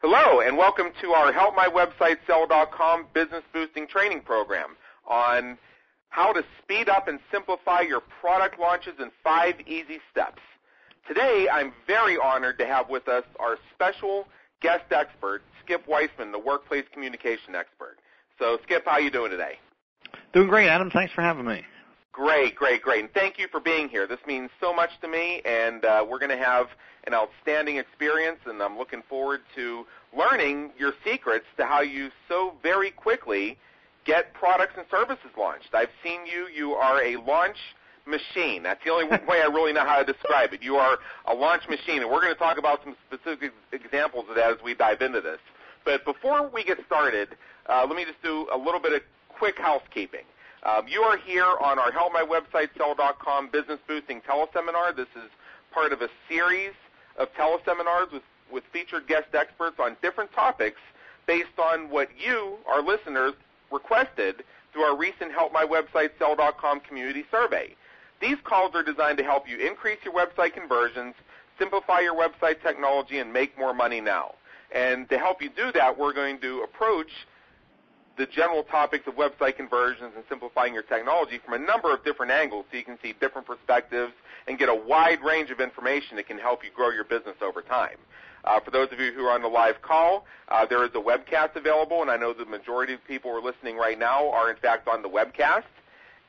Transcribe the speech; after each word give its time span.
Hello, 0.00 0.40
and 0.40 0.56
welcome 0.56 0.92
to 1.00 1.10
our 1.10 1.32
HelpMyWebsiteSell.com 1.32 3.06
business 3.14 3.42
boosting 3.52 3.88
training 3.88 4.20
program 4.20 4.76
on 5.08 5.58
how 6.10 6.32
to 6.32 6.44
speed 6.62 6.88
up 6.88 7.08
and 7.08 7.18
simplify 7.32 7.80
your 7.80 8.00
product 8.20 8.60
launches 8.60 8.92
in 9.00 9.10
five 9.24 9.56
easy 9.66 9.98
steps. 10.08 10.40
Today, 11.08 11.48
I'm 11.52 11.72
very 11.88 12.16
honored 12.16 12.60
to 12.60 12.66
have 12.66 12.88
with 12.88 13.08
us 13.08 13.24
our 13.40 13.56
special 13.74 14.28
guest 14.60 14.84
expert, 14.92 15.42
Skip 15.64 15.84
Weisman, 15.88 16.30
the 16.30 16.38
workplace 16.38 16.84
communication 16.92 17.56
expert. 17.56 17.96
So, 18.38 18.58
Skip, 18.62 18.84
how 18.84 18.92
are 18.92 19.00
you 19.00 19.10
doing 19.10 19.32
today? 19.32 19.58
Doing 20.32 20.46
great, 20.46 20.68
Adam. 20.68 20.92
Thanks 20.92 21.12
for 21.12 21.22
having 21.22 21.44
me. 21.44 21.64
Great, 22.12 22.56
great, 22.56 22.82
great. 22.82 23.04
And 23.04 23.12
thank 23.12 23.38
you 23.38 23.46
for 23.48 23.60
being 23.60 23.88
here. 23.88 24.06
This 24.06 24.18
means 24.26 24.50
so 24.60 24.72
much 24.72 24.90
to 25.02 25.08
me, 25.08 25.40
and 25.44 25.84
uh, 25.84 26.04
we're 26.08 26.18
going 26.18 26.36
to 26.36 26.44
have 26.44 26.66
an 27.06 27.14
outstanding 27.14 27.76
experience, 27.76 28.40
and 28.46 28.62
I'm 28.62 28.76
looking 28.76 29.02
forward 29.08 29.40
to 29.54 29.86
learning 30.16 30.70
your 30.78 30.92
secrets 31.04 31.44
to 31.58 31.64
how 31.64 31.80
you 31.80 32.10
so 32.28 32.54
very 32.62 32.90
quickly 32.90 33.56
get 34.04 34.32
products 34.34 34.72
and 34.76 34.86
services 34.90 35.30
launched. 35.36 35.68
I've 35.74 35.90
seen 36.02 36.26
you. 36.26 36.48
You 36.48 36.72
are 36.72 37.02
a 37.02 37.16
launch 37.16 37.58
machine. 38.06 38.62
That's 38.62 38.82
the 38.84 38.90
only 38.90 39.06
way 39.28 39.42
I 39.42 39.48
really 39.52 39.72
know 39.72 39.86
how 39.86 40.02
to 40.02 40.12
describe 40.12 40.52
it. 40.54 40.62
You 40.62 40.76
are 40.76 40.98
a 41.26 41.34
launch 41.34 41.68
machine, 41.68 42.02
and 42.02 42.10
we're 42.10 42.22
going 42.22 42.32
to 42.32 42.38
talk 42.38 42.58
about 42.58 42.82
some 42.82 42.96
specific 43.06 43.52
examples 43.72 44.24
of 44.28 44.34
that 44.36 44.50
as 44.50 44.56
we 44.64 44.74
dive 44.74 45.02
into 45.02 45.20
this. 45.20 45.38
But 45.84 46.04
before 46.04 46.48
we 46.48 46.64
get 46.64 46.78
started, 46.86 47.36
uh, 47.68 47.84
let 47.86 47.96
me 47.96 48.04
just 48.04 48.20
do 48.22 48.48
a 48.52 48.58
little 48.58 48.80
bit 48.80 48.92
of 48.92 49.02
quick 49.28 49.58
housekeeping. 49.58 50.24
Um, 50.68 50.86
you 50.86 51.00
are 51.00 51.16
here 51.16 51.46
on 51.62 51.78
our 51.78 51.90
HelpMyWebsiteSell.com 51.92 53.48
business 53.48 53.78
boosting 53.88 54.20
teleseminar. 54.20 54.94
This 54.94 55.08
is 55.16 55.30
part 55.72 55.94
of 55.94 56.02
a 56.02 56.10
series 56.28 56.72
of 57.16 57.32
teleseminars 57.32 58.12
with, 58.12 58.22
with 58.52 58.64
featured 58.70 59.06
guest 59.06 59.28
experts 59.32 59.76
on 59.80 59.96
different 60.02 60.30
topics 60.32 60.80
based 61.26 61.58
on 61.58 61.88
what 61.88 62.08
you, 62.18 62.58
our 62.66 62.82
listeners, 62.82 63.32
requested 63.72 64.44
through 64.72 64.82
our 64.82 64.94
recent 64.94 65.32
HelpMyWebsiteSell.com 65.32 66.80
community 66.80 67.24
survey. 67.30 67.74
These 68.20 68.36
calls 68.44 68.74
are 68.74 68.82
designed 68.82 69.16
to 69.18 69.24
help 69.24 69.48
you 69.48 69.56
increase 69.58 69.98
your 70.04 70.12
website 70.12 70.52
conversions, 70.52 71.14
simplify 71.58 72.00
your 72.00 72.14
website 72.14 72.60
technology, 72.62 73.20
and 73.20 73.32
make 73.32 73.56
more 73.56 73.72
money 73.72 74.02
now. 74.02 74.34
And 74.74 75.08
to 75.08 75.18
help 75.18 75.40
you 75.40 75.48
do 75.48 75.72
that, 75.72 75.96
we're 75.98 76.12
going 76.12 76.40
to 76.40 76.60
approach 76.60 77.10
the 78.18 78.26
general 78.26 78.64
topics 78.64 79.06
of 79.06 79.14
website 79.14 79.56
conversions 79.56 80.12
and 80.16 80.24
simplifying 80.28 80.74
your 80.74 80.82
technology 80.82 81.38
from 81.38 81.54
a 81.54 81.64
number 81.64 81.94
of 81.94 82.04
different 82.04 82.32
angles 82.32 82.66
so 82.70 82.76
you 82.76 82.84
can 82.84 82.98
see 83.00 83.14
different 83.20 83.46
perspectives 83.46 84.12
and 84.48 84.58
get 84.58 84.68
a 84.68 84.74
wide 84.74 85.22
range 85.22 85.50
of 85.50 85.60
information 85.60 86.16
that 86.16 86.26
can 86.26 86.36
help 86.36 86.64
you 86.64 86.70
grow 86.74 86.90
your 86.90 87.04
business 87.04 87.36
over 87.40 87.62
time. 87.62 87.96
Uh, 88.44 88.58
for 88.60 88.72
those 88.72 88.88
of 88.92 88.98
you 88.98 89.12
who 89.12 89.24
are 89.24 89.32
on 89.32 89.42
the 89.42 89.48
live 89.48 89.80
call, 89.82 90.26
uh, 90.48 90.66
there 90.66 90.84
is 90.84 90.90
a 90.94 91.00
webcast 91.00 91.54
available, 91.54 92.02
and 92.02 92.10
I 92.10 92.16
know 92.16 92.32
the 92.32 92.44
majority 92.44 92.92
of 92.92 93.04
people 93.06 93.30
who 93.30 93.36
are 93.36 93.42
listening 93.42 93.76
right 93.76 93.98
now 93.98 94.30
are 94.30 94.50
in 94.50 94.56
fact 94.56 94.88
on 94.88 95.02
the 95.02 95.08
webcast, 95.08 95.64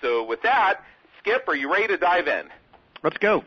So 0.00 0.24
with 0.24 0.42
that, 0.42 0.80
Skip, 1.18 1.48
are 1.48 1.56
you 1.56 1.72
ready 1.72 1.88
to 1.88 1.96
dive 1.96 2.28
in? 2.28 2.46
Let's 3.02 3.18
go. 3.18 3.44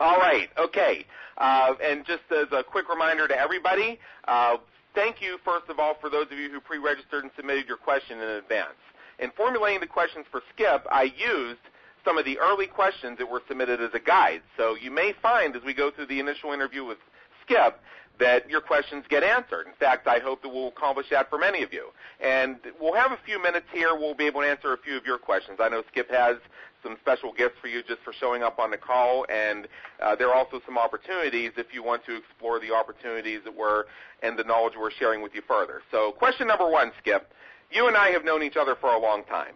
All 0.00 0.16
right. 0.16 0.48
Okay. 0.58 1.04
Uh, 1.36 1.74
and 1.82 2.04
just 2.06 2.22
as 2.30 2.48
a 2.52 2.62
quick 2.62 2.88
reminder 2.88 3.28
to 3.28 3.38
everybody, 3.38 3.98
uh, 4.26 4.56
thank 4.94 5.20
you 5.20 5.38
first 5.44 5.68
of 5.68 5.78
all 5.78 5.94
for 6.00 6.10
those 6.10 6.26
of 6.30 6.38
you 6.38 6.50
who 6.50 6.60
pre-registered 6.60 7.22
and 7.22 7.30
submitted 7.36 7.66
your 7.68 7.76
question 7.76 8.18
in 8.18 8.28
advance. 8.28 8.76
In 9.18 9.30
formulating 9.36 9.80
the 9.80 9.86
questions 9.86 10.24
for 10.30 10.40
Skip, 10.54 10.86
I 10.90 11.12
used 11.16 11.60
some 12.04 12.16
of 12.16 12.24
the 12.24 12.38
early 12.38 12.66
questions 12.66 13.18
that 13.18 13.30
were 13.30 13.42
submitted 13.46 13.80
as 13.82 13.90
a 13.92 14.00
guide. 14.00 14.40
So 14.56 14.74
you 14.74 14.90
may 14.90 15.12
find 15.20 15.54
as 15.54 15.62
we 15.62 15.74
go 15.74 15.90
through 15.90 16.06
the 16.06 16.18
initial 16.18 16.52
interview 16.52 16.84
with 16.84 16.98
Skip 17.42 17.80
that 18.20 18.48
your 18.48 18.60
questions 18.60 19.04
get 19.08 19.24
answered. 19.24 19.66
In 19.66 19.72
fact, 19.72 20.06
I 20.06 20.18
hope 20.18 20.42
that 20.42 20.48
we'll 20.48 20.68
accomplish 20.68 21.08
that 21.10 21.28
for 21.28 21.38
many 21.38 21.62
of 21.62 21.72
you. 21.72 21.88
And 22.20 22.56
we'll 22.78 22.94
have 22.94 23.12
a 23.12 23.18
few 23.24 23.42
minutes 23.42 23.66
here. 23.72 23.94
We'll 23.94 24.14
be 24.14 24.26
able 24.26 24.42
to 24.42 24.46
answer 24.46 24.72
a 24.72 24.78
few 24.78 24.96
of 24.96 25.04
your 25.04 25.18
questions. 25.18 25.58
I 25.60 25.68
know 25.68 25.82
Skip 25.90 26.10
has 26.10 26.36
some 26.82 26.96
special 27.00 27.32
gifts 27.32 27.56
for 27.60 27.68
you 27.68 27.82
just 27.82 28.00
for 28.02 28.12
showing 28.12 28.42
up 28.42 28.58
on 28.58 28.70
the 28.70 28.76
call, 28.76 29.26
and 29.28 29.68
uh, 30.00 30.14
there 30.16 30.28
are 30.28 30.34
also 30.34 30.60
some 30.64 30.78
opportunities 30.78 31.52
if 31.56 31.74
you 31.74 31.82
want 31.82 32.04
to 32.06 32.16
explore 32.16 32.58
the 32.58 32.72
opportunities 32.72 33.40
that 33.44 33.54
we're 33.54 33.84
and 34.22 34.38
the 34.38 34.44
knowledge 34.44 34.74
we're 34.78 34.90
sharing 34.90 35.22
with 35.22 35.34
you 35.34 35.42
further. 35.46 35.82
So, 35.90 36.12
question 36.12 36.46
number 36.46 36.68
one, 36.68 36.92
Skip. 36.98 37.32
You 37.70 37.86
and 37.86 37.96
I 37.96 38.08
have 38.08 38.24
known 38.24 38.42
each 38.42 38.56
other 38.56 38.74
for 38.74 38.90
a 38.92 38.98
long 38.98 39.24
time. 39.24 39.54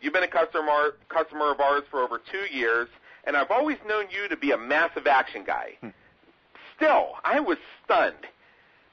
You've 0.00 0.12
been 0.12 0.22
a 0.22 0.28
customer 0.28 0.94
customer 1.08 1.50
of 1.52 1.60
ours 1.60 1.82
for 1.90 2.02
over 2.02 2.20
two 2.30 2.46
years, 2.54 2.88
and 3.24 3.36
I've 3.36 3.50
always 3.50 3.78
known 3.86 4.06
you 4.10 4.28
to 4.28 4.36
be 4.36 4.52
a 4.52 4.58
massive 4.58 5.06
action 5.06 5.44
guy. 5.44 5.74
Still, 6.80 7.10
I 7.24 7.40
was 7.40 7.58
stunned 7.84 8.26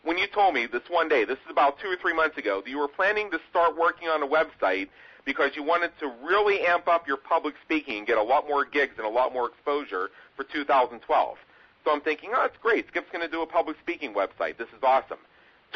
when 0.04 0.18
you 0.18 0.28
told 0.28 0.54
me 0.54 0.68
this 0.68 0.84
one 0.90 1.08
day, 1.08 1.24
this 1.24 1.38
is 1.38 1.50
about 1.50 1.80
two 1.80 1.88
or 1.88 1.96
three 1.96 2.14
months 2.14 2.38
ago, 2.38 2.62
that 2.62 2.70
you 2.70 2.78
were 2.78 2.88
planning 2.88 3.32
to 3.32 3.40
start 3.50 3.78
working 3.78 4.10
on 4.10 4.22
a 4.22 4.28
website 4.28 4.90
because 5.24 5.52
you 5.56 5.64
wanted 5.64 5.92
to 6.00 6.12
really 6.22 6.66
amp 6.66 6.88
up 6.88 7.08
your 7.08 7.18
public 7.18 7.56
speaking 7.64 8.00
and 8.00 8.08
get 8.08 8.18
a 8.18 8.24
lot 8.24 8.46
more 8.46 8.66
gigs 8.66 8.94
and 8.98 9.06
a 9.06 9.10
lot 9.10 9.34
more 9.34 9.48
exposure 9.48 10.10
for 10.36 10.44
2012. 10.44 11.38
So 11.86 11.92
I'm 11.92 12.02
thinking, 12.02 12.32
oh, 12.34 12.42
that's 12.42 12.58
great. 12.62 12.88
Skip's 12.90 13.12
going 13.12 13.26
to 13.26 13.32
do 13.32 13.42
a 13.42 13.46
public 13.46 13.78
speaking 13.82 14.14
website. 14.14 14.58
This 14.58 14.68
is 14.70 14.84
awesome. 14.84 15.20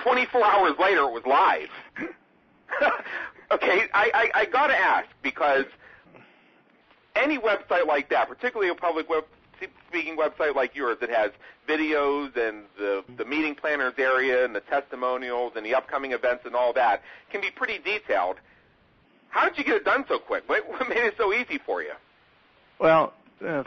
24 0.04 0.44
hours 0.44 0.74
later, 0.80 1.02
it 1.04 1.14
was 1.14 1.24
live. 1.26 1.70
okay, 3.52 3.84
I, 3.94 4.12
I, 4.14 4.32
I 4.42 4.46
got 4.46 4.68
to 4.68 4.78
ask 4.78 5.08
because 5.24 5.66
any 7.16 7.38
website 7.38 7.88
like 7.88 8.10
that, 8.10 8.28
particularly 8.28 8.70
a 8.70 8.76
public 8.76 9.10
web, 9.10 9.24
speaking 9.88 10.18
website 10.18 10.56
like 10.56 10.76
yours 10.76 10.98
that 11.02 11.10
has 11.10 11.32
videos 11.68 12.36
and 12.36 12.64
the, 12.78 13.04
the 13.18 13.26
meeting 13.26 13.56
planners 13.56 13.94
area 13.98 14.44
and 14.46 14.56
the 14.56 14.62
testimonials 14.62 15.54
and 15.56 15.66
the 15.66 15.74
upcoming 15.74 16.12
events 16.12 16.44
and 16.46 16.56
all 16.56 16.74
that 16.74 17.02
can 17.32 17.42
be 17.42 17.52
pretty 17.52 17.78
detailed. 17.80 18.38
How 19.30 19.48
did 19.48 19.58
you 19.58 19.64
get 19.64 19.76
it 19.76 19.86
done 19.86 20.06
so 20.08 20.20
quick? 20.20 20.48
What, 20.48 20.68
what 20.70 20.88
made 20.90 20.98
it 20.98 21.16
so 21.18 21.34
easy 21.34 21.60
for 21.66 21.82
you? 21.82 21.94
Well, 22.80 23.14
uh, 23.46 23.64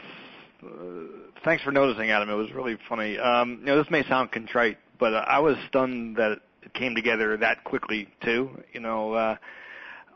thanks 1.43 1.63
for 1.63 1.71
noticing, 1.71 2.11
Adam. 2.11 2.29
It 2.29 2.35
was 2.35 2.51
really 2.51 2.77
funny. 2.87 3.17
Um, 3.17 3.57
you 3.61 3.65
know, 3.67 3.77
this 3.81 3.89
may 3.89 4.03
sound 4.03 4.31
contrite, 4.31 4.77
but 4.99 5.13
uh, 5.13 5.25
I 5.27 5.39
was 5.39 5.57
stunned 5.67 6.17
that 6.17 6.39
it 6.61 6.73
came 6.73 6.95
together 6.95 7.35
that 7.37 7.63
quickly 7.63 8.07
too. 8.21 8.49
You 8.73 8.79
know, 8.79 9.13
uh, 9.13 9.37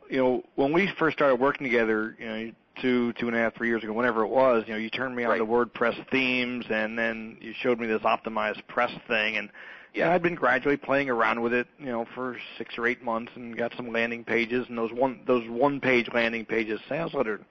you 0.10 0.18
know, 0.18 0.44
when 0.56 0.74
we 0.74 0.92
first 0.98 1.18
started 1.18 1.36
working 1.36 1.64
together, 1.64 2.16
you 2.20 2.26
know, 2.26 2.52
two, 2.82 3.14
two 3.14 3.28
and 3.28 3.36
a 3.36 3.40
half, 3.40 3.56
three 3.56 3.68
years 3.68 3.84
ago, 3.84 3.94
whenever 3.94 4.24
it 4.24 4.30
was, 4.30 4.64
you 4.68 4.74
know, 4.74 4.80
you 4.80 4.90
turned 4.90 5.16
me 5.16 5.24
on 5.24 5.32
right. 5.32 5.38
to 5.40 5.46
WordPress 5.46 6.10
themes, 6.10 6.66
and 6.70 6.98
then 6.98 7.38
you 7.42 7.54
showed 7.62 7.80
me 7.80 7.88
this 7.88 8.02
optimized 8.02 8.66
press 8.68 8.92
thing, 9.08 9.38
and 9.38 9.50
yeah, 9.94 10.14
I'd 10.14 10.22
been 10.22 10.36
gradually 10.36 10.78
playing 10.78 11.10
around 11.10 11.42
with 11.42 11.52
it, 11.52 11.68
you 11.80 11.88
know, 11.88 12.06
for 12.14 12.38
six 12.58 12.78
or 12.78 12.86
eight 12.86 13.04
months, 13.04 13.32
and 13.36 13.58
got 13.58 13.74
some 13.76 13.92
landing 13.92 14.24
pages, 14.24 14.66
and 14.70 14.78
those 14.78 14.92
one, 14.92 15.22
those 15.26 15.48
one-page 15.50 16.10
landing 16.14 16.46
pages, 16.46 16.80
sales 16.88 17.14
letter 17.14 17.42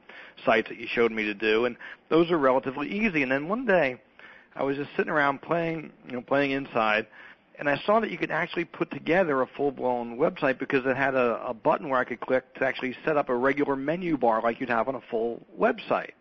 sites 0.44 0.68
that 0.68 0.78
you 0.78 0.86
showed 0.88 1.10
me 1.10 1.24
to 1.24 1.34
do, 1.34 1.64
and 1.64 1.76
those 2.10 2.30
are 2.30 2.38
relatively 2.38 2.88
easy. 2.88 3.22
And 3.22 3.32
then 3.32 3.48
one 3.48 3.66
day, 3.66 4.00
I 4.54 4.62
was 4.62 4.76
just 4.76 4.90
sitting 4.96 5.10
around 5.10 5.42
playing, 5.42 5.90
you 6.06 6.12
know, 6.12 6.20
playing 6.20 6.52
inside, 6.52 7.06
and 7.58 7.68
I 7.68 7.80
saw 7.84 8.00
that 8.00 8.10
you 8.10 8.18
could 8.18 8.30
actually 8.30 8.64
put 8.64 8.90
together 8.90 9.42
a 9.42 9.46
full-blown 9.46 10.16
website 10.16 10.58
because 10.58 10.86
it 10.86 10.96
had 10.96 11.14
a, 11.14 11.42
a 11.44 11.54
button 11.54 11.88
where 11.88 11.98
I 11.98 12.04
could 12.04 12.20
click 12.20 12.54
to 12.54 12.64
actually 12.64 12.96
set 13.04 13.16
up 13.16 13.28
a 13.28 13.34
regular 13.34 13.74
menu 13.74 14.16
bar 14.16 14.40
like 14.42 14.60
you'd 14.60 14.68
have 14.68 14.88
on 14.88 14.94
a 14.94 15.00
full 15.10 15.44
website. 15.58 16.12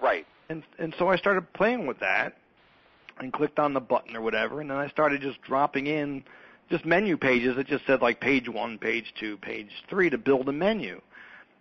Right. 0.00 0.26
And 0.48 0.62
and 0.78 0.94
so 0.98 1.08
I 1.08 1.16
started 1.16 1.52
playing 1.52 1.86
with 1.86 2.00
that 2.00 2.36
and 3.20 3.32
clicked 3.32 3.58
on 3.58 3.74
the 3.74 3.80
button 3.80 4.16
or 4.16 4.22
whatever, 4.22 4.60
and 4.60 4.70
then 4.70 4.78
I 4.78 4.88
started 4.88 5.20
just 5.20 5.42
dropping 5.42 5.86
in 5.86 6.24
just 6.70 6.84
menu 6.84 7.16
pages 7.16 7.56
that 7.56 7.66
just 7.66 7.86
said 7.86 8.00
like 8.00 8.20
page 8.20 8.48
one, 8.48 8.78
page 8.78 9.12
two, 9.18 9.36
page 9.38 9.70
three 9.90 10.08
to 10.10 10.18
build 10.18 10.48
a 10.48 10.52
menu. 10.52 11.00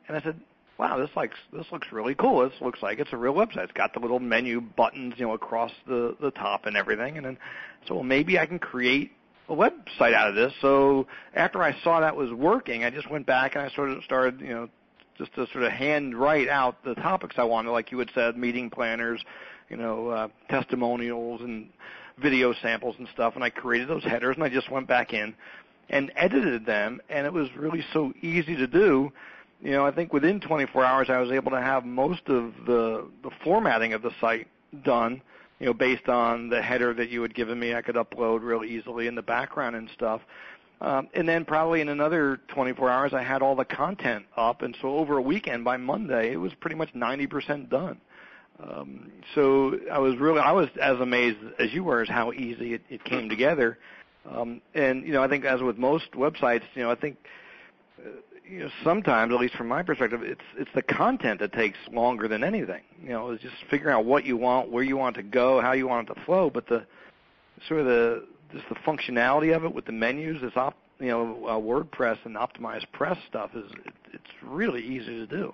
And 0.08 0.16
I 0.16 0.22
said, 0.22 0.40
wow, 0.78 0.98
this 0.98 1.10
likes 1.16 1.36
this 1.52 1.66
looks 1.72 1.88
really 1.92 2.16
cool. 2.16 2.48
This 2.48 2.62
looks 2.62 2.82
like 2.82 3.00
it's 3.00 3.12
a 3.12 3.18
real 3.18 3.34
website. 3.34 3.64
It's 3.64 3.74
got 3.74 3.94
the 3.94 4.00
little 4.00 4.20
menu 4.20 4.62
buttons, 4.62 5.16
you 5.18 5.28
know, 5.28 5.34
across 5.34 5.72
the 5.86 6.16
the 6.22 6.32
top 6.32 6.66
and 6.66 6.78
everything. 6.78 7.18
And 7.18 7.26
then 7.26 7.38
so 7.88 7.96
well, 7.96 8.04
maybe 8.04 8.40
I 8.40 8.46
can 8.46 8.60
create 8.60 9.12
a 9.50 9.54
website 9.54 10.14
out 10.14 10.30
of 10.30 10.36
this. 10.36 10.54
So 10.62 11.08
after 11.34 11.64
I 11.64 11.76
saw 11.84 12.02
that 12.02 12.16
was 12.16 12.32
working, 12.32 12.84
I 12.84 12.90
just 12.90 13.10
went 13.10 13.26
back 13.26 13.56
and 13.56 13.64
I 13.64 13.74
sort 13.74 13.90
of 13.90 14.04
started, 14.04 14.42
you 14.42 14.50
know, 14.50 14.70
just 15.18 15.34
to 15.36 15.48
sort 15.52 15.64
of 15.64 15.72
hand 15.72 16.16
write 16.16 16.48
out 16.48 16.84
the 16.84 16.96
topics 16.96 17.36
I 17.38 17.44
wanted, 17.44 17.72
like 17.72 17.92
you 17.92 18.00
had 18.00 18.10
said, 18.14 18.38
meeting 18.38 18.70
planners, 18.70 19.24
you 19.70 19.78
know, 19.78 20.10
uh, 20.10 20.28
testimonials 20.50 21.42
and 21.42 21.70
video 22.20 22.54
samples 22.62 22.96
and 23.00 23.08
stuff. 23.14 23.36
And 23.36 23.44
I 23.44 23.50
created 23.50 23.88
those 23.88 24.04
headers 24.04 24.36
and 24.36 24.44
I 24.44 24.50
just 24.50 24.70
went 24.70 24.88
back 24.88 25.14
in 25.14 25.34
and 25.90 26.12
edited 26.16 26.66
them. 26.66 27.02
And 27.10 27.26
it 27.26 27.34
was 27.34 27.48
really 27.56 27.84
so 27.94 28.14
easy 28.22 28.56
to 28.58 28.68
do. 28.68 29.12
You 29.62 29.72
know, 29.72 29.86
I 29.86 29.92
think 29.92 30.14
within 30.14 30.40
24 30.40 30.86
hours 30.86 31.10
I 31.10 31.20
was 31.20 31.32
able 31.32 31.52
to 31.52 31.62
have 31.62 31.84
most 31.84 32.22
of 32.28 32.54
the 32.66 33.08
the 33.24 33.32
formatting 33.44 33.94
of 33.94 34.02
the 34.02 34.12
site 34.22 34.48
done. 34.84 35.22
You 35.60 35.68
know, 35.68 35.74
based 35.74 36.08
on 36.08 36.50
the 36.50 36.62
header 36.62 36.94
that 36.94 37.10
you 37.10 37.22
had 37.22 37.34
given 37.34 37.60
me, 37.60 37.74
I 37.74 37.82
could 37.82 37.96
upload 37.96 38.42
real 38.42 38.64
easily 38.64 39.08
in 39.08 39.16
the 39.16 39.24
background 39.24 39.76
and 39.76 39.90
stuff. 39.90 40.22
Um, 40.80 41.10
and 41.16 41.28
then 41.28 41.46
probably 41.46 41.82
in 41.82 41.90
another 41.90 42.40
24 42.50 42.90
hours, 42.90 43.14
I 43.14 43.24
had 43.24 43.42
all 43.42 43.56
the 43.56 43.66
content 43.66 44.26
up, 44.36 44.62
and 44.62 44.78
so 44.80 44.90
over 44.98 45.18
a 45.18 45.22
weekend, 45.22 45.64
by 45.64 45.78
Monday, 45.78 46.32
it 46.32 46.38
was 46.38 46.54
pretty 46.54 46.76
much 46.76 46.94
90% 46.94 47.70
done. 47.70 48.00
Um, 48.60 49.12
so 49.34 49.80
I 49.92 50.00
was 50.00 50.18
really, 50.18 50.40
I 50.40 50.52
was 50.52 50.70
as 50.82 51.00
amazed 51.00 51.38
as 51.60 51.74
you 51.74 51.84
were 51.84 52.02
as 52.02 52.10
how 52.10 52.32
easy 52.32 52.76
it, 52.76 52.82
it 52.90 53.04
came 53.04 53.30
together. 53.30 53.78
Um, 54.30 54.62
and 54.74 55.06
you 55.06 55.14
know, 55.14 55.24
I 55.24 55.28
think 55.28 55.46
as 55.46 55.62
with 55.62 55.78
most 55.78 56.12
websites, 56.12 56.64
you 56.76 56.84
know, 56.84 56.92
I 56.92 56.96
think 56.96 57.18
uh, 58.00 58.10
you 58.50 58.60
know 58.60 58.70
sometimes, 58.84 59.34
at 59.34 59.40
least 59.40 59.56
from 59.56 59.68
my 59.68 59.84
perspective, 59.84 60.22
it's 60.24 60.42
it's 60.58 60.70
the 60.74 60.82
content 60.82 61.40
that 61.40 61.54
takes 61.54 61.78
longer 61.92 62.28
than 62.28 62.44
anything. 62.44 62.82
You 63.02 63.10
know, 63.10 63.32
it's 63.32 63.44
just 63.44 63.56
figuring 63.70 63.94
out 63.94 64.06
what 64.06 64.26
you 64.26 64.38
want, 64.38 64.72
where 64.72 64.84
you 64.84 64.98
want 64.98 65.16
to 65.18 65.24
go, 65.24 65.62
how 65.62 65.74
you 65.74 65.88
want 65.88 66.10
it 66.10 66.14
to 66.14 66.22
flow. 66.26 66.50
But 66.50 66.68
the 66.68 66.86
sort 67.68 67.82
of 67.82 67.86
the 67.86 68.26
just 68.54 68.68
the 68.70 68.76
functionality 68.76 69.56
of 69.56 69.66
it 69.66 69.74
with 69.74 69.86
the 69.86 69.92
menus, 69.92 70.42
this 70.42 70.56
op, 70.56 70.76
you 71.00 71.08
know, 71.08 71.46
uh, 71.46 71.60
WordPress 71.60 72.18
and 72.26 72.36
optimized 72.36 72.86
press 72.94 73.18
stuff 73.28 73.52
is 73.56 73.70
it, 73.86 73.94
it's 74.14 74.24
really 74.44 74.82
easy 74.82 75.18
to 75.18 75.28
do. 75.28 75.54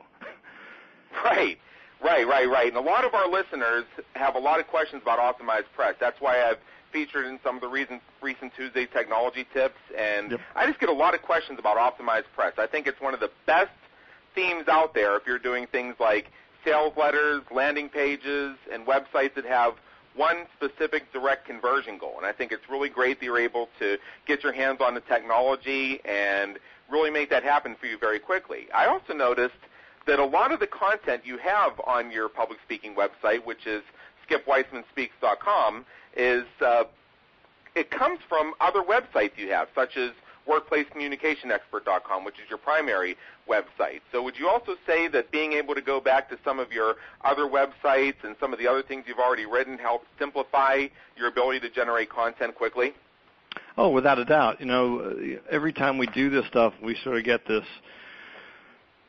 Right, 1.24 1.58
right, 2.04 2.28
right, 2.28 2.50
right. 2.50 2.68
And 2.68 2.76
a 2.76 2.82
lot 2.82 3.06
of 3.06 3.14
our 3.14 3.30
listeners 3.30 3.86
have 4.14 4.36
a 4.36 4.40
lot 4.40 4.60
of 4.60 4.68
questions 4.68 5.02
about 5.04 5.20
optimized 5.20 5.72
press. 5.76 5.96
That's 6.00 6.20
why 6.20 6.42
I've 6.44 6.58
featured 6.94 7.26
in 7.26 7.40
some 7.44 7.56
of 7.56 7.62
the 7.62 7.68
recent, 7.68 8.02
recent 8.22 8.54
Tuesday 8.56 8.86
technology 8.86 9.46
tips, 9.52 9.80
and 9.98 10.32
Yep. 10.32 10.40
I 10.56 10.68
just 10.68 10.80
get 10.80 10.90
a 10.90 10.94
lot 10.94 11.14
of 11.16 11.22
questions 11.24 11.60
about 11.60 11.76
optimized 11.78 12.32
press. 12.36 12.54
I 12.58 12.68
think 12.68 12.88
it's 12.88 13.02
one 13.02 13.14
of 13.14 13.20
the 13.20 13.32
best 13.46 13.72
themes 14.36 14.68
out 14.68 14.94
there 14.94 15.18
if 15.18 15.26
you're 15.28 15.40
doing 15.40 15.68
things 15.68 15.96
like 16.00 16.32
sales 16.64 16.94
letters, 16.96 17.42
landing 17.52 17.90
pages, 17.90 18.56
and 18.72 18.86
websites 18.86 19.34
that 19.36 19.46
have 19.46 19.74
one 20.16 20.46
specific 20.56 21.12
direct 21.12 21.46
conversion 21.46 21.98
goal. 21.98 22.14
And 22.18 22.26
I 22.26 22.32
think 22.32 22.52
it's 22.52 22.70
really 22.70 22.90
great 22.90 23.20
that 23.20 23.26
you're 23.26 23.40
able 23.40 23.68
to 23.80 23.98
get 24.28 24.44
your 24.44 24.54
hands 24.54 24.80
on 24.80 24.94
the 24.94 25.02
technology 25.02 26.00
and 26.06 26.60
really 26.90 27.10
make 27.10 27.30
that 27.32 27.44
happen 27.44 27.76
for 27.80 27.88
you 27.88 27.98
very 27.98 28.20
quickly. 28.20 28.68
I 28.74 28.86
also 28.86 29.14
noticed 29.14 29.56
that 30.06 30.20
a 30.20 30.26
lot 30.26 30.52
of 30.52 30.60
the 30.60 30.68
content 30.68 31.26
you 31.26 31.38
have 31.38 31.80
on 31.86 32.12
your 32.12 32.30
public 32.30 32.60
speaking 32.64 32.96
website, 32.96 33.44
which 33.46 33.66
is 33.66 33.82
skipweismanspeaks.com, 34.30 35.86
is 36.16 36.46
uh, 36.62 36.84
it 37.76 37.92
comes 37.92 38.20
from 38.28 38.54
other 38.62 38.82
websites 38.82 39.32
you 39.38 39.50
have, 39.50 39.68
such 39.76 39.98
as 39.98 40.12
workplacecommunicationexpert.com, 40.48 42.26
which 42.26 42.36
is 42.36 42.50
your 42.50 42.58
primary 42.58 43.16
website. 43.50 44.02
So 44.12 44.22
would 44.24 44.38
you 44.38 44.50
also 44.50 44.76
say 44.86 45.08
that 45.08 45.32
being 45.32 45.54
able 45.54 45.74
to 45.76 45.82
go 45.82 46.00
back 46.00 46.30
to 46.30 46.38
some 46.44 46.60
of 46.60 46.72
your 46.72 46.96
other 47.24 47.44
websites 47.44 48.24
and 48.24 48.36
some 48.40 48.54
of 48.54 48.60
the 48.60 48.68
other 48.68 48.84
things 48.84 49.06
you've 49.08 49.20
already 49.20 49.46
written 49.46 49.78
helps 49.78 50.06
simplify 50.20 50.88
your 51.16 51.28
ability 51.28 51.62
to 51.62 51.70
generate 51.70 52.10
content 52.10 52.56
quickly? 52.56 52.94
Oh, 53.78 53.90
without 53.90 54.20
a 54.20 54.26
doubt. 54.26 54.60
You 54.60 54.66
know, 54.66 55.38
every 55.50 55.74
time 55.74 55.98
we 55.98 56.08
do 56.08 56.30
this 56.30 56.46
stuff, 56.48 56.74
we 56.82 56.98
sort 57.04 57.18
of 57.18 57.24
get 57.24 57.48
this 57.48 57.66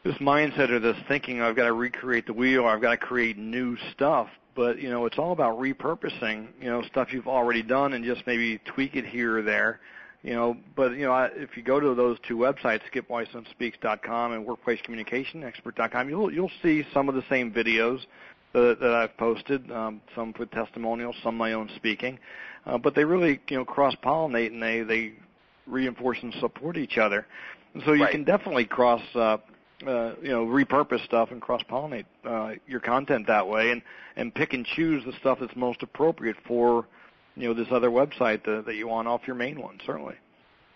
this 0.05 0.17
mindset 0.17 0.69
or 0.69 0.79
this 0.79 0.99
thinking, 1.09 1.41
I've 1.41 1.57
got 1.57 1.65
to 1.65 1.73
recreate 1.73 2.27
the 2.27 2.35
wheel, 2.35 2.67
I've 2.67 2.83
got 2.83 2.91
to 2.91 2.99
create 2.99 3.39
new 3.39 3.79
stuff. 3.93 4.29
But 4.55 4.79
you 4.81 4.89
know, 4.91 5.07
it's 5.07 5.19
all 5.19 5.33
about 5.33 5.59
repurposing, 5.59 6.49
you 6.61 6.71
know, 6.71 6.83
stuff 6.83 7.13
you've 7.13 7.27
already 7.29 7.63
done 7.63 7.93
and 7.95 8.05
just 8.05 8.27
maybe 8.27 8.59
tweak 8.65 8.95
it 8.97 9.05
here 9.07 9.39
or 9.39 9.43
there. 9.43 9.81
You 10.23 10.33
know, 10.33 10.57
but 10.75 10.93
you 10.93 11.05
know, 11.05 11.13
I- 11.13 11.27
if 11.35 11.57
you 11.57 11.63
go 11.63 11.81
to 11.81 11.95
those 11.95 12.19
two 12.27 12.37
websites, 12.37 12.81
skipweismanspeaks.com 12.93 14.33
and 14.33 14.47
workplacecommunicationexpert.com, 14.47 16.09
you'll 16.09 16.33
you'll 16.33 16.51
see 16.63 16.85
some 16.95 17.09
of 17.09 17.15
the 17.15 17.25
same 17.29 17.53
videos 17.53 18.01
that, 18.53 18.79
that 18.81 18.95
I've 18.95 19.17
posted, 19.17 19.71
um, 19.71 20.01
some 20.15 20.33
with 20.39 20.51
testimonials, 20.51 21.17
some 21.23 21.37
my 21.37 21.53
own 21.53 21.69
speaking, 21.77 22.19
uh, 22.67 22.79
but 22.79 22.95
they 22.95 23.05
really 23.05 23.41
you 23.49 23.57
know 23.59 23.65
cross 23.65 23.95
pollinate 24.03 24.49
and 24.53 24.63
they 24.63 24.83
they 24.83 25.13
reinforce 25.67 26.19
and 26.23 26.33
support 26.35 26.77
each 26.77 26.97
other. 26.99 27.27
And 27.75 27.83
so 27.85 27.93
you 27.93 28.03
Right. 28.05 28.13
can 28.13 28.25
definitely 28.25 28.65
cross 28.67 29.03
uh, 29.15 29.39
uh, 29.87 30.15
you 30.23 30.31
know 30.31 30.47
repurpose 30.47 31.05
stuff 31.05 31.31
and 31.31 31.41
cross 31.43 31.63
pollinate 31.69 32.07
uh, 32.25 32.53
your 32.67 32.81
content 32.81 33.27
that 33.27 33.49
way, 33.49 33.71
and 33.71 33.83
and 34.17 34.35
pick 34.35 34.53
and 34.53 34.65
choose 34.65 35.05
the 35.05 35.13
stuff 35.21 35.39
that's 35.41 35.57
most 35.57 35.83
appropriate 35.83 36.37
for 36.47 36.87
you 37.37 37.49
know 37.49 37.55
this 37.55 37.69
other 37.71 37.91
website 37.91 38.45
that, 38.45 38.65
that 38.67 38.75
you 38.75 38.89
want 38.89 39.09
off 39.09 39.23
your 39.27 39.37
main 39.37 39.61
one. 39.61 39.79
Certainly. 39.85 40.15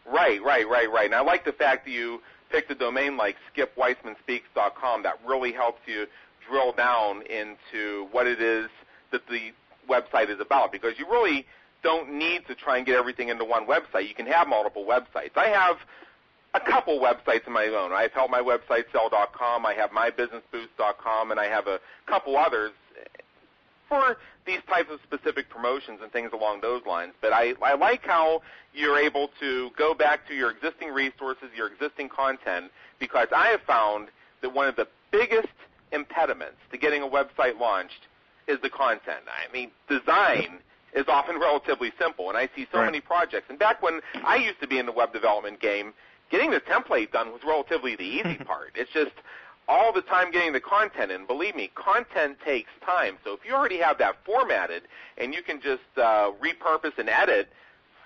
Right, 0.07 0.43
right, 0.43 0.67
right, 0.69 0.91
right. 0.91 1.05
And 1.05 1.15
I 1.15 1.21
like 1.21 1.45
the 1.45 1.53
fact 1.53 1.85
that 1.85 1.91
you 1.91 2.21
picked 2.51 2.71
a 2.71 2.75
domain 2.75 3.17
like 3.17 3.37
skipweismanspeaks.com 3.55 5.03
that 5.03 5.21
really 5.27 5.53
helps 5.53 5.81
you 5.87 6.07
drill 6.49 6.73
down 6.73 7.23
into 7.23 8.09
what 8.11 8.27
it 8.27 8.41
is 8.41 8.69
that 9.13 9.21
the 9.29 9.53
website 9.89 10.31
is 10.31 10.41
about 10.41 10.73
because 10.73 10.93
you 10.99 11.07
really 11.11 11.47
don't 11.83 12.13
need 12.13 12.47
to 12.47 12.55
try 12.55 12.79
and 12.79 12.87
get 12.87 12.97
everything 12.97 13.29
into 13.29 13.45
one 13.45 13.67
website. 13.67 14.09
You 14.09 14.15
can 14.15 14.27
have 14.27 14.49
multiple 14.49 14.85
websites. 14.85 15.37
I 15.37 15.49
have 15.49 15.77
a 16.55 16.61
couple 16.61 16.99
websites 16.99 17.47
of 17.47 17.53
my 17.53 17.67
own. 17.67 17.93
I've 17.93 18.13
helped 18.13 18.31
my 18.31 18.41
website 18.41 18.85
sell.com, 18.93 19.67
I 19.67 19.75
have 19.75 19.91
mybusinessboost.com, 19.91 21.31
and 21.31 21.39
I 21.41 21.47
have 21.47 21.67
a 21.67 21.79
couple 22.07 22.37
others 22.37 22.73
for 23.89 24.17
these 24.47 24.61
types 24.69 24.91
of 24.91 25.01
specific 25.03 25.49
promotions 25.49 26.01
and 26.03 26.13
things 26.13 26.31
along 26.33 26.61
those 26.61 26.85
lines. 26.87 27.13
But 27.21 27.33
I, 27.33 27.55
I 27.63 27.75
like 27.75 28.05
how 28.05 28.43
you're 28.75 28.99
able 28.99 29.31
to 29.41 29.71
go 29.77 29.95
back 29.95 30.27
to 30.29 30.35
your 30.35 30.51
existing 30.51 30.89
resources, 30.91 31.49
your 31.57 31.69
existing 31.69 32.09
content, 32.11 32.71
because 32.99 33.29
I 33.35 33.49
have 33.49 33.63
found 33.63 34.09
that 34.43 34.51
one 34.51 34.69
of 34.69 34.77
the 34.77 34.87
biggest 35.11 35.49
impediments 35.93 36.57
to 36.71 36.79
getting 36.79 37.03
a 37.03 37.07
website 37.09 37.59
launched 37.59 38.07
is 38.47 38.59
the 38.63 38.71
content. 38.71 39.25
I 39.29 39.51
mean, 39.53 39.71
design 39.89 40.59
is 40.95 41.05
often 41.09 41.39
relatively 41.41 41.93
simple, 41.99 42.29
and 42.29 42.37
I 42.39 42.49
see 42.55 42.67
so 42.73 42.79
Right. 42.79 42.87
many 42.87 43.01
projects. 43.01 43.47
And 43.49 43.59
back 43.59 43.83
when 43.83 44.01
I 44.25 44.37
used 44.37 44.61
to 44.61 44.67
be 44.67 44.79
in 44.79 44.87
the 44.87 44.93
web 44.93 45.13
development 45.15 45.61
game, 45.61 45.93
getting 46.31 46.51
the 46.51 46.61
template 46.61 47.13
done 47.13 47.33
was 47.33 47.41
relatively 47.47 47.97
the 47.97 48.05
easy 48.05 48.37
part. 48.45 48.73
It's 48.75 48.91
just 48.93 49.13
all 49.69 49.93
the 49.93 50.03
time 50.03 50.31
getting 50.31 50.53
the 50.53 50.61
content 50.61 51.13
in. 51.13 51.27
Believe 51.27 51.55
me, 51.55 51.71
content 51.75 52.39
takes 52.45 52.71
time. 52.85 53.19
So 53.25 53.35
if 53.35 53.41
you 53.47 53.55
already 53.55 53.79
have 53.79 53.99
that 53.99 54.17
formatted 54.25 54.85
and 55.19 55.35
you 55.35 55.43
can 55.43 55.61
just 55.61 55.83
uh, 55.97 56.33
repurpose 56.43 56.97
and 56.99 57.09
edit 57.09 57.53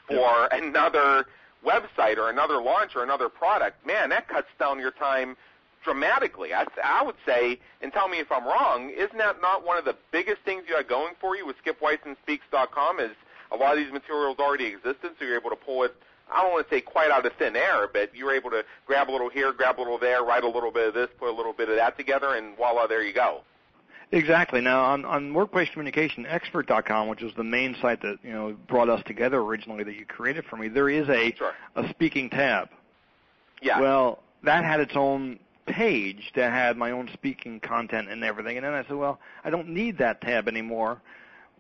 for 0.09 0.47
another 0.51 1.27
website 1.65 2.19
or 2.19 2.29
another 2.29 2.61
launch 2.61 2.97
or 2.97 3.05
another 3.05 3.29
product, 3.29 3.87
man, 3.87 4.09
that 4.11 4.27
cuts 4.29 4.49
down 4.59 4.81
your 4.81 4.91
time 4.91 5.37
dramatically. 5.85 6.53
I, 6.55 6.67
I 6.83 7.03
would 7.05 7.17
say, 7.27 7.59
and 7.81 7.93
tell 7.93 8.09
me 8.09 8.19
if 8.19 8.31
I'm 8.31 8.45
wrong, 8.45 8.91
isn't 8.91 9.19
that 9.19 9.41
not 9.41 9.65
one 9.67 9.79
of 9.79 9.85
the 9.85 9.97
biggest 10.11 10.43
things 10.45 10.65
you 10.69 10.75
got 10.75 10.89
going 10.89 11.15
for 11.21 11.37
you 11.37 11.47
with 11.47 11.57
skipweismanspeaks.com 11.65 13.01
is 13.01 13.13
a 13.51 13.57
lot 13.57 13.77
of 13.77 13.85
these 13.85 13.93
materials 13.93 14.39
already 14.39 14.67
existed, 14.67 15.13
so 15.19 15.25
you're 15.25 15.39
able 15.39 15.51
to 15.51 15.57
pull 15.57 15.85
it, 15.85 15.95
I 16.33 16.43
don't 16.43 16.53
want 16.53 16.69
to 16.69 16.75
say 16.75 16.81
quite 16.81 17.11
out 17.11 17.25
of 17.27 17.33
thin 17.35 17.57
air, 17.57 17.89
but 17.93 18.15
you 18.15 18.25
were 18.27 18.35
able 18.35 18.51
to 18.51 18.65
grab 18.87 19.11
a 19.11 19.13
little 19.13 19.29
here, 19.29 19.53
grab 19.53 19.79
a 19.79 19.81
little 19.81 19.99
there, 19.99 20.23
write 20.23 20.45
a 20.45 20.49
little 20.49 20.71
bit 20.71 20.89
of 20.89 20.95
this, 20.95 21.09
put 21.19 21.29
a 21.29 21.37
little 21.37 21.53
bit 21.53 21.69
of 21.69 21.77
that 21.77 21.97
together, 21.97 22.35
and 22.35 22.57
voila, 22.57 22.87
there 22.87 23.03
you 23.03 23.13
go. 23.13 23.43
Exactly. 24.11 24.61
Now 24.61 24.85
on 24.85 25.05
on 25.07 25.33
workplacecommunicationexpert.com, 25.33 27.09
which 27.09 27.23
is 27.23 27.33
the 27.35 27.45
main 27.45 27.75
site 27.81 28.03
that 28.03 28.19
you 28.23 28.33
know 28.33 28.55
brought 28.69 28.89
us 28.91 29.03
together 29.07 29.41
originally 29.41 29.85
that 29.85 29.95
you 29.95 30.05
created 30.05 30.45
for 30.45 30.57
me, 30.57 30.69
there 30.69 30.91
is 30.91 31.09
a 31.09 31.35
Sure. 31.35 31.55
a 31.77 31.89
speaking 31.91 32.29
tab. 32.29 32.69
Yeah. 33.63 33.81
Well, 33.81 34.23
that 34.43 34.65
had 34.65 34.81
its 34.81 34.97
own 34.97 35.39
page 35.67 36.33
that 36.35 36.51
had 36.53 36.77
my 36.77 36.91
own 36.91 37.09
speaking 37.13 37.61
content 37.61 38.09
and 38.11 38.23
everything. 38.25 38.57
And 38.57 38.67
then 38.67 38.75
I 38.75 38.83
said, 38.83 38.97
well, 38.97 39.21
I 39.45 39.51
don't 39.51 39.69
need 39.69 39.99
that 39.99 40.21
tab 40.21 40.49
anymore 40.49 41.01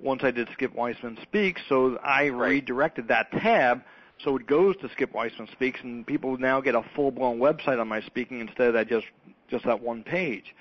once 0.00 0.24
I 0.24 0.32
did 0.32 0.48
Skip 0.52 0.74
Weisman 0.74 1.22
Speaks. 1.22 1.62
So 1.68 1.98
I 2.02 2.28
Right. 2.28 2.48
redirected 2.50 3.08
that 3.08 3.30
tab 3.30 3.82
So 4.24 4.36
it 4.36 4.46
goes 4.46 4.76
to 4.78 4.88
Skip 4.90 5.12
Weisman 5.12 5.50
Speaks, 5.52 5.80
and 5.82 6.06
people 6.06 6.36
now 6.38 6.60
get 6.60 6.74
a 6.74 6.82
full-blown 6.94 7.38
website 7.38 7.80
on 7.80 7.88
my 7.88 8.00
speaking 8.02 8.40
instead 8.40 8.68
of 8.68 8.74
that 8.74 8.88
just 8.88 9.06
just 9.50 9.64
that 9.64 9.82
one 9.82 10.02
page. 10.02 10.54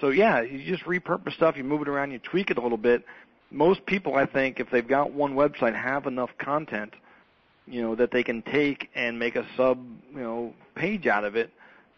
So 0.00 0.08
yeah, 0.08 0.40
you 0.40 0.64
just 0.64 0.84
repurpose 0.84 1.34
stuff, 1.34 1.56
you 1.56 1.64
move 1.64 1.82
it 1.82 1.88
around, 1.88 2.12
you 2.12 2.18
tweak 2.18 2.50
it 2.50 2.58
a 2.58 2.62
little 2.62 2.78
bit. 2.78 3.04
Most 3.50 3.84
people, 3.84 4.14
I 4.14 4.24
think, 4.24 4.58
if 4.58 4.70
they've 4.70 4.86
got 4.86 5.12
one 5.12 5.34
website, 5.34 5.74
have 5.74 6.06
enough 6.06 6.30
content, 6.38 6.94
you 7.66 7.82
know, 7.82 7.94
that 7.94 8.10
they 8.10 8.22
can 8.22 8.40
take 8.42 8.88
and 8.94 9.18
make 9.18 9.36
a 9.36 9.46
sub, 9.56 9.78
you 10.14 10.20
know, 10.20 10.54
page 10.74 11.06
out 11.06 11.24
of 11.24 11.36
it 11.36 11.50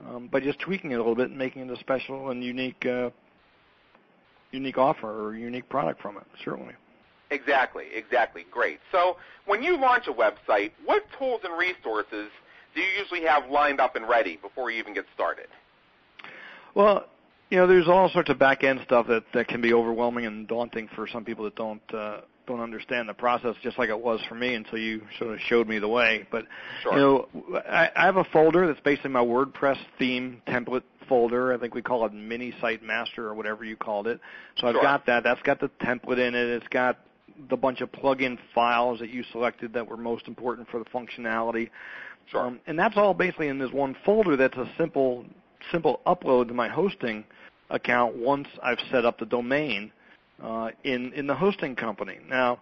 um, 0.05 0.27
by 0.27 0.41
just 0.41 0.59
tweaking 0.59 0.91
it 0.91 0.95
a 0.95 0.99
little 0.99 1.15
bit 1.15 1.29
and 1.31 1.39
making 1.39 1.63
it 1.63 1.71
a 1.71 1.79
special 1.79 2.31
and 2.31 2.43
unique, 2.43 2.85
uh, 2.85 3.11
unique 4.51 4.79
offer 4.79 5.29
or 5.29 5.37
unique 5.37 5.69
product 5.69 6.03
from 6.03 6.17
it. 6.17 6.25
Certainly. 6.45 6.75
Exactly, 7.35 7.87
exactly. 7.93 8.47
Great. 8.51 8.79
So 8.93 9.17
when 9.47 9.63
you 9.63 9.77
launch 9.77 10.07
a 10.07 10.13
website, 10.13 10.71
what 10.85 11.03
tools 11.19 11.41
and 11.43 11.59
resources 11.59 12.31
do 12.75 12.81
you 12.81 12.89
usually 12.99 13.23
have 13.23 13.51
lined 13.51 13.81
up 13.81 13.97
and 13.97 14.09
ready 14.09 14.37
before 14.37 14.71
you 14.71 14.79
even 14.79 14.95
get 14.95 15.05
started? 15.15 15.47
Well, 16.75 17.07
you 17.51 17.59
know, 17.59 17.67
there's 17.67 17.89
all 17.89 18.09
sorts 18.11 18.31
of 18.31 18.39
back 18.39 18.65
end 18.65 18.81
stuff 18.85 19.07
that 19.09 19.25
that 19.35 19.49
can 19.49 19.61
be 19.61 19.73
overwhelming 19.73 20.27
and 20.27 20.49
daunting 20.49 20.89
for 20.95 21.07
some 21.07 21.25
people 21.25 21.45
that 21.45 21.57
don't 21.57 21.83
uh, 21.93 22.21
don't 22.47 22.61
understand 22.61 23.09
the 23.09 23.15
process, 23.15 23.55
just 23.63 23.79
like 23.79 23.89
it 23.89 24.01
was 24.01 24.21
for 24.29 24.35
me 24.35 24.55
until 24.55 24.79
you 24.79 25.03
sort 25.19 25.35
of 25.35 25.41
showed 25.41 25.69
me 25.69 25.79
the 25.79 25.89
way. 25.89 26.27
But 26.31 26.47
sure. 26.83 26.93
you 26.93 26.99
know, 26.99 27.61
I, 27.69 27.91
I 27.95 28.07
have 28.07 28.17
a 28.17 28.25
folder 28.25 28.67
that's 28.67 28.81
basically 28.81 29.11
my 29.11 29.25
WordPress 29.25 29.79
theme 29.99 30.43
template 30.49 30.83
folder. 31.09 31.53
I 31.53 31.59
think 31.59 31.75
we 31.75 31.83
call 31.83 32.05
it 32.07 32.13
Mini 32.13 32.55
Site 32.61 32.83
Master 32.83 33.27
or 33.27 33.35
whatever 33.35 33.65
you 33.65 33.77
called 33.77 34.07
it. 34.07 34.21
So 34.59 34.67
I've 34.67 34.75
sure. 34.75 34.83
got 34.83 35.07
that. 35.07 35.25
That's 35.25 35.43
got 35.43 35.61
the 35.61 35.71
template 35.83 36.19
in 36.19 36.35
it. 36.35 36.49
It's 36.49 36.69
got 36.69 36.99
the 37.49 37.57
bunch 37.57 37.81
of 37.81 37.91
plug-in 37.93 38.39
files 38.55 39.01
that 39.01 39.11
you 39.11 39.25
selected 39.33 39.73
that 39.75 39.87
were 39.87 39.97
most 39.97 40.29
important 40.29 40.69
for 40.69 40.79
the 40.79 40.85
functionality. 40.87 41.71
Sure. 42.31 42.47
Um, 42.47 42.61
and 42.67 42.79
that's 42.79 42.97
all 42.97 43.15
basically 43.15 43.49
in 43.49 43.59
this 43.59 43.71
one 43.71 43.97
folder. 44.05 44.37
That's 44.37 44.57
a 44.57 44.71
simple 44.79 45.25
simple 45.73 46.01
upload 46.07 46.49
to 46.49 46.55
my 46.55 46.69
hosting 46.69 47.25
account 47.71 48.17
once 48.17 48.49
I've 48.63 48.79
set 48.91 49.05
up 49.05 49.19
the 49.19 49.27
domain 49.27 49.93
uh, 50.43 50.71
in 50.85 51.13
in 51.13 51.27
the 51.27 51.35
hosting 51.35 51.77
company. 51.77 52.19
Now, 52.29 52.61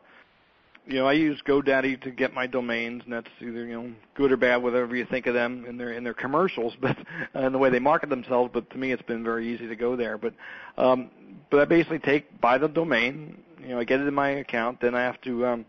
you 0.86 0.98
know, 0.98 1.06
I 1.06 1.12
use 1.12 1.40
GoDaddy 1.46 2.02
to 2.02 2.10
get 2.10 2.34
my 2.34 2.46
domains, 2.46 3.02
and 3.04 3.12
that's 3.12 3.28
either 3.40 3.66
you 3.66 3.74
know 3.74 3.92
good 4.14 4.32
or 4.32 4.36
bad, 4.36 4.62
whatever 4.62 4.96
you 4.96 5.06
think 5.06 5.26
of 5.26 5.34
them 5.34 5.64
in 5.66 5.76
their 5.76 5.92
in 5.92 6.02
their 6.04 6.14
commercials, 6.14 6.74
but 6.80 6.96
uh, 7.34 7.40
in 7.40 7.52
the 7.52 7.58
way 7.58 7.70
they 7.70 7.78
market 7.78 8.10
themselves. 8.10 8.50
But 8.52 8.68
to 8.70 8.78
me, 8.78 8.92
it's 8.92 9.02
been 9.02 9.22
very 9.22 9.52
easy 9.52 9.68
to 9.68 9.76
go 9.76 9.96
there. 9.96 10.18
But 10.18 10.34
um, 10.76 11.10
but 11.50 11.60
I 11.60 11.64
basically 11.64 12.00
take 12.00 12.40
buy 12.40 12.58
the 12.58 12.68
domain, 12.68 13.42
you 13.62 13.68
know, 13.68 13.80
I 13.80 13.84
get 13.84 14.00
it 14.00 14.06
in 14.06 14.14
my 14.14 14.30
account, 14.30 14.80
then 14.80 14.94
I 14.94 15.02
have 15.02 15.20
to 15.22 15.46
um, 15.46 15.64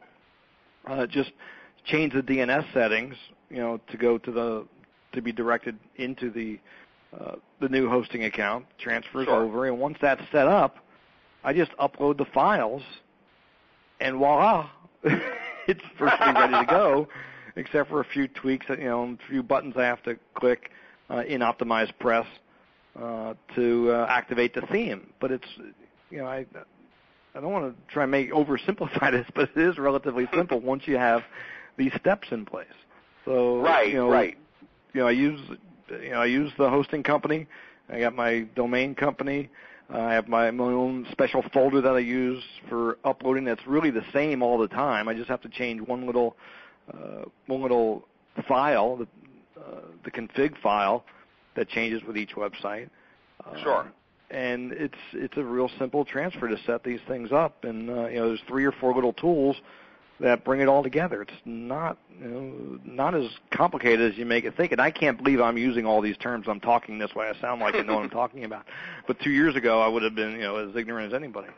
uh, 0.88 1.06
just 1.08 1.32
change 1.86 2.14
the 2.14 2.22
DNS 2.22 2.66
settings, 2.74 3.16
you 3.50 3.58
know, 3.58 3.80
to 3.92 3.98
go 3.98 4.18
to 4.18 4.32
the 4.32 4.66
to 5.14 5.22
be 5.22 5.32
directed 5.32 5.78
into 5.98 6.32
the 6.32 6.60
uh, 7.20 7.36
the 7.62 7.70
new 7.70 7.88
hosting 7.88 8.24
account, 8.24 8.66
transfers 8.80 9.26
sure. 9.26 9.44
over, 9.44 9.68
and 9.68 9.80
once 9.80 9.98
that's 10.02 10.22
set 10.32 10.48
up, 10.48 10.78
I 11.44 11.54
just 11.54 11.72
upload 11.78 12.18
the 12.18 12.26
files, 12.34 12.82
and 14.00 14.18
voila, 14.18 14.70
it's 15.68 15.82
virtually 16.00 16.34
ready 16.34 16.54
to 16.54 16.66
go, 16.68 17.08
except 17.56 17.90
for 17.90 18.02
a 18.02 18.06
few 18.06 18.28
tweaks, 18.28 18.66
you 18.70 18.86
know, 18.86 19.04
a 19.04 19.30
few 19.30 19.44
buttons 19.44 19.76
I 19.78 19.84
have 19.84 20.02
to 20.04 20.18
click 20.36 20.72
uh, 21.10 21.24
in 21.28 21.42
Optimize 21.42 21.92
Press 22.00 22.26
uh, 23.00 23.34
to 23.56 23.92
uh, 23.92 24.08
activate 24.10 24.56
the 24.56 24.62
theme. 24.72 25.14
But 25.20 25.32
it's, 25.32 25.48
you 26.10 26.20
know, 26.20 26.28
I 26.28 26.46
I 27.36 27.42
don't 27.42 27.52
want 27.52 27.76
to 27.76 27.94
try 27.94 28.04
and 28.04 28.12
make 28.12 28.32
oversimplify 28.32 29.12
this, 29.12 29.28
but 29.36 29.50
it 29.56 29.58
is 29.58 29.78
relatively 29.78 30.28
simple 30.34 30.60
once 30.60 30.84
you 30.86 30.98
have 30.98 31.24
these 31.78 31.92
steps 32.00 32.28
in 32.32 32.46
place. 32.46 32.68
So 33.26 33.62
right, 33.62 33.88
you 33.88 33.96
know, 33.96 34.10
right. 34.10 34.38
You 34.94 35.02
know, 35.02 35.08
I 35.08 35.12
use 35.12 35.40
you 35.90 36.12
know 36.12 36.22
I 36.22 36.26
use 36.26 36.52
the 36.58 36.70
hosting 36.70 37.04
company. 37.04 37.48
I 37.90 38.00
got 38.00 38.16
my 38.16 38.42
domain 38.56 38.96
company. 38.96 39.50
Uh, 39.94 40.00
I 40.00 40.14
have 40.14 40.28
my, 40.28 40.50
my 40.52 40.66
own 40.66 41.06
special 41.12 41.44
folder 41.54 41.82
that 41.82 41.94
I 41.94 42.00
use 42.00 42.42
for 42.70 42.98
uploading. 43.04 43.44
That's 43.44 43.66
really 43.68 43.92
the 43.92 44.06
same 44.14 44.42
all 44.42 44.58
the 44.58 44.68
time. 44.68 45.08
I 45.08 45.14
just 45.14 45.30
have 45.30 45.42
to 45.42 45.50
change 45.50 45.82
one 45.82 46.06
little 46.06 46.38
uh, 46.94 47.26
one 47.48 47.62
little 47.62 48.06
file, 48.48 48.98
the, 48.98 49.08
uh, 49.60 49.82
the 50.04 50.12
config 50.12 50.58
file, 50.62 51.06
that 51.56 51.70
changes 51.70 52.02
with 52.04 52.18
each 52.18 52.36
website. 52.36 52.90
Sure. 53.62 53.92
And 54.34 54.72
it's 54.72 54.98
it's 55.14 55.38
a 55.38 55.44
real 55.44 55.70
simple 55.78 56.06
transfer 56.06 56.48
to 56.48 56.58
set 56.66 56.84
these 56.84 57.00
things 57.08 57.32
up. 57.32 57.64
And 57.64 57.90
uh, 57.90 58.08
you 58.08 58.16
know, 58.16 58.28
there's 58.30 58.42
three 58.48 58.66
or 58.66 58.72
four 58.72 58.94
little 58.94 59.14
tools 59.14 59.58
that 60.20 60.44
bring 60.44 60.62
it 60.62 60.68
all 60.68 60.84
together. 60.84 61.22
It's 61.22 61.32
not 61.46 61.98
you 62.20 62.28
know, 62.28 62.80
not 62.86 63.14
as 63.14 63.30
complicated 63.52 64.12
as 64.12 64.18
you 64.18 64.26
make 64.26 64.46
it 64.46 64.56
think. 64.56 64.72
And 64.72 64.82
I 64.82 64.90
can't 64.92 65.18
believe 65.18 65.40
I'm 65.40 65.58
using 65.58 65.86
all 65.86 66.02
these 66.02 66.18
terms. 66.18 66.48
I'm 66.48 66.60
talking 66.60 66.98
this 66.98 67.14
way. 67.14 67.30
I 67.30 67.40
sound 67.40 67.62
like 67.62 67.76
I 67.76 67.82
know 67.82 67.96
what 67.96 68.04
I'm 68.04 68.10
talking 68.22 68.44
about. 68.44 68.66
But 69.08 69.20
two 69.20 69.32
years 69.32 69.56
ago, 69.56 69.82
I 69.82 69.88
would 69.88 70.04
have 70.04 70.16
been 70.16 70.32
you 70.32 70.42
know 70.42 70.68
as 70.68 70.76
ignorant 70.76 71.14
as 71.14 71.16
anybody. 71.16 71.50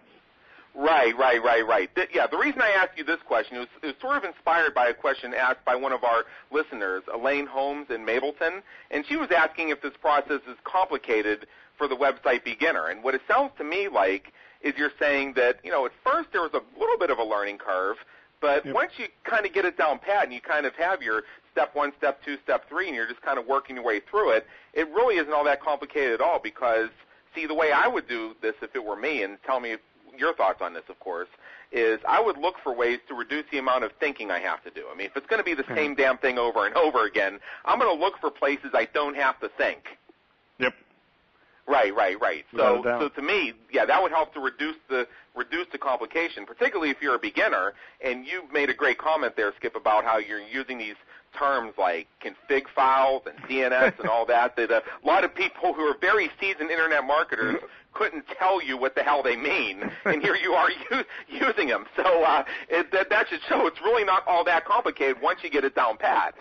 Right, 0.78 1.18
right, 1.18 1.42
right, 1.42 1.66
right. 1.66 1.96
Th- 1.96 2.10
yeah, 2.14 2.28
the 2.28 2.38
reason 2.38 2.62
I 2.62 2.72
asked 2.72 2.98
you 2.98 3.06
this 3.06 3.22
question 3.26 3.60
was, 3.60 3.68
it 3.82 3.86
was 3.86 3.96
sort 4.02 4.18
of 4.18 4.26
inspired 4.26 4.74
by 4.74 4.88
a 4.88 4.94
question 4.94 5.34
asked 5.34 5.64
by 5.64 5.74
one 5.74 5.94
of 5.94 6.04
our 6.04 6.26
listeners, 6.52 7.02
Elaine 7.14 7.46
Holmes 7.46 7.88
in 7.90 8.06
Mableton, 8.06 8.62
and 8.92 9.06
she 9.08 9.16
was 9.16 9.30
asking 9.32 9.70
if 9.70 9.82
this 9.82 9.94
process 10.02 10.42
is 10.50 10.58
complicated 10.66 11.48
for 11.78 11.88
the 11.88 11.96
website 11.96 12.44
beginner. 12.44 12.88
And 12.88 13.04
what 13.04 13.16
it 13.16 13.22
sounds 13.28 13.52
to 13.58 13.64
me 13.64 13.88
like 13.88 14.34
is 14.62 14.74
you're 14.78 14.92
saying 15.00 15.34
that, 15.34 15.60
you 15.64 15.72
know, 15.72 15.86
at 15.86 15.92
first 16.04 16.32
there 16.32 16.42
was 16.42 16.54
a 16.54 16.62
little 16.80 16.98
bit 16.98 17.10
of 17.10 17.20
a 17.20 17.24
learning 17.24 17.58
curve, 17.58 17.98
but 18.42 18.66
Yep. 18.66 18.74
once 18.76 18.92
you 18.98 19.08
kind 19.24 19.46
of 19.46 19.54
get 19.54 19.66
it 19.66 19.78
down 19.78 20.00
pat 20.00 20.24
and 20.26 20.34
you 20.34 20.42
kind 20.42 20.66
of 20.66 20.76
have 20.76 21.02
your 21.02 21.24
step 21.52 21.74
one, 21.76 21.94
step 21.98 22.22
two, 22.24 22.38
step 22.44 22.68
three, 22.68 22.88
and 22.88 22.96
you're 22.96 23.08
just 23.08 23.22
kind 23.22 23.40
of 23.40 23.46
working 23.46 23.76
your 23.78 23.86
way 23.86 24.00
through 24.00 24.32
it, 24.32 24.46
it 24.74 24.88
really 24.90 25.16
isn't 25.18 25.32
all 25.34 25.44
that 25.44 25.62
complicated 25.62 26.14
at 26.16 26.22
all 26.22 26.40
because, 26.40 26.90
see, 27.34 27.46
the 27.46 27.54
way 27.54 27.72
I 27.72 27.88
would 27.88 28.08
do 28.08 28.36
this 28.42 28.56
if 28.62 28.76
it 28.76 28.84
were 28.84 28.96
me, 28.98 29.24
and 29.24 29.38
tell 29.44 29.60
me 29.60 29.78
your 30.18 30.34
thoughts 30.34 30.62
on 30.62 30.74
this, 30.74 30.84
of 30.90 31.00
course, 31.00 31.28
is 31.72 32.00
I 32.08 32.22
would 32.22 32.38
look 32.38 32.56
for 32.64 32.74
ways 32.74 33.00
to 33.08 33.14
reduce 33.14 33.46
the 33.52 33.58
amount 33.58 33.84
of 33.84 33.92
thinking 34.00 34.32
I 34.32 34.40
have 34.40 34.64
to 34.64 34.70
do. 34.70 34.86
I 34.92 34.96
mean, 34.96 35.08
if 35.08 35.18
it's 35.18 35.28
going 35.28 35.40
to 35.40 35.44
be 35.44 35.54
the 35.54 35.64
Mhm. 35.64 35.76
same 35.76 35.96
damn 35.96 36.18
thing 36.18 36.38
over 36.38 36.66
and 36.66 36.76
over 36.76 37.06
again, 37.06 37.40
I'm 37.66 37.80
going 37.80 37.94
to 37.96 38.02
look 38.02 38.18
for 38.20 38.32
places 38.32 38.72
I 38.74 38.86
don't 38.86 39.16
have 39.16 39.40
to 39.42 39.50
think. 39.50 39.98
Yep. 40.60 40.74
Right, 41.68 41.96
right, 41.96 42.20
right. 42.22 42.46
So, 42.56 42.82
so 43.02 43.10
to 43.10 43.22
me, 43.22 43.54
yeah, 43.72 43.86
that 43.86 44.02
would 44.02 44.12
help 44.12 44.34
to 44.36 44.40
reduce 44.40 44.76
the 44.88 45.08
reduce 45.36 45.66
the 45.72 45.78
complication, 45.80 46.46
particularly 46.46 46.92
if 46.92 47.02
you're 47.02 47.16
a 47.16 47.20
beginner. 47.20 47.74
And 48.04 48.26
you 48.26 48.44
made 48.54 48.70
a 48.70 48.74
great 48.74 49.00
comment 49.00 49.36
there, 49.36 49.52
Skip, 49.58 49.76
about 49.76 50.06
how 50.06 50.18
you're 50.18 50.40
using 50.42 50.78
these 50.78 50.96
terms 51.38 51.74
like 51.78 52.08
config 52.24 52.64
files 52.74 53.24
and 53.26 53.38
DNS 53.50 54.00
and 54.00 54.08
all 54.08 54.26
that. 54.28 54.56
That 54.56 54.72
a 54.72 54.84
lot 55.04 55.24
of 55.24 55.34
people 55.34 55.74
who 55.74 55.82
are 55.82 55.98
very 56.00 56.30
seasoned 56.40 56.70
internet 56.70 57.04
marketers 57.04 57.58
couldn't 57.94 58.26
tell 58.38 58.62
you 58.64 58.78
what 58.78 58.94
the 58.94 59.04
hell 59.04 59.24
they 59.24 59.36
mean, 59.36 59.90
and 60.06 60.22
here 60.22 60.36
you 60.36 60.54
are 60.54 60.70
u- 60.92 61.04
using 61.28 61.68
them. 61.68 61.86
So 61.96 62.24
uh, 62.24 62.44
it, 62.70 62.92
that, 62.92 63.10
that 63.10 63.28
should 63.30 63.42
show 63.50 63.66
it's 63.68 63.82
really 63.82 64.04
not 64.04 64.24
all 64.28 64.44
that 64.46 64.66
complicated 64.66 65.22
once 65.22 65.40
you 65.44 65.50
get 65.50 65.64
it 65.64 65.76
down 65.76 65.98
pat. 65.98 66.36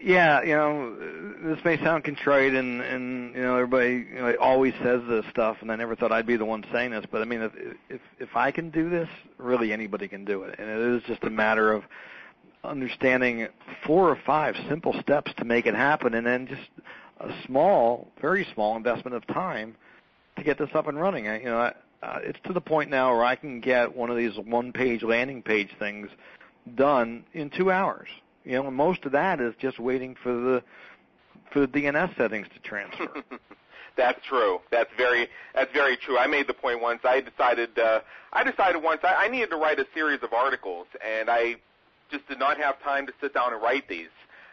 Yeah, 0.00 0.42
you 0.42 0.54
know, 0.54 0.94
this 1.42 1.64
may 1.64 1.76
sound 1.78 2.04
contrite, 2.04 2.54
and 2.54 2.80
and 2.80 3.34
you 3.34 3.42
know 3.42 3.56
everybody 3.56 4.06
you 4.08 4.20
know, 4.20 4.36
always 4.40 4.72
says 4.80 5.02
this 5.08 5.24
stuff, 5.30 5.56
and 5.60 5.72
I 5.72 5.76
never 5.76 5.96
thought 5.96 6.12
I'd 6.12 6.26
be 6.26 6.36
the 6.36 6.44
one 6.44 6.64
saying 6.72 6.92
this, 6.92 7.04
but 7.10 7.20
I 7.20 7.24
mean, 7.24 7.42
if 7.42 7.52
if 7.88 8.00
if 8.20 8.36
I 8.36 8.52
can 8.52 8.70
do 8.70 8.88
this, 8.88 9.08
really 9.38 9.72
anybody 9.72 10.06
can 10.06 10.24
do 10.24 10.44
it, 10.44 10.56
and 10.58 10.70
it 10.70 10.96
is 10.96 11.02
just 11.08 11.24
a 11.24 11.30
matter 11.30 11.72
of 11.72 11.82
understanding 12.62 13.48
four 13.84 14.08
or 14.08 14.18
five 14.24 14.54
simple 14.68 14.94
steps 15.00 15.32
to 15.38 15.44
make 15.44 15.66
it 15.66 15.74
happen, 15.74 16.14
and 16.14 16.24
then 16.24 16.46
just 16.46 16.70
a 17.18 17.32
small, 17.44 18.06
very 18.20 18.46
small 18.54 18.76
investment 18.76 19.16
of 19.16 19.26
time 19.26 19.74
to 20.36 20.44
get 20.44 20.58
this 20.58 20.70
up 20.74 20.86
and 20.86 21.00
running. 21.00 21.26
I, 21.26 21.40
you 21.40 21.46
know, 21.46 21.58
I, 21.58 21.74
uh, 22.06 22.18
it's 22.22 22.38
to 22.46 22.52
the 22.52 22.60
point 22.60 22.88
now 22.88 23.12
where 23.12 23.24
I 23.24 23.34
can 23.34 23.60
get 23.60 23.96
one 23.96 24.10
of 24.10 24.16
these 24.16 24.36
one-page 24.36 25.02
landing 25.02 25.42
page 25.42 25.70
things 25.80 26.08
done 26.76 27.24
in 27.32 27.50
two 27.50 27.72
hours. 27.72 28.08
You 28.48 28.62
know, 28.62 28.70
most 28.70 29.04
of 29.04 29.12
that 29.12 29.42
is 29.42 29.54
just 29.60 29.78
waiting 29.78 30.14
for 30.14 30.32
the 30.32 30.62
for 31.52 31.60
the 31.60 31.68
DNS 31.68 32.16
settings 32.16 32.46
to 32.54 32.60
transfer. 32.60 33.22
That's 33.96 34.24
true. 34.24 34.60
That's 34.70 34.90
very 34.96 35.28
that's 35.54 35.72
very 35.72 35.96
true. 35.96 36.16
I 36.18 36.28
made 36.28 36.46
the 36.46 36.54
point 36.54 36.80
once. 36.80 37.00
I 37.04 37.20
decided 37.20 37.78
uh, 37.78 38.00
I 38.32 38.44
decided 38.44 38.82
once 38.82 39.00
I, 39.02 39.24
I 39.24 39.28
needed 39.28 39.50
to 39.50 39.56
write 39.56 39.80
a 39.80 39.86
series 39.92 40.22
of 40.22 40.32
articles, 40.32 40.86
and 41.04 41.28
I 41.28 41.56
just 42.10 42.26
did 42.28 42.38
not 42.38 42.58
have 42.58 42.80
time 42.80 43.06
to 43.08 43.12
sit 43.20 43.34
down 43.34 43.52
and 43.52 43.60
write 43.60 43.88
these. 43.88 44.08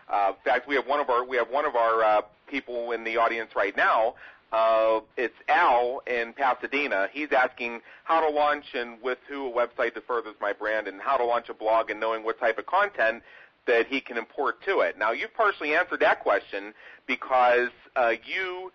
Uh, 0.09 0.33
in 0.35 0.43
fact, 0.43 0.67
we 0.67 0.75
have 0.75 0.87
one 0.87 0.99
of 0.99 1.09
our 1.11 1.23
we 1.23 1.37
have 1.37 1.49
one 1.49 1.63
of 1.63 1.75
our 1.75 2.03
uh, 2.03 2.21
people 2.47 2.91
in 2.91 3.03
the 3.03 3.17
audience 3.17 3.51
right 3.55 3.77
now. 3.77 4.15
Uh, 4.51 5.01
it's 5.15 5.35
Al 5.47 6.01
in 6.07 6.33
Pasadena. 6.33 7.07
He's 7.13 7.31
asking 7.31 7.81
how 8.03 8.27
to 8.27 8.33
launch 8.33 8.73
and 8.73 8.99
with 9.01 9.19
who 9.27 9.47
a 9.47 9.51
website 9.51 9.93
that 9.93 10.07
furthers 10.07 10.35
my 10.41 10.53
brand, 10.53 10.87
and 10.87 10.99
how 10.99 11.17
to 11.17 11.23
launch 11.23 11.49
a 11.49 11.53
blog, 11.53 11.91
and 11.91 11.99
knowing 11.99 12.23
what 12.23 12.39
type 12.39 12.57
of 12.57 12.65
content 12.65 13.21
that 13.67 13.87
he 13.87 13.99
can 13.99 14.17
import 14.17 14.61
to 14.65 14.79
it. 14.79 14.97
Now, 14.97 15.11
you've 15.11 15.33
partially 15.33 15.73
answered 15.73 15.99
that 16.01 16.21
question 16.21 16.73
because 17.07 17.69
uh, 17.95 18.13
you 18.25 18.71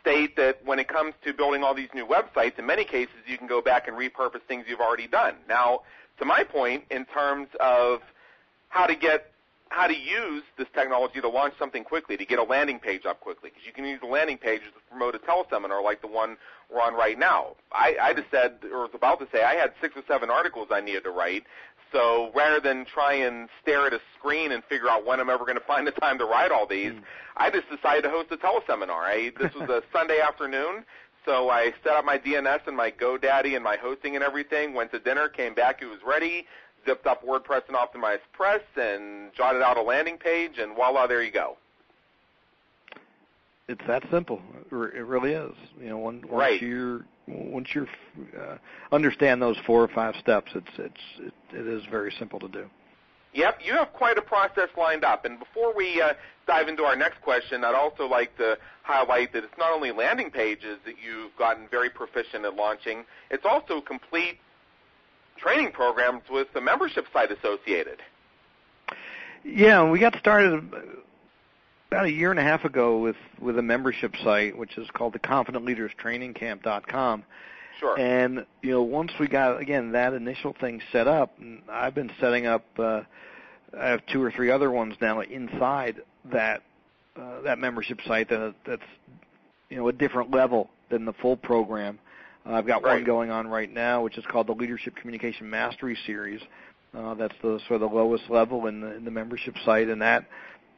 state 0.00 0.36
that 0.36 0.64
when 0.64 0.78
it 0.78 0.88
comes 0.88 1.14
to 1.24 1.32
building 1.32 1.62
all 1.64 1.74
these 1.74 1.88
new 1.94 2.06
websites, 2.06 2.58
in 2.58 2.66
many 2.66 2.84
cases 2.84 3.14
you 3.26 3.38
can 3.38 3.46
go 3.46 3.62
back 3.62 3.88
and 3.88 3.96
repurpose 3.96 4.42
things 4.46 4.66
you've 4.68 4.80
already 4.80 5.06
done. 5.06 5.36
Now, 5.48 5.80
to 6.18 6.24
my 6.24 6.44
point, 6.44 6.84
in 6.90 7.04
terms 7.06 7.48
of 7.60 8.00
how 8.68 8.86
to 8.86 8.94
get 8.94 9.30
how 9.70 9.88
to 9.88 9.94
use 9.94 10.44
this 10.56 10.68
technology 10.72 11.20
to 11.20 11.28
launch 11.28 11.54
something 11.58 11.82
quickly, 11.82 12.16
to 12.16 12.24
get 12.24 12.38
a 12.38 12.42
landing 12.44 12.78
page 12.78 13.04
up 13.06 13.18
quickly, 13.20 13.50
because 13.50 13.66
you 13.66 13.72
can 13.72 13.84
use 13.84 13.98
a 14.04 14.06
landing 14.06 14.38
page 14.38 14.60
to 14.60 14.80
promote 14.88 15.16
a 15.16 15.18
teleseminar 15.18 15.82
like 15.82 16.00
the 16.00 16.06
one 16.06 16.36
we're 16.72 16.80
on 16.80 16.94
right 16.94 17.18
now. 17.18 17.56
I, 17.72 17.96
I 18.00 18.14
just 18.14 18.30
said, 18.30 18.58
or 18.72 18.82
was 18.82 18.90
about 18.94 19.18
to 19.18 19.26
say, 19.32 19.42
I 19.42 19.54
had 19.54 19.72
six 19.80 19.96
or 19.96 20.02
seven 20.06 20.30
articles 20.30 20.68
I 20.70 20.80
needed 20.80 21.02
to 21.04 21.10
write. 21.10 21.42
So 21.94 22.32
rather 22.34 22.60
than 22.60 22.84
try 22.84 23.14
and 23.14 23.48
stare 23.62 23.86
at 23.86 23.92
a 23.92 24.00
screen 24.18 24.52
and 24.52 24.64
figure 24.64 24.90
out 24.90 25.06
when 25.06 25.20
I'm 25.20 25.30
ever 25.30 25.44
going 25.44 25.58
to 25.58 25.64
find 25.64 25.86
the 25.86 25.92
time 25.92 26.18
to 26.18 26.24
write 26.24 26.50
all 26.50 26.66
these, 26.66 26.92
mm. 26.92 27.02
I 27.36 27.50
just 27.50 27.70
decided 27.70 28.02
to 28.02 28.10
host 28.10 28.32
a 28.32 28.36
teleseminar. 28.36 29.04
I, 29.04 29.32
this 29.40 29.54
was 29.54 29.70
a 29.70 29.82
Sunday 29.92 30.20
afternoon. 30.20 30.84
So 31.24 31.48
I 31.48 31.72
set 31.82 31.92
up 31.92 32.04
my 32.04 32.18
DNS 32.18 32.66
and 32.66 32.76
my 32.76 32.90
GoDaddy 32.90 33.54
and 33.54 33.62
my 33.64 33.76
hosting 33.76 34.16
and 34.16 34.24
everything. 34.24 34.74
Went 34.74 34.90
to 34.90 34.98
dinner, 34.98 35.28
came 35.28 35.54
back, 35.54 35.80
it 35.80 35.86
was 35.86 36.00
ready 36.04 36.46
zipped 36.86 37.06
up 37.06 37.24
WordPress 37.24 37.62
and 37.68 37.76
Optimized 37.76 38.20
Press 38.32 38.60
and 38.76 39.32
jotted 39.34 39.62
out 39.62 39.76
a 39.76 39.82
landing 39.82 40.18
page, 40.18 40.58
and 40.58 40.74
voila, 40.74 41.06
there 41.06 41.22
you 41.22 41.30
go. 41.30 41.56
It's 43.68 43.80
that 43.86 44.02
simple. 44.10 44.42
It 44.70 44.74
really 44.74 45.32
is. 45.32 45.54
You 45.80 45.88
know, 45.88 45.98
once, 45.98 46.24
right. 46.28 46.60
you 46.60 47.04
once 47.26 47.68
you 47.74 47.86
uh, 48.38 48.56
understand 48.92 49.40
those 49.40 49.56
four 49.66 49.82
or 49.82 49.88
five 49.88 50.14
steps, 50.16 50.52
it's 50.54 50.66
it's 50.78 51.00
it, 51.18 51.34
it 51.52 51.66
is 51.66 51.82
very 51.90 52.12
simple 52.18 52.38
to 52.40 52.48
do. 52.48 52.68
Yep, 53.34 53.60
you 53.64 53.72
have 53.72 53.92
quite 53.92 54.16
a 54.16 54.22
process 54.22 54.68
lined 54.78 55.04
up. 55.04 55.24
And 55.24 55.40
before 55.40 55.74
we 55.74 56.00
uh, 56.00 56.14
dive 56.46 56.68
into 56.68 56.84
our 56.84 56.94
next 56.94 57.20
question, 57.20 57.64
I'd 57.64 57.74
also 57.74 58.06
like 58.06 58.36
to 58.38 58.56
highlight 58.82 59.32
that 59.32 59.42
it's 59.42 59.58
not 59.58 59.72
only 59.72 59.90
landing 59.90 60.30
pages 60.30 60.78
that 60.84 60.94
you've 61.04 61.34
gotten 61.36 61.66
very 61.68 61.90
proficient 61.90 62.44
at 62.44 62.54
launching, 62.54 63.04
it's 63.30 63.44
also 63.44 63.80
complete 63.80 64.38
training 65.36 65.72
programs 65.72 66.22
with 66.30 66.46
the 66.54 66.60
membership 66.60 67.06
site 67.12 67.32
associated. 67.32 68.00
Yeah, 69.44 69.90
we 69.90 69.98
got 69.98 70.16
started 70.16 70.70
about 71.94 72.06
a 72.06 72.12
year 72.12 72.30
and 72.30 72.40
a 72.40 72.42
half 72.42 72.64
ago 72.64 72.98
with 72.98 73.16
with 73.40 73.58
a 73.58 73.62
membership 73.62 74.14
site, 74.22 74.56
which 74.56 74.76
is 74.76 74.88
called 74.92 75.12
the 75.12 75.18
Confident 75.18 75.64
Leaders 75.64 75.92
Training 75.96 76.34
Camp.com. 76.34 77.24
Sure. 77.78 77.98
And 77.98 78.44
you 78.62 78.70
know, 78.70 78.82
once 78.82 79.12
we 79.18 79.28
got 79.28 79.60
again 79.60 79.92
that 79.92 80.12
initial 80.12 80.54
thing 80.58 80.80
set 80.92 81.06
up, 81.06 81.38
I've 81.68 81.94
been 81.94 82.10
setting 82.20 82.46
up. 82.46 82.64
Uh, 82.78 83.02
I 83.78 83.88
have 83.88 84.06
two 84.06 84.22
or 84.22 84.30
three 84.30 84.50
other 84.50 84.70
ones 84.70 84.94
now 85.00 85.20
inside 85.20 86.00
that 86.32 86.62
uh, 87.16 87.42
that 87.42 87.58
membership 87.58 88.00
site 88.06 88.28
that 88.30 88.54
that's 88.66 88.82
you 89.70 89.76
know 89.76 89.88
a 89.88 89.92
different 89.92 90.30
level 90.30 90.70
than 90.90 91.04
the 91.04 91.12
full 91.12 91.36
program. 91.36 91.98
Uh, 92.46 92.54
I've 92.54 92.66
got 92.66 92.82
right. 92.82 92.96
one 92.96 93.04
going 93.04 93.30
on 93.30 93.46
right 93.46 93.72
now, 93.72 94.02
which 94.02 94.18
is 94.18 94.24
called 94.26 94.48
the 94.48 94.52
Leadership 94.52 94.96
Communication 94.96 95.48
Mastery 95.48 95.96
Series. 96.06 96.40
Uh, 96.96 97.14
that's 97.14 97.34
the 97.42 97.58
sort 97.66 97.80
of 97.82 97.90
the 97.90 97.96
lowest 97.96 98.30
level 98.30 98.66
in 98.66 98.80
the 98.80 98.94
in 98.94 99.04
the 99.04 99.10
membership 99.10 99.56
site, 99.64 99.88
and 99.88 100.02
that 100.02 100.26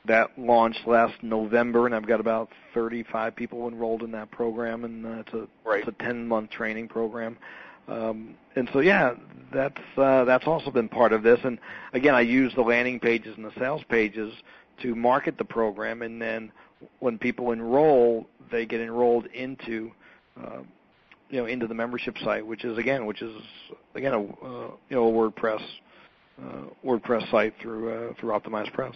that 0.07 0.31
launched 0.39 0.87
last 0.87 1.15
November, 1.23 1.87
and 1.87 1.95
I've 1.95 2.07
got 2.07 2.21
about 2.21 2.51
35 2.75 3.35
people 3.35 3.69
enrolled 3.69 4.03
in 4.03 4.11
that 4.13 4.31
program, 4.31 4.85
and 4.85 5.07
uh, 5.07 5.11
it's 5.21 5.33
a 5.33 5.49
right. 5.69 5.81
it's 5.81 5.89
a 5.89 6.05
10 6.05 6.27
month 6.27 6.51
training 6.51 6.89
program. 6.89 7.37
Um, 7.89 8.35
and 8.57 8.69
so 8.73 8.81
yeah, 8.81 9.15
that's 9.53 9.81
uh, 9.97 10.25
that's 10.25 10.47
also 10.47 10.71
been 10.71 10.89
part 10.89 11.13
of 11.13 11.23
this. 11.23 11.39
And 11.45 11.59
again, 11.93 12.15
I 12.15 12.23
use 12.23 12.53
the 12.55 12.63
landing 12.63 12.99
pages 12.99 13.35
and 13.37 13.45
the 13.45 13.53
sales 13.59 13.83
pages 13.89 14.33
to 14.83 14.95
market 14.95 15.39
the 15.39 15.45
program, 15.45 16.03
and 16.03 16.21
then 16.21 16.53
when 16.99 17.19
people 17.19 17.53
enroll, 17.53 18.29
they 18.51 18.67
get 18.67 18.81
enrolled 18.81 19.27
into 19.27 19.91
uh, 20.41 20.59
you 21.31 21.39
know 21.41 21.47
into 21.47 21.67
the 21.67 21.75
membership 21.75 22.17
site, 22.19 22.47
which 22.47 22.65
is 22.65 22.77
again, 22.79 23.07
which 23.07 23.23
is 23.23 23.35
again 23.95 24.13
a 24.13 24.21
uh, 24.21 24.71
you 24.89 24.97
know 24.97 25.09
a 25.09 25.13
WordPress 25.13 25.63
uh, 26.43 26.63
WordPress 26.85 27.31
site 27.31 27.55
through 27.61 27.91
uh, 27.91 28.13
through 28.21 28.31
Optimized 28.31 28.73
Press. 28.73 28.95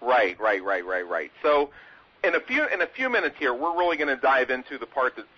Right, 0.00 0.38
right, 0.40 0.62
right, 0.62 0.84
right, 0.84 1.06
right. 1.06 1.30
So 1.42 1.70
in 2.24 2.34
a 2.34 2.40
few 2.40 2.66
in 2.66 2.82
a 2.82 2.86
few 2.86 3.08
minutes 3.08 3.36
here, 3.38 3.54
we're 3.54 3.76
really 3.76 3.96
going 3.96 4.14
to 4.14 4.20
dive 4.20 4.50
into 4.50 4.78
the 4.78 4.86
part 4.86 5.16
that's 5.16 5.28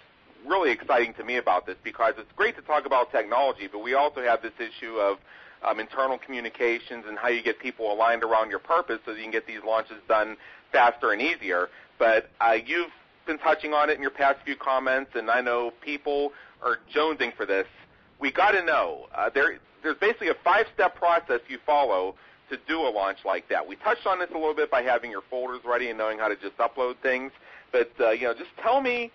really 0.47 0.71
exciting 0.71 1.15
to 1.15 1.25
me 1.25 1.37
about 1.37 1.67
this 1.67 1.77
because 1.83 2.15
it's 2.19 2.33
great 2.37 2.57
to 2.57 2.63
talk 2.63 2.87
about 2.87 3.11
technology, 3.13 3.69
but 3.71 3.81
we 3.81 3.95
also 3.95 4.23
have 4.23 4.43
this 4.43 4.53
issue 4.59 4.97
of 4.97 5.19
um, 5.63 5.79
internal 5.79 6.19
communications 6.19 7.05
and 7.07 7.19
how 7.19 7.29
you 7.29 7.43
get 7.43 7.59
people 7.59 7.93
aligned 7.93 8.23
around 8.23 8.49
your 8.51 8.59
purpose 8.59 8.99
so 9.05 9.13
that 9.13 9.19
you 9.19 9.25
can 9.25 9.33
get 9.33 9.47
these 9.47 9.61
launches 9.67 9.97
done 10.09 10.37
faster 10.73 11.13
and 11.13 11.21
easier. 11.21 11.69
But 11.99 12.31
uh, 12.41 12.57
you've 12.65 12.91
been 13.27 13.39
touching 13.39 13.75
on 13.75 13.91
it 13.91 13.97
in 13.97 14.03
your 14.03 14.11
past 14.11 14.39
few 14.45 14.57
comments, 14.57 15.11
and 15.15 15.31
I 15.31 15.43
know 15.43 15.73
people 15.83 16.33
are 16.63 16.79
jonesing 16.95 17.35
for 17.37 17.45
this. 17.45 17.67
We 18.19 18.31
got 18.31 18.53
to 18.53 18.65
know. 18.65 19.09
Uh, 19.15 19.29
there, 19.29 19.59
there's 19.83 19.99
basically 19.99 20.29
a 20.29 20.35
five-step 20.43 20.97
process 20.97 21.41
you 21.49 21.59
follow 21.67 22.15
to 22.51 22.59
do 22.69 22.81
a 22.81 22.91
launch 22.91 23.19
like 23.25 23.49
that. 23.49 23.67
We 23.67 23.77
touched 23.77 24.07
on 24.07 24.19
this 24.19 24.29
a 24.31 24.35
little 24.35 24.55
bit 24.55 24.71
by 24.71 24.83
having 24.83 25.11
your 25.11 25.23
folders 25.31 25.61
ready 25.65 25.89
and 25.89 25.99
knowing 25.99 26.19
how 26.19 26.29
to 26.29 26.37
just 26.37 26.57
upload 26.59 26.97
things. 27.03 27.33
But 27.73 27.91
uh, 27.99 28.11
you 28.11 28.25
know, 28.25 28.35
just 28.35 28.51
tell 28.63 28.81
me 28.81 29.11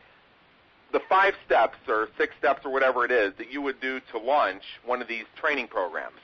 the 0.91 1.01
five 1.09 1.33
steps 1.45 1.77
or 1.87 2.09
six 2.17 2.33
steps 2.39 2.61
or 2.65 2.71
whatever 2.71 3.05
it 3.05 3.11
is 3.11 3.33
that 3.37 3.51
you 3.51 3.61
would 3.61 3.79
do 3.81 3.99
to 4.11 4.17
launch 4.17 4.63
one 4.85 5.01
of 5.01 5.07
these 5.07 5.25
training 5.39 5.67
programs. 5.67 6.19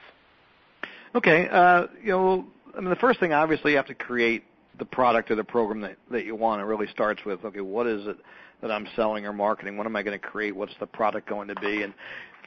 Okay. 1.14 1.48
Uh, 1.50 1.88
you 2.02 2.12
know, 2.12 2.46
I 2.76 2.80
mean, 2.80 2.90
the 2.90 2.96
first 2.96 3.20
thing 3.20 3.34
obviously 3.34 3.72
you 3.72 3.78
have 3.78 3.88
to 3.88 3.96
create 3.96 4.44
the 4.80 4.86
product 4.86 5.30
or 5.30 5.36
the 5.36 5.44
program 5.44 5.82
that, 5.82 5.98
that 6.10 6.26
you 6.26 6.36
want. 6.36 6.62
It 6.62 6.66
really 6.66 6.88
starts 6.88 7.26
with, 7.26 7.44
okay, 7.44 7.62
what 7.62 7.86
is 7.86 8.08
it 8.08 8.18
that 8.62 8.72
I'm 8.72 8.88
selling 8.96 9.26
or 9.26 9.34
marketing? 9.34 9.78
What 9.78 9.86
am 9.88 9.96
I 9.96 10.04
going 10.04 10.18
to 10.18 10.26
create? 10.26 10.56
What's 10.56 10.74
the 10.80 10.86
product 10.86 11.28
going 11.28 11.50
to 11.50 11.56
be? 11.56 11.84
And 11.84 11.94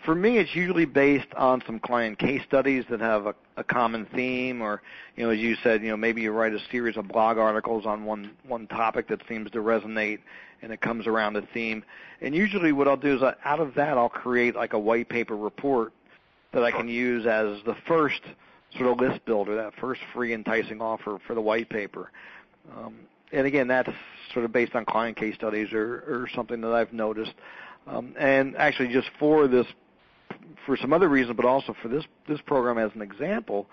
for 0.04 0.14
me, 0.14 0.38
it's 0.38 0.54
usually 0.54 0.84
based 0.84 1.32
on 1.36 1.62
some 1.66 1.78
client 1.78 2.18
case 2.18 2.42
studies 2.46 2.84
that 2.90 3.00
have 3.00 3.26
a, 3.26 3.34
a 3.56 3.64
common 3.64 4.06
theme, 4.14 4.60
or 4.60 4.82
you 5.16 5.24
know, 5.24 5.30
as 5.30 5.38
you 5.38 5.56
said, 5.62 5.82
you 5.82 5.88
know, 5.88 5.96
maybe 5.96 6.22
you 6.22 6.32
write 6.32 6.52
a 6.52 6.58
series 6.70 6.96
of 6.96 7.08
blog 7.08 7.38
articles 7.38 7.86
on 7.86 8.04
one 8.04 8.32
one 8.46 8.66
topic 8.66 9.08
that 9.08 9.20
seems 9.28 9.50
to 9.52 9.58
resonate, 9.58 10.18
and 10.62 10.72
it 10.72 10.80
comes 10.80 11.06
around 11.06 11.36
a 11.36 11.42
theme. 11.54 11.82
And 12.20 12.34
usually, 12.34 12.72
what 12.72 12.86
I'll 12.86 12.96
do 12.96 13.16
is, 13.16 13.22
uh, 13.22 13.34
out 13.44 13.60
of 13.60 13.74
that, 13.74 13.96
I'll 13.96 14.08
create 14.08 14.54
like 14.54 14.74
a 14.74 14.78
white 14.78 15.08
paper 15.08 15.36
report 15.36 15.92
that 16.52 16.62
I 16.62 16.70
can 16.70 16.88
use 16.88 17.26
as 17.26 17.58
the 17.64 17.76
first 17.88 18.20
sort 18.76 18.90
of 18.90 18.98
list 19.00 19.24
builder, 19.24 19.56
that 19.56 19.72
first 19.80 20.00
free 20.12 20.34
enticing 20.34 20.80
offer 20.80 21.18
for 21.26 21.34
the 21.34 21.40
white 21.40 21.68
paper. 21.68 22.10
Um, 22.76 22.94
and 23.32 23.46
again, 23.46 23.68
that's 23.68 23.90
sort 24.32 24.44
of 24.44 24.52
based 24.52 24.74
on 24.74 24.84
client 24.84 25.16
case 25.16 25.34
studies 25.34 25.72
or, 25.72 26.04
or 26.06 26.28
something 26.34 26.60
that 26.60 26.72
I've 26.72 26.92
noticed. 26.92 27.34
Um, 27.86 28.14
and 28.18 28.56
actually, 28.56 28.92
just 28.92 29.08
for 29.18 29.46
this, 29.48 29.66
for 30.66 30.76
some 30.76 30.92
other 30.92 31.08
reason, 31.08 31.34
but 31.36 31.44
also 31.44 31.74
for 31.82 31.88
this 31.88 32.04
this 32.28 32.40
program 32.40 32.78
as 32.78 32.90
an 32.94 33.02
example, 33.02 33.66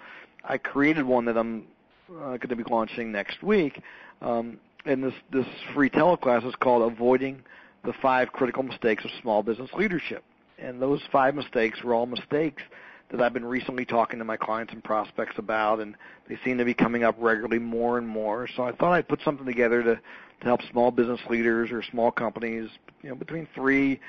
I 0.44 0.58
created 0.58 1.06
one 1.06 1.26
that 1.26 1.38
I'm 1.38 1.66
uh, 2.10 2.38
going 2.38 2.50
to 2.50 2.56
be 2.56 2.64
launching 2.64 3.12
next 3.12 3.44
week. 3.44 3.82
Um, 4.22 4.58
and 4.86 5.04
this 5.04 5.14
this 5.32 5.46
free 5.74 5.90
teleclass 5.90 6.48
is 6.48 6.56
called 6.56 6.92
"Avoiding 6.92 7.44
the 7.84 7.94
Five 8.02 8.32
Critical 8.32 8.64
Mistakes 8.64 9.06
of 9.06 9.12
Small 9.22 9.44
Business 9.44 9.70
Leadership." 9.74 10.24
And 10.60 10.82
those 10.82 11.02
five 11.12 11.34
mistakes 11.34 11.82
were 11.84 11.94
all 11.94 12.06
mistakes 12.06 12.62
that 13.10 13.22
I've 13.22 13.34
been 13.34 13.46
recently 13.46 13.84
talking 13.84 14.20
to 14.20 14.26
my 14.26 14.38
clients 14.38 14.74
and 14.74 14.84
prospects 14.84 15.36
about, 15.38 15.80
and 15.80 15.96
they 16.30 16.38
seem 16.46 16.58
to 16.60 16.66
be 16.66 16.74
coming 16.74 17.04
up 17.04 17.16
regularly 17.20 17.60
more 17.60 17.98
and 17.98 18.08
more. 18.08 18.48
So 18.56 18.64
I 18.64 18.72
thought 18.72 18.94
I'd 18.94 19.08
put 19.08 19.22
something 19.24 19.46
together 19.46 19.84
to 19.84 20.00
to 20.42 20.48
help 20.48 20.62
small 20.72 20.92
business 20.92 21.20
leaders 21.30 21.72
or 21.72 21.84
small 21.84 22.12
companies, 22.12 22.70
you 23.04 23.10
know, 23.10 23.16
between 23.16 23.48
three, 23.54 24.00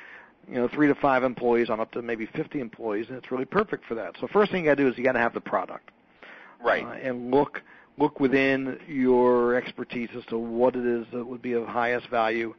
you 0.49 0.55
know, 0.55 0.69
three 0.69 0.89
to 0.89 0.95
five 0.95 1.25
employees 1.25 1.71
on 1.71 1.81
up 1.81 1.93
to 1.93 2.03
maybe 2.03 2.27
50 2.27 2.61
employees, 2.61 3.07
and 3.09 3.17
it's 3.17 3.31
really 3.31 3.45
perfect 3.45 3.85
for 3.87 3.95
that. 3.95 4.15
So 4.21 4.27
first 4.27 4.51
thing 4.51 4.65
you 4.65 4.71
got 4.71 4.77
to 4.77 4.83
do 4.83 4.89
is 4.89 4.99
you 4.99 5.05
got 5.05 5.13
to 5.13 5.19
have 5.19 5.35
the 5.35 5.41
product, 5.41 5.91
right? 6.63 6.85
Uh, 6.85 6.91
and 6.91 7.31
look 7.31 7.63
look 7.99 8.21
within 8.21 8.79
your 8.89 9.55
expertise 9.55 10.09
as 10.17 10.25
to 10.27 10.39
what 10.39 10.75
it 10.75 10.87
is 10.87 11.07
that 11.13 11.25
would 11.25 11.43
be 11.43 11.53
of 11.53 11.67
highest 11.67 12.09
value, 12.09 12.55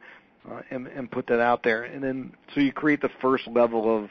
uh, 0.50 0.60
and, 0.70 0.86
and 0.86 1.10
put 1.10 1.26
that 1.26 1.40
out 1.40 1.62
there. 1.62 1.84
And 1.84 2.02
then 2.02 2.32
so 2.54 2.60
you 2.60 2.72
create 2.72 3.00
the 3.00 3.10
first 3.20 3.46
level 3.46 3.96
of 3.96 4.10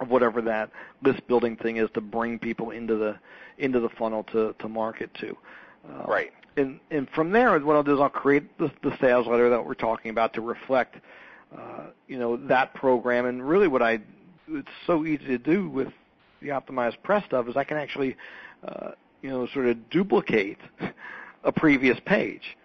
of 0.00 0.08
whatever 0.08 0.42
that 0.42 0.70
list 1.02 1.26
building 1.28 1.56
thing 1.56 1.76
is 1.76 1.88
to 1.94 2.00
bring 2.00 2.38
people 2.38 2.70
into 2.70 2.96
the 2.96 3.16
into 3.58 3.80
the 3.80 3.88
funnel 3.90 4.24
to 4.24 4.54
to 4.58 4.68
market 4.68 5.12
to. 5.14 5.36
Uh, 5.88 6.04
right. 6.06 6.32
And 6.56 6.80
and 6.90 7.08
from 7.10 7.30
there, 7.30 7.58
what 7.60 7.76
I'll 7.76 7.82
do 7.82 7.94
is 7.94 8.00
I'll 8.00 8.08
create 8.08 8.56
the, 8.58 8.70
the 8.82 8.96
sales 9.00 9.26
letter 9.26 9.50
that 9.50 9.64
we're 9.64 9.74
talking 9.74 10.10
about 10.10 10.32
to 10.34 10.40
reflect, 10.40 10.96
you 12.08 12.18
know, 12.18 12.36
that 12.36 12.74
program. 12.74 13.26
And 13.26 13.46
really, 13.46 13.68
what 13.68 13.82
I 13.82 14.00
it's 14.48 14.68
so 14.86 15.04
easy 15.04 15.26
to 15.26 15.38
do 15.38 15.68
with 15.68 15.88
the 16.40 16.48
optimized 16.48 17.02
press 17.02 17.24
stuff 17.24 17.48
is 17.48 17.56
I 17.56 17.64
can 17.64 17.76
actually, 17.76 18.16
uh, 18.66 18.90
you 19.22 19.30
know, 19.30 19.46
sort 19.52 19.66
of 19.66 19.88
duplicate 19.90 20.58
a 21.44 21.52
previous 21.52 21.98
page. 22.04 22.56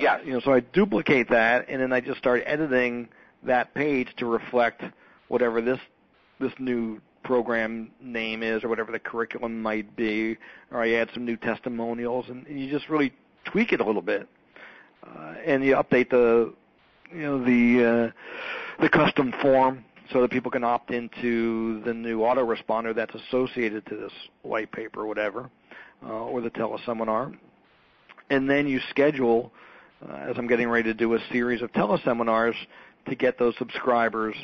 Yeah. 0.00 0.14
Uh, 0.14 0.18
you 0.24 0.32
know, 0.32 0.40
so 0.40 0.52
I 0.52 0.60
duplicate 0.60 1.28
that, 1.30 1.66
and 1.68 1.80
then 1.80 1.92
I 1.92 2.00
just 2.00 2.18
start 2.18 2.42
editing 2.46 3.08
that 3.44 3.74
page 3.74 4.08
to 4.16 4.26
reflect 4.26 4.82
whatever 5.28 5.60
this 5.60 5.78
this 6.40 6.52
new 6.58 7.00
program 7.22 7.90
name 8.00 8.42
is 8.42 8.64
or 8.64 8.68
whatever 8.68 8.90
the 8.90 8.98
curriculum 8.98 9.62
might 9.62 9.94
be, 9.96 10.36
or 10.70 10.82
I 10.82 10.92
add 10.94 11.08
some 11.14 11.24
new 11.24 11.36
testimonials, 11.36 12.26
and, 12.28 12.46
and 12.46 12.60
you 12.60 12.70
just 12.70 12.88
really 12.88 13.12
tweak 13.44 13.72
it 13.72 13.80
a 13.80 13.84
little 13.84 14.02
bit, 14.02 14.28
uh, 15.06 15.34
and 15.44 15.64
you 15.64 15.74
update 15.74 16.10
the, 16.10 16.52
you 17.14 17.22
know, 17.22 17.44
the 17.44 18.12
uh, 18.12 18.82
the 18.82 18.88
custom 18.88 19.32
form 19.42 19.84
so 20.12 20.20
that 20.20 20.30
people 20.30 20.50
can 20.50 20.64
opt 20.64 20.90
into 20.90 21.82
the 21.84 21.94
new 21.94 22.20
autoresponder 22.20 22.94
that's 22.94 23.14
associated 23.14 23.86
to 23.86 23.96
this 23.96 24.12
white 24.42 24.70
paper 24.72 25.00
or 25.00 25.06
whatever. 25.06 25.50
uh, 26.04 26.24
or 26.24 26.40
the 26.40 26.50
teleseminar. 26.50 27.36
And 28.30 28.48
then 28.48 28.66
you 28.66 28.80
schedule, 28.90 29.52
uh, 30.08 30.14
as 30.14 30.36
I'm 30.38 30.46
getting 30.46 30.68
ready 30.68 30.84
to 30.84 30.94
do, 30.94 31.14
a 31.14 31.18
series 31.30 31.62
of 31.62 31.72
teleseminars 31.72 32.54
to 33.08 33.14
get 33.14 33.38
those 33.38 33.54
subscribers 33.58 34.34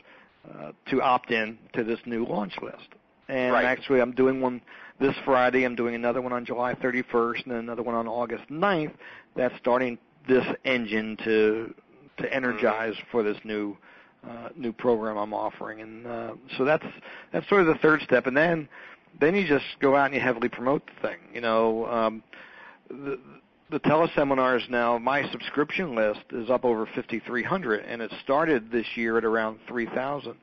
uh, 0.49 0.73
to 0.91 1.03
opt 1.03 1.31
in 1.31 1.59
to 1.75 1.85
this 1.85 1.99
new 2.07 2.25
launch 2.25 2.55
list. 2.63 2.89
And 3.29 3.53
right. 3.53 3.65
actually, 3.65 4.01
I'm 4.01 4.13
doing 4.13 4.41
one 4.41 4.61
this 5.01 5.15
Friday. 5.25 5.65
I'm 5.65 5.75
doing 5.75 5.95
another 5.95 6.21
one 6.21 6.33
on 6.33 6.45
July 6.45 6.75
31st, 6.75 7.45
and 7.45 7.55
another 7.55 7.83
one 7.83 7.95
on 7.95 8.09
August 8.09 8.45
9th. 8.51 8.95
That's 9.37 9.55
starting 9.59 9.99
this 10.27 10.45
engine 10.65 11.17
to 11.25 11.75
to 12.19 12.33
energize 12.33 12.95
mm-hmm. 12.95 13.11
for 13.11 13.23
this 13.23 13.37
new 13.45 13.77
uh, 14.29 14.49
new 14.57 14.73
program 14.73 15.17
I'm 15.17 15.33
offering, 15.33 15.81
and 15.81 16.07
uh, 16.07 16.33
so 16.57 16.65
that's 16.65 16.85
that's 17.33 17.49
sort 17.49 17.61
of 17.61 17.69
the 17.69 17.77
third 17.77 18.03
step, 18.03 18.27
and 18.27 18.37
then 18.37 18.69
then 19.21 19.35
you 19.35 19.47
just 19.47 19.65
go 19.81 19.97
out 19.97 20.07
and 20.07 20.15
you 20.15 20.21
heavily 20.21 20.49
promote 20.49 20.83
the 20.87 21.09
thing. 21.09 21.19
You 21.33 21.41
know, 21.41 21.87
um, 21.87 22.23
the 22.89 23.19
the 23.71 23.81
teleseminars 23.81 24.69
now, 24.71 24.99
my 24.99 25.31
subscription 25.31 25.95
list 25.95 26.21
is 26.33 26.49
up 26.49 26.65
over 26.65 26.87
5,300, 26.87 27.85
and 27.85 28.01
it 28.01 28.11
started 28.23 28.73
this 28.73 28.87
year 28.95 29.19
at 29.19 29.25
around 29.25 29.59
3,000. 29.69 30.35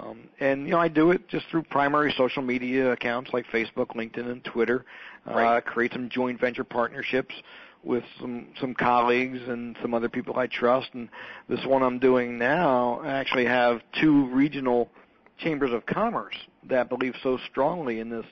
Um, 0.00 0.28
and 0.40 0.64
you 0.64 0.72
know, 0.72 0.78
I 0.78 0.88
do 0.88 1.10
it 1.10 1.28
just 1.28 1.46
through 1.50 1.62
primary 1.64 2.14
social 2.16 2.42
media 2.42 2.92
accounts 2.92 3.30
like 3.32 3.46
Facebook, 3.46 3.94
LinkedIn, 3.94 4.30
and 4.30 4.44
Twitter. 4.44 4.84
Right. 5.26 5.56
Uh, 5.56 5.60
create 5.60 5.92
some 5.92 6.08
joint 6.10 6.40
venture 6.40 6.64
partnerships 6.64 7.34
with 7.82 8.04
some 8.20 8.48
some 8.60 8.74
colleagues 8.74 9.40
and 9.46 9.76
some 9.80 9.94
other 9.94 10.08
people 10.08 10.38
I 10.38 10.46
trust. 10.46 10.88
And 10.94 11.08
this 11.48 11.64
one 11.64 11.82
I'm 11.82 11.98
doing 11.98 12.38
now, 12.38 13.00
I 13.02 13.12
actually 13.12 13.46
have 13.46 13.80
two 14.00 14.26
regional 14.26 14.90
chambers 15.38 15.72
of 15.72 15.86
commerce 15.86 16.36
that 16.68 16.88
believe 16.88 17.14
so 17.22 17.38
strongly 17.50 18.00
in 18.00 18.08
this 18.08 18.26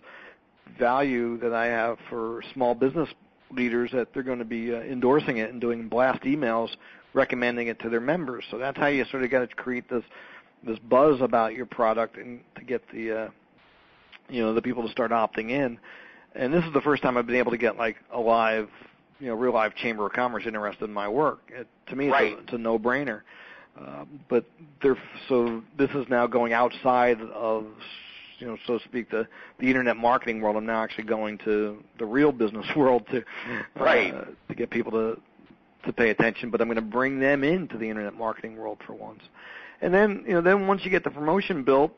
value 0.79 1.38
that 1.38 1.53
I 1.53 1.66
have 1.66 1.98
for 2.09 2.42
small 2.53 2.75
business 2.75 3.09
leaders 3.51 3.90
that 3.92 4.09
they're 4.14 4.22
going 4.22 4.38
to 4.38 4.44
be 4.44 4.75
uh, 4.75 4.79
endorsing 4.81 5.38
it 5.38 5.51
and 5.51 5.61
doing 5.61 5.88
blast 5.88 6.22
emails 6.22 6.70
recommending 7.14 7.68
it 7.68 7.79
to 7.81 7.90
their 7.90 8.01
members. 8.01 8.44
So 8.51 8.59
that's 8.59 8.79
how 8.79 8.87
you 8.87 9.05
sort 9.11 9.22
of 9.22 9.31
got 9.31 9.48
to 9.48 9.55
create 9.55 9.88
this 9.90 10.05
this 10.64 10.79
buzz 10.79 11.20
about 11.20 11.55
your 11.55 11.66
product 11.66 12.16
and 12.16 12.40
to 12.57 12.64
get 12.64 12.83
the 12.92 13.25
uh, 13.25 13.31
you 14.29 14.42
know 14.42 14.55
the 14.55 14.62
people 14.62 14.85
to 14.85 14.90
start 14.90 15.11
opting 15.11 15.51
in. 15.51 15.79
And 16.35 16.53
this 16.53 16.64
is 16.64 16.72
the 16.72 16.81
first 16.81 17.03
time 17.03 17.16
I've 17.16 17.27
been 17.27 17.37
able 17.37 17.51
to 17.51 17.59
get 17.59 17.77
like 17.77 17.96
a 18.12 18.20
live 18.20 18.68
you 19.20 19.29
know 19.29 19.35
real 19.35 19.53
live 19.53 19.75
chamber 19.75 20.07
of 20.07 20.12
commerce 20.12 20.44
interested 20.46 20.85
in 20.85 20.92
my 20.92 21.09
work. 21.09 21.40
It, 21.48 21.66
to 21.88 21.96
me, 21.96 22.07
it's, 22.07 22.12
right. 22.12 22.33
a, 22.33 22.38
it's 22.38 22.53
a 22.53 22.59
no 22.59 22.79
brainer. 22.79 23.22
Uh, 23.81 24.05
but 24.29 24.44
they're 24.83 24.98
so 25.29 25.62
this 25.79 25.90
is 25.90 26.07
now 26.09 26.27
going 26.27 26.53
outside 26.53 27.20
of 27.20 27.66
you 28.42 28.48
know, 28.48 28.59
so 28.66 28.79
to 28.79 28.85
speak, 28.85 29.09
the 29.11 29.27
the 29.61 29.68
internet 29.68 29.96
marketing 29.96 30.40
world. 30.40 30.57
I'm 30.57 30.66
now 30.66 30.83
actually 30.83 31.05
going 31.05 31.38
to 31.38 31.83
the 31.98 32.05
real 32.05 32.33
business 32.33 32.66
world 32.77 33.07
to 33.12 33.22
right 33.77 34.12
uh, 34.12 34.25
to 34.48 34.55
get 34.55 34.68
people 34.70 34.90
to 34.92 35.20
to 35.87 35.92
pay 35.92 36.11
attention. 36.11 36.51
But 36.51 36.61
I'm 36.61 36.66
going 36.66 36.77
to 36.77 36.83
bring 36.83 37.20
them 37.20 37.44
into 37.44 37.79
the 37.79 37.88
internet 37.88 38.14
marketing 38.14 38.57
world 38.57 38.79
for 38.87 38.94
once. 38.94 39.22
And 39.83 39.92
then 39.92 40.25
you 40.27 40.33
know, 40.33 40.40
then 40.40 40.66
once 40.66 40.83
you 40.85 40.90
get 40.90 41.05
the 41.05 41.11
promotion 41.11 41.64
built 41.64 41.92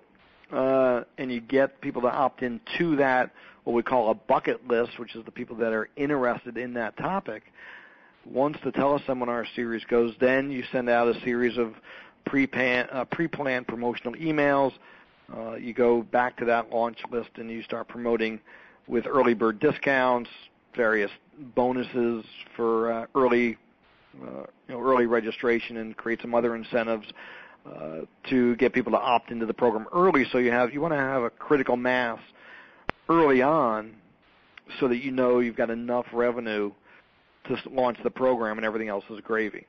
uh, 0.53 1.05
and 1.19 1.31
you 1.31 1.41
get 1.41 1.81
people 1.81 2.03
to 2.03 2.09
opt 2.09 2.43
into 2.43 2.97
that 2.97 3.31
what 3.63 3.75
we 3.75 3.83
call 3.83 4.11
a 4.11 4.15
bucket 4.15 4.67
list, 4.67 4.99
which 4.99 5.15
is 5.15 5.25
the 5.25 5.31
people 5.31 5.57
that 5.57 5.73
are 5.73 5.89
interested 5.97 6.59
in 6.59 6.75
that 6.75 6.97
topic. 6.97 7.45
Once 8.27 8.57
the 8.65 8.73
teleseminar 8.73 9.47
series 9.55 9.85
goes, 9.85 10.15
then 10.21 10.51
you 10.51 10.65
send 10.73 10.89
out 10.89 11.07
a 11.09 11.21
series 11.21 11.57
of 11.57 11.75
pre-plan, 12.27 12.89
uh, 12.91 13.05
pre-planned 13.05 13.69
promotional 13.69 14.15
emails 14.15 14.73
uh, 15.33 15.55
you 15.55 15.73
go 15.73 16.03
back 16.03 16.37
to 16.37 16.45
that 16.45 16.71
launch 16.71 16.99
list 17.11 17.31
and 17.37 17.51
you 17.51 17.63
start 17.63 17.89
promoting 17.89 18.41
with 18.87 19.07
early 19.07 19.35
bird 19.35 19.59
discounts, 19.59 20.29
various 20.77 21.11
bonuses 21.55 22.25
for 22.55 22.93
uh, 22.93 23.07
early, 23.15 23.57
uh, 24.23 24.45
you 24.69 24.75
know, 24.75 24.81
early 24.81 25.07
registration, 25.07 25.79
and 25.79 25.97
create 25.97 26.21
some 26.21 26.35
other 26.35 26.55
incentives 26.55 27.07
uh, 27.67 28.01
to 28.29 28.57
get 28.57 28.73
people 28.73 28.93
to 28.93 28.99
opt 28.99 29.31
into 29.31 29.47
the 29.47 29.55
program 29.55 29.87
early. 29.93 30.25
So 30.31 30.39
you 30.39 30.51
have 30.51 30.73
you 30.73 30.81
want 30.81 30.93
to 30.93 30.99
have 30.99 31.23
a 31.23 31.31
critical 31.31 31.77
mass 31.77 32.19
early 33.09 33.43
on, 33.43 33.95
so 34.81 34.89
that 34.89 34.99
you 34.99 35.11
know 35.11 35.41
you've 35.41 35.57
got 35.57 35.71
enough 35.71 36.07
revenue 36.13 36.73
to 37.47 37.57
launch 37.71 37.99
the 38.03 38.11
program, 38.11 38.59
and 38.59 38.65
everything 38.65 38.89
else 38.89 39.05
is 39.11 39.21
gravy. 39.21 39.67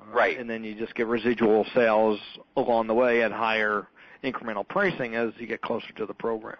Uh, 0.00 0.14
right. 0.14 0.38
And 0.38 0.48
then 0.48 0.64
you 0.64 0.74
just 0.74 0.94
get 0.94 1.06
residual 1.06 1.66
sales 1.74 2.18
along 2.56 2.86
the 2.86 2.94
way 2.94 3.22
at 3.22 3.32
higher 3.32 3.86
incremental 4.24 4.66
pricing 4.66 5.14
as 5.14 5.30
you 5.38 5.46
get 5.46 5.62
closer 5.62 5.92
to 5.96 6.06
the 6.06 6.14
program. 6.14 6.58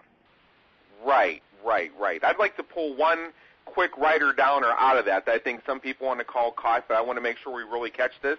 Right, 1.05 1.41
right, 1.65 1.91
right. 1.99 2.23
I'd 2.23 2.37
like 2.37 2.55
to 2.57 2.63
pull 2.63 2.95
one 2.95 3.31
quick 3.65 3.95
writer 3.97 4.33
downer 4.33 4.73
out 4.77 4.97
of 4.97 5.05
that 5.05 5.25
that 5.25 5.31
I 5.33 5.39
think 5.39 5.61
some 5.65 5.79
people 5.79 6.07
want 6.07 6.19
to 6.19 6.25
call 6.25 6.51
caught, 6.51 6.87
but 6.87 6.97
I 6.97 7.01
want 7.01 7.17
to 7.17 7.21
make 7.21 7.37
sure 7.43 7.53
we 7.53 7.63
really 7.63 7.89
catch 7.89 8.11
this. 8.21 8.37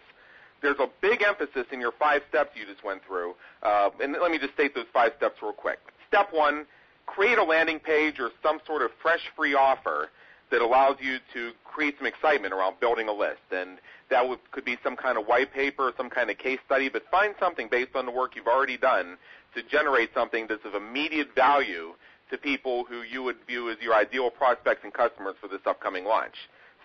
There's 0.63 0.79
a 0.79 0.89
big 1.01 1.23
emphasis 1.23 1.67
in 1.73 1.81
your 1.81 1.93
five 1.93 2.23
steps 2.29 2.51
you 2.55 2.65
just 2.65 2.85
went 2.85 3.03
through, 3.07 3.35
uh, 3.63 3.91
and 4.01 4.13
let 4.21 4.31
me 4.31 4.39
just 4.39 4.55
state 4.55 4.75
those 4.75 4.87
five 4.93 5.13
steps 5.17 5.43
real 5.43 5.53
quick. 5.53 5.79
Step 6.09 6.29
one, 6.33 6.67
create 7.07 7.39
a 7.39 7.45
landing 7.45 7.81
page 7.81 8.21
or 8.21 8.31
some 8.43 8.61
sort 8.67 8.83
of 8.83 8.91
fresh 9.03 9.23
free 9.37 9.55
offer 9.55 10.09
that 10.51 10.61
allows 10.61 10.97
you 11.01 11.19
to 11.33 11.53
create 11.65 11.95
some 11.99 12.07
excitement 12.07 12.53
around 12.53 12.79
building 12.79 13.09
a 13.09 13.13
list. 13.13 13.41
And 13.51 13.79
that 14.11 14.29
would, 14.29 14.39
could 14.53 14.65
be 14.65 14.77
some 14.85 14.97
kind 14.97 15.19
of 15.19 15.27
white 15.27 15.53
paper, 15.53 15.89
or 15.89 15.93
some 15.97 16.11
kind 16.11 16.31
of 16.31 16.39
case 16.39 16.59
study, 16.67 16.89
but 16.89 17.03
find 17.11 17.35
something 17.41 17.69
based 17.71 17.97
on 17.97 18.07
the 18.07 18.13
work 18.13 18.37
you've 18.37 18.47
already 18.47 18.77
done 18.77 19.17
to 19.55 19.63
generate 19.63 20.11
something 20.15 20.47
that's 20.49 20.65
of 20.65 20.75
immediate 20.75 21.35
value 21.35 21.95
to 22.31 22.39
people 22.39 22.85
who 22.85 23.03
you 23.03 23.23
would 23.23 23.37
view 23.47 23.71
as 23.71 23.79
your 23.81 23.95
ideal 23.95 24.31
prospects 24.31 24.81
and 24.85 24.93
customers 24.93 25.35
for 25.41 25.49
this 25.49 25.61
upcoming 25.67 26.05
launch. 26.05 26.35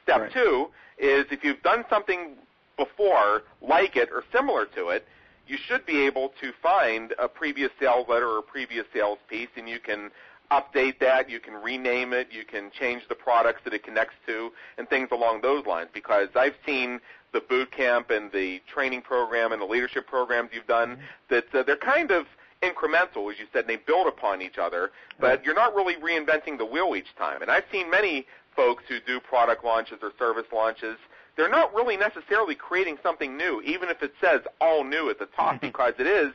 Step 0.03 0.21
right. 0.21 0.33
two 0.33 0.67
is 0.97 1.25
if 1.31 1.43
you've 1.43 1.61
done 1.61 1.83
something 1.89 2.35
before 2.77 3.43
like 3.61 3.95
it 3.95 4.09
or 4.11 4.23
similar 4.31 4.65
to 4.65 4.89
it, 4.89 5.07
you 5.47 5.57
should 5.57 5.85
be 5.85 6.05
able 6.05 6.33
to 6.41 6.51
find 6.61 7.13
a 7.19 7.27
previous 7.27 7.71
sales 7.79 8.07
letter 8.09 8.27
or 8.27 8.39
a 8.39 8.43
previous 8.43 8.85
sales 8.93 9.17
piece 9.29 9.49
and 9.55 9.67
you 9.67 9.79
can 9.79 10.11
update 10.51 10.99
that, 10.99 11.29
you 11.29 11.39
can 11.39 11.53
rename 11.55 12.13
it, 12.13 12.27
you 12.31 12.45
can 12.45 12.71
change 12.71 13.03
the 13.09 13.15
products 13.15 13.61
that 13.65 13.73
it 13.73 13.83
connects 13.83 14.15
to, 14.25 14.49
and 14.77 14.87
things 14.87 15.09
along 15.11 15.41
those 15.41 15.65
lines. 15.65 15.89
Because 15.93 16.29
I've 16.35 16.55
seen 16.65 16.99
the 17.33 17.41
boot 17.41 17.71
camp 17.71 18.09
and 18.09 18.31
the 18.31 18.61
training 18.73 19.01
program 19.01 19.51
and 19.51 19.61
the 19.61 19.65
leadership 19.65 20.07
programs 20.07 20.51
you've 20.53 20.67
done 20.67 20.91
mm-hmm. 20.91 21.01
that 21.29 21.53
uh, 21.53 21.63
they're 21.63 21.75
kind 21.75 22.11
of 22.11 22.25
incremental, 22.63 23.31
as 23.31 23.39
you 23.39 23.45
said, 23.53 23.61
and 23.61 23.69
they 23.69 23.75
build 23.75 24.07
upon 24.07 24.41
each 24.41 24.57
other, 24.57 24.91
but 25.19 25.43
you're 25.45 25.53
not 25.53 25.75
really 25.75 25.95
reinventing 25.95 26.57
the 26.57 26.65
wheel 26.65 26.95
each 26.95 27.13
time. 27.17 27.41
And 27.41 27.51
I've 27.51 27.65
seen 27.71 27.89
many 27.89 28.25
folks 28.55 28.83
who 28.87 28.99
do 29.05 29.19
product 29.19 29.63
launches 29.63 29.99
or 30.01 30.11
service 30.17 30.47
launches. 30.51 30.97
They're 31.37 31.49
not 31.49 31.73
really 31.73 31.95
necessarily 31.97 32.55
creating 32.55 32.97
something 33.03 33.37
new, 33.37 33.61
even 33.61 33.89
if 33.89 34.01
it 34.01 34.13
says 34.19 34.41
all 34.59 34.83
new 34.83 35.09
at 35.09 35.19
the 35.19 35.27
top, 35.27 35.61
because 35.61 35.93
it 35.99 36.07
is 36.07 36.33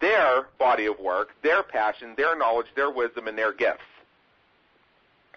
their 0.00 0.48
body 0.58 0.86
of 0.86 0.98
work, 0.98 1.30
their 1.42 1.62
passion, 1.62 2.14
their 2.16 2.36
knowledge, 2.36 2.66
their 2.74 2.90
wisdom, 2.90 3.28
and 3.28 3.38
their 3.38 3.52
gifts. 3.52 3.84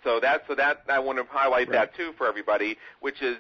So 0.04 0.20
that 0.20 0.44
so 0.48 0.56
that 0.56 0.84
I 0.90 1.00
want 1.00 1.18
to 1.20 1.26
highlight 1.30 1.70
right. 1.70 1.74
that 1.74 1.96
too 1.96 2.14
for 2.18 2.28
everybody, 2.28 2.78
which 3.00 3.22
is 3.22 3.38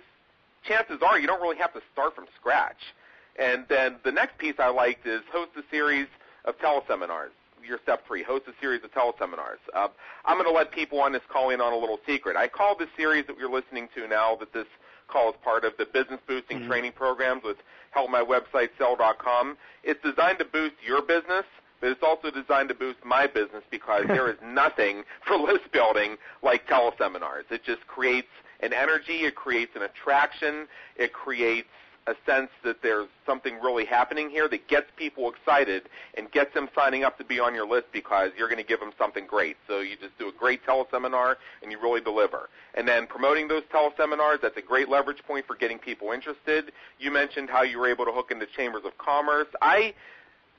chances 0.63 0.99
are 1.01 1.19
you 1.19 1.27
don't 1.27 1.41
really 1.41 1.57
have 1.57 1.73
to 1.73 1.81
start 1.93 2.15
from 2.15 2.25
scratch. 2.39 2.93
And 3.37 3.65
then 3.67 3.97
the 4.03 4.11
next 4.11 4.37
piece 4.37 4.55
I 4.59 4.69
liked 4.69 5.05
is 5.05 5.21
host 5.31 5.51
a 5.57 5.63
series 5.69 6.07
of 6.45 6.57
teleseminars. 6.59 7.31
Your 7.67 7.79
step 7.81 8.05
three, 8.05 8.21
host 8.23 8.45
a 8.47 8.53
series 8.61 8.83
of 8.83 8.91
teleseminars. 8.91 9.57
Uh, 9.73 9.87
I'm 10.25 10.37
going 10.37 10.47
to 10.47 10.55
let 10.55 10.71
people 10.71 10.99
on 10.99 11.11
this 11.11 11.23
call 11.27 11.49
in 11.49 11.59
on 11.59 11.73
a 11.73 11.77
little 11.77 11.99
secret. 12.05 12.35
I 12.35 12.47
call 12.47 12.75
this 12.75 12.89
series 12.95 13.25
that 13.25 13.35
we're 13.35 13.49
listening 13.49 13.89
to 13.95 14.07
now 14.07 14.35
that 14.35 14.53
this 14.53 14.67
call 15.07 15.29
is 15.29 15.35
part 15.43 15.65
of 15.65 15.73
the 15.77 15.85
business 15.85 16.19
boosting 16.27 16.59
mm-hmm. 16.59 16.69
training 16.69 16.91
programs 16.93 17.43
with 17.43 17.57
HelpMyWebsiteSell.com. 17.95 19.57
It's 19.83 20.01
designed 20.03 20.39
to 20.39 20.45
boost 20.45 20.75
your 20.85 21.01
business, 21.01 21.45
but 21.81 21.89
it's 21.89 22.03
also 22.03 22.31
designed 22.31 22.69
to 22.69 22.75
boost 22.75 22.99
my 23.05 23.27
business 23.27 23.63
because 23.71 24.03
there 24.07 24.29
is 24.29 24.37
nothing 24.43 25.03
for 25.25 25.37
list 25.37 25.71
building 25.71 26.17
like 26.43 26.67
teleseminars. 26.67 27.49
It 27.51 27.63
just 27.63 27.85
creates 27.87 28.27
an 28.61 28.73
energy, 28.73 29.25
it 29.25 29.35
creates 29.35 29.71
an 29.75 29.83
attraction, 29.83 30.67
it 30.95 31.13
creates 31.13 31.67
a 32.07 32.13
sense 32.25 32.49
that 32.63 32.83
there's 32.83 33.07
something 33.25 33.59
really 33.59 33.85
happening 33.85 34.29
here 34.29 34.47
that 34.47 34.67
gets 34.67 34.85
people 34.95 35.31
excited 35.31 35.89
and 36.15 36.31
gets 36.31 36.53
them 36.53 36.69
signing 36.75 37.03
up 37.03 37.17
to 37.17 37.23
be 37.23 37.39
on 37.39 37.55
your 37.55 37.67
list 37.67 37.87
because 37.91 38.29
you're 38.37 38.47
going 38.47 38.61
to 38.61 38.67
give 38.67 38.79
them 38.79 38.91
something 38.97 39.25
great. 39.25 39.57
So 39.67 39.79
you 39.79 39.95
just 39.95 40.17
do 40.19 40.29
a 40.29 40.31
great 40.31 40.63
teleseminar 40.65 41.35
and 41.63 41.71
you 41.71 41.81
really 41.81 42.01
deliver. 42.01 42.49
And 42.75 42.87
then 42.87 43.07
promoting 43.07 43.47
those 43.47 43.63
teleseminars, 43.73 44.41
that's 44.41 44.57
a 44.57 44.61
great 44.61 44.87
leverage 44.87 45.23
point 45.27 45.47
for 45.47 45.55
getting 45.55 45.79
people 45.79 46.11
interested. 46.11 46.71
You 46.99 47.11
mentioned 47.11 47.49
how 47.49 47.63
you 47.63 47.79
were 47.79 47.89
able 47.89 48.05
to 48.05 48.11
hook 48.11 48.29
into 48.29 48.45
chambers 48.55 48.83
of 48.85 48.97
commerce. 48.99 49.47
I 49.61 49.95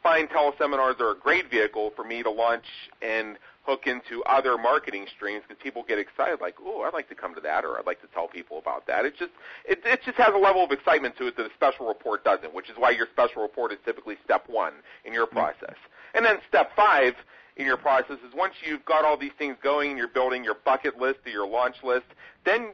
find 0.03 0.29
teleseminars 0.29 1.01
are 1.01 1.13
a 1.13 1.19
great 1.19 1.51
vehicle 1.51 1.93
for 1.95 2.05
me 2.05 2.23
to 2.23 2.31
launch 2.31 2.65
and 3.03 3.39
hook 3.67 3.87
into 3.87 4.23
other 4.25 4.57
marketing 4.57 5.07
streams 5.15 5.43
because 5.47 5.61
people 5.63 5.85
get 5.87 5.99
excited, 5.99 6.41
like, 6.41 6.55
"Oh, 6.65 6.83
I'd 6.83 6.95
like 6.95 7.09
to 7.09 7.15
come 7.15 7.35
to 7.35 7.41
that," 7.41 7.65
or 7.65 7.79
"I'd 7.79 7.87
like 7.87 8.01
to 8.03 8.07
tell 8.09 8.29
people 8.29 8.59
about 8.59 8.87
that." 8.87 9.05
It 9.05 9.17
just 9.17 9.33
it, 9.65 9.81
it 9.85 10.03
just 10.05 10.17
has 10.19 10.33
a 10.35 10.39
level 10.39 10.65
of 10.65 10.71
excitement 10.71 11.17
to 11.19 11.27
it 11.27 11.37
that 11.37 11.47
a 11.47 11.55
special 11.55 11.89
report 11.89 12.25
doesn't, 12.25 12.55
which 12.55 12.71
is 12.71 12.77
why 12.77 12.91
your 12.91 13.07
special 13.13 13.43
report 13.43 13.73
is 13.73 13.79
typically 13.85 14.17
step 14.25 14.49
one 14.49 14.75
in 15.05 15.13
your 15.13 15.27
mm-hmm. 15.27 15.39
process. 15.39 15.77
And 16.15 16.25
then 16.25 16.39
step 16.49 16.71
five 16.77 17.15
in 17.57 17.67
your 17.67 17.77
process 17.77 18.19
is 18.27 18.35
once 18.35 18.55
you've 18.65 18.85
got 18.85 19.05
all 19.05 19.17
these 19.17 19.33
things 19.39 19.57
going 19.63 19.91
and 19.91 19.99
you're 19.99 20.09
building 20.09 20.45
your 20.45 20.57
bucket 20.65 20.99
list 20.99 21.21
or 21.27 21.31
your 21.31 21.47
launch 21.47 21.77
list, 21.83 22.07
then 22.45 22.73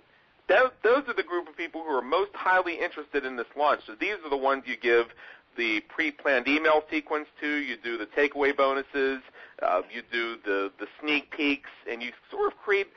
those 0.49 1.05
are 1.09 1.15
the 1.15 1.23
group 1.23 1.49
of 1.49 1.57
people 1.57 1.83
who 1.83 1.95
are 1.95 2.03
most 2.03 2.33
highly 2.35 2.79
interested 2.79 3.25
in 3.25 3.37
this 3.37 3.47
launch. 3.57 3.81
So 3.87 3.95
these 3.99 4.17
are 4.25 4.31
the 4.31 4.37
ones 4.37 4.65
you 4.67 4.77
give 4.77 5.07
the 5.57 5.81
pre-planned 5.89 6.49
email 6.49 6.83
sequence 6.91 7.27
to, 7.41 7.57
you 7.57 7.77
do 7.77 7.99
the 7.99 8.07
takeaway 8.07 8.57
bonuses, 8.57 9.21
uh, 9.63 9.83
you 9.93 10.03
do 10.11 10.37
the, 10.45 10.73
the 10.79 10.87
sneak 11.01 11.31
peeks, 11.31 11.71
and 11.91 12.03
you 12.03 12.13
sort 12.31 12.53
of 12.53 12.59
create 12.59 12.89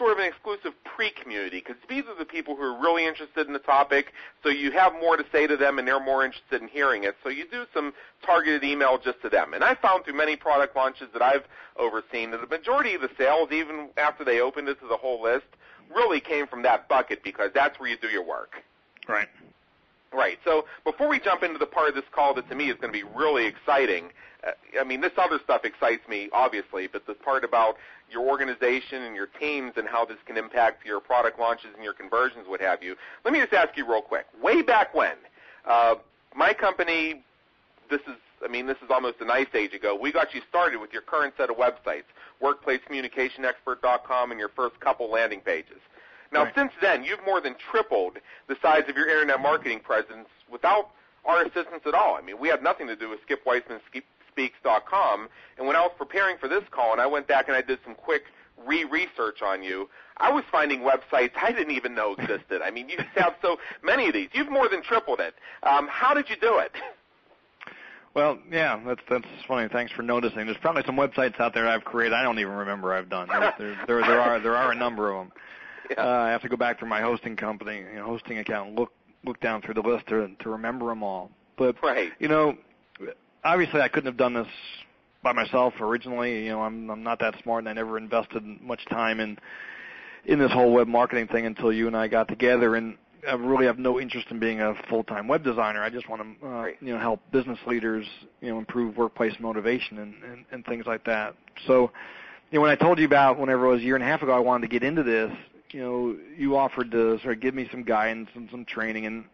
sort 0.00 0.12
of 0.12 0.18
an 0.18 0.24
exclusive 0.24 0.72
pre-community 0.84 1.58
because 1.58 1.76
these 1.86 2.04
are 2.08 2.18
the 2.18 2.24
people 2.24 2.56
who 2.56 2.62
are 2.62 2.80
really 2.80 3.04
interested 3.04 3.46
in 3.46 3.52
the 3.52 3.58
topic. 3.58 4.14
So 4.42 4.48
you 4.48 4.70
have 4.72 4.94
more 4.94 5.18
to 5.18 5.24
say 5.30 5.46
to 5.46 5.58
them, 5.58 5.78
and 5.78 5.86
they're 5.86 6.02
more 6.02 6.24
interested 6.24 6.62
in 6.62 6.68
hearing 6.68 7.04
it. 7.04 7.16
So 7.22 7.28
you 7.28 7.46
do 7.46 7.66
some 7.74 7.92
targeted 8.24 8.64
email 8.64 8.96
just 8.96 9.20
to 9.22 9.28
them. 9.28 9.52
And 9.52 9.62
I 9.62 9.74
found 9.74 10.04
through 10.04 10.16
many 10.16 10.36
product 10.36 10.74
launches 10.74 11.08
that 11.12 11.20
I've 11.20 11.44
overseen 11.76 12.30
that 12.30 12.40
the 12.40 12.46
majority 12.46 12.94
of 12.94 13.02
the 13.02 13.10
sales, 13.18 13.50
even 13.52 13.90
after 13.98 14.24
they 14.24 14.40
opened 14.40 14.68
it 14.70 14.80
to 14.80 14.86
the 14.88 14.96
whole 14.96 15.22
list, 15.22 15.44
really 15.94 16.20
came 16.20 16.46
from 16.46 16.62
that 16.62 16.88
bucket 16.88 17.22
because 17.22 17.50
that's 17.54 17.78
where 17.78 17.90
you 17.90 17.98
do 18.00 18.08
your 18.08 18.24
work. 18.24 18.62
Right. 19.06 19.28
Right. 20.12 20.38
So 20.44 20.64
before 20.84 21.08
we 21.08 21.20
jump 21.20 21.44
into 21.44 21.58
the 21.58 21.66
part 21.66 21.88
of 21.88 21.94
this 21.94 22.04
call 22.12 22.34
that 22.34 22.48
to 22.48 22.54
me 22.56 22.68
is 22.68 22.76
going 22.80 22.92
to 22.92 22.98
be 22.98 23.04
really 23.14 23.46
exciting, 23.46 24.10
uh, 24.44 24.50
I 24.80 24.84
mean, 24.84 25.00
this 25.00 25.12
other 25.16 25.38
stuff 25.44 25.64
excites 25.64 26.06
me, 26.08 26.28
obviously, 26.32 26.88
but 26.88 27.06
the 27.06 27.14
part 27.14 27.44
about 27.44 27.76
your 28.10 28.26
organization 28.26 29.02
and 29.02 29.14
your 29.14 29.28
teams 29.38 29.74
and 29.76 29.86
how 29.86 30.04
this 30.04 30.16
can 30.26 30.36
impact 30.36 30.84
your 30.84 30.98
product 30.98 31.38
launches 31.38 31.70
and 31.74 31.84
your 31.84 31.92
conversions, 31.92 32.48
what 32.48 32.60
have 32.60 32.82
you. 32.82 32.96
Let 33.24 33.32
me 33.32 33.40
just 33.40 33.52
ask 33.52 33.76
you 33.76 33.88
real 33.88 34.02
quick. 34.02 34.26
Way 34.42 34.62
back 34.62 34.94
when, 34.94 35.14
uh, 35.64 35.94
my 36.34 36.54
company, 36.54 37.22
this 37.88 38.00
is, 38.08 38.16
I 38.44 38.48
mean, 38.48 38.66
this 38.66 38.78
is 38.78 38.90
almost 38.90 39.20
an 39.20 39.30
ice 39.30 39.54
age 39.54 39.74
ago. 39.74 39.96
We 40.00 40.10
got 40.10 40.34
you 40.34 40.40
started 40.48 40.80
with 40.80 40.92
your 40.92 41.02
current 41.02 41.34
set 41.36 41.50
of 41.50 41.56
websites, 41.56 42.04
workplacecommunicationexpert.com 42.42 44.30
and 44.30 44.40
your 44.40 44.48
first 44.48 44.80
couple 44.80 45.08
landing 45.10 45.40
pages. 45.40 45.78
Now, 46.32 46.44
right. 46.44 46.54
since 46.54 46.72
then, 46.80 47.02
you've 47.04 47.24
more 47.24 47.40
than 47.40 47.54
tripled 47.70 48.18
the 48.48 48.56
size 48.62 48.84
of 48.88 48.96
your 48.96 49.08
internet 49.08 49.40
marketing 49.40 49.80
presence 49.80 50.28
without 50.50 50.90
our 51.24 51.42
assistance 51.42 51.82
at 51.86 51.94
all. 51.94 52.14
I 52.14 52.20
mean, 52.20 52.38
we 52.38 52.48
had 52.48 52.62
nothing 52.62 52.86
to 52.86 52.96
do 52.96 53.08
with 53.08 53.20
Skip 53.22 53.44
Weisman 53.44 53.80
Speaks.com. 54.30 55.28
And 55.58 55.66
when 55.66 55.76
I 55.76 55.80
was 55.80 55.92
preparing 55.98 56.38
for 56.38 56.48
this 56.48 56.62
call 56.70 56.92
and 56.92 57.00
I 57.00 57.06
went 57.06 57.26
back 57.26 57.48
and 57.48 57.56
I 57.56 57.62
did 57.62 57.78
some 57.84 57.94
quick 57.94 58.22
re-research 58.64 59.42
on 59.42 59.62
you, 59.62 59.88
I 60.18 60.30
was 60.30 60.44
finding 60.52 60.80
websites 60.80 61.32
I 61.36 61.50
didn't 61.52 61.74
even 61.74 61.94
know 61.94 62.14
existed. 62.14 62.62
I 62.62 62.70
mean, 62.70 62.88
you 62.88 62.98
have 63.16 63.34
so 63.42 63.58
many 63.82 64.06
of 64.08 64.14
these. 64.14 64.28
You've 64.32 64.50
more 64.50 64.68
than 64.68 64.82
tripled 64.82 65.20
it. 65.20 65.34
Um, 65.62 65.88
how 65.90 66.14
did 66.14 66.30
you 66.30 66.36
do 66.40 66.58
it? 66.58 66.72
Well, 68.12 68.40
yeah, 68.50 68.80
that's 68.84 69.00
that's 69.08 69.24
funny. 69.46 69.68
Thanks 69.68 69.92
for 69.92 70.02
noticing. 70.02 70.44
There's 70.46 70.58
probably 70.58 70.82
some 70.84 70.96
websites 70.96 71.38
out 71.38 71.54
there 71.54 71.68
I've 71.68 71.84
created 71.84 72.12
I 72.12 72.24
don't 72.24 72.40
even 72.40 72.54
remember 72.54 72.92
I've 72.92 73.08
done. 73.08 73.28
There 73.28 73.54
there 73.56 73.76
there, 73.86 74.00
there 74.00 74.20
are 74.20 74.40
there 74.40 74.56
are 74.56 74.72
a 74.72 74.74
number 74.74 75.12
of 75.12 75.26
them. 75.26 75.32
Yeah. 75.90 76.04
Uh, 76.04 76.22
I 76.22 76.30
have 76.30 76.42
to 76.42 76.48
go 76.48 76.56
back 76.56 76.78
through 76.78 76.88
my 76.88 77.00
hosting 77.00 77.34
company, 77.36 77.78
you 77.78 77.98
know, 77.98 78.04
hosting 78.04 78.38
account, 78.38 78.68
and 78.68 78.78
look 78.78 78.92
look 79.24 79.40
down 79.40 79.60
through 79.60 79.74
the 79.74 79.80
list 79.80 80.06
to 80.08 80.28
to 80.38 80.50
remember 80.50 80.86
them 80.86 81.02
all. 81.02 81.30
But 81.56 81.76
right. 81.82 82.12
you 82.20 82.28
know, 82.28 82.56
obviously 83.44 83.80
I 83.80 83.88
couldn't 83.88 84.06
have 84.06 84.16
done 84.16 84.34
this 84.34 84.46
by 85.22 85.32
myself 85.32 85.74
originally. 85.80 86.44
You 86.44 86.50
know, 86.50 86.62
I'm 86.62 86.90
I'm 86.90 87.02
not 87.02 87.18
that 87.20 87.34
smart, 87.42 87.60
and 87.62 87.68
I 87.68 87.72
never 87.72 87.98
invested 87.98 88.44
much 88.62 88.84
time 88.88 89.20
in 89.20 89.38
in 90.24 90.38
this 90.38 90.52
whole 90.52 90.72
web 90.72 90.86
marketing 90.86 91.26
thing 91.28 91.46
until 91.46 91.72
you 91.72 91.86
and 91.86 91.96
I 91.96 92.08
got 92.08 92.28
together. 92.28 92.76
And 92.76 92.96
I 93.28 93.34
really 93.34 93.66
have 93.66 93.78
no 93.78 94.00
interest 94.00 94.28
in 94.30 94.38
being 94.38 94.60
a 94.60 94.74
full-time 94.88 95.28
web 95.28 95.44
designer. 95.44 95.82
I 95.82 95.90
just 95.90 96.08
want 96.08 96.22
to, 96.40 96.46
uh, 96.46 96.50
Right. 96.50 96.76
you 96.80 96.92
know, 96.92 96.98
help 96.98 97.20
business 97.32 97.58
leaders, 97.66 98.06
you 98.40 98.50
know, 98.50 98.58
improve 98.58 98.96
workplace 98.96 99.34
motivation 99.40 99.98
and, 99.98 100.14
and 100.22 100.44
and 100.52 100.64
things 100.64 100.86
like 100.86 101.04
that. 101.04 101.34
So, 101.66 101.90
you 102.50 102.58
know, 102.58 102.62
when 102.62 102.70
I 102.70 102.76
told 102.76 102.98
you 102.98 103.04
about 103.06 103.38
whenever 103.38 103.66
it 103.66 103.70
was 103.70 103.80
a 103.80 103.84
year 103.84 103.94
and 103.94 104.04
a 104.04 104.06
half 104.06 104.22
ago, 104.22 104.32
I 104.32 104.38
wanted 104.38 104.68
to 104.68 104.72
get 104.72 104.82
into 104.82 105.02
this. 105.02 105.32
You 105.72 105.80
know, 105.80 106.16
you 106.36 106.56
offered 106.56 106.90
to 106.90 107.18
sort 107.20 107.34
of 107.36 107.40
give 107.40 107.54
me 107.54 107.68
some 107.70 107.84
guidance 107.84 108.28
and 108.34 108.48
some 108.50 108.64
training, 108.64 109.06
and 109.06 109.24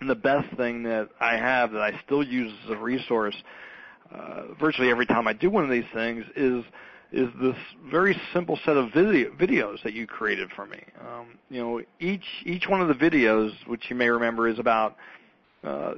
and 0.00 0.08
the 0.08 0.14
best 0.14 0.54
thing 0.56 0.84
that 0.84 1.08
I 1.20 1.36
have 1.36 1.72
that 1.72 1.82
I 1.82 2.00
still 2.04 2.22
use 2.22 2.52
as 2.64 2.70
a 2.70 2.76
resource 2.76 3.34
uh, 4.12 4.54
virtually 4.58 4.90
every 4.90 5.06
time 5.06 5.26
I 5.26 5.32
do 5.32 5.50
one 5.50 5.64
of 5.64 5.70
these 5.70 5.84
things 5.92 6.24
is 6.36 6.64
is 7.10 7.28
this 7.40 7.56
very 7.90 8.20
simple 8.34 8.58
set 8.66 8.76
of 8.76 8.92
video, 8.92 9.30
videos 9.30 9.82
that 9.82 9.94
you 9.94 10.06
created 10.06 10.50
for 10.54 10.66
me. 10.66 10.78
Um, 11.00 11.38
you 11.48 11.58
know, 11.58 11.80
each 12.00 12.24
each 12.44 12.68
one 12.68 12.82
of 12.82 12.88
the 12.88 12.94
videos, 12.94 13.50
which 13.66 13.84
you 13.88 13.96
may 13.96 14.08
remember, 14.08 14.48
is 14.48 14.58
about. 14.58 14.96
Uh, 15.64 15.94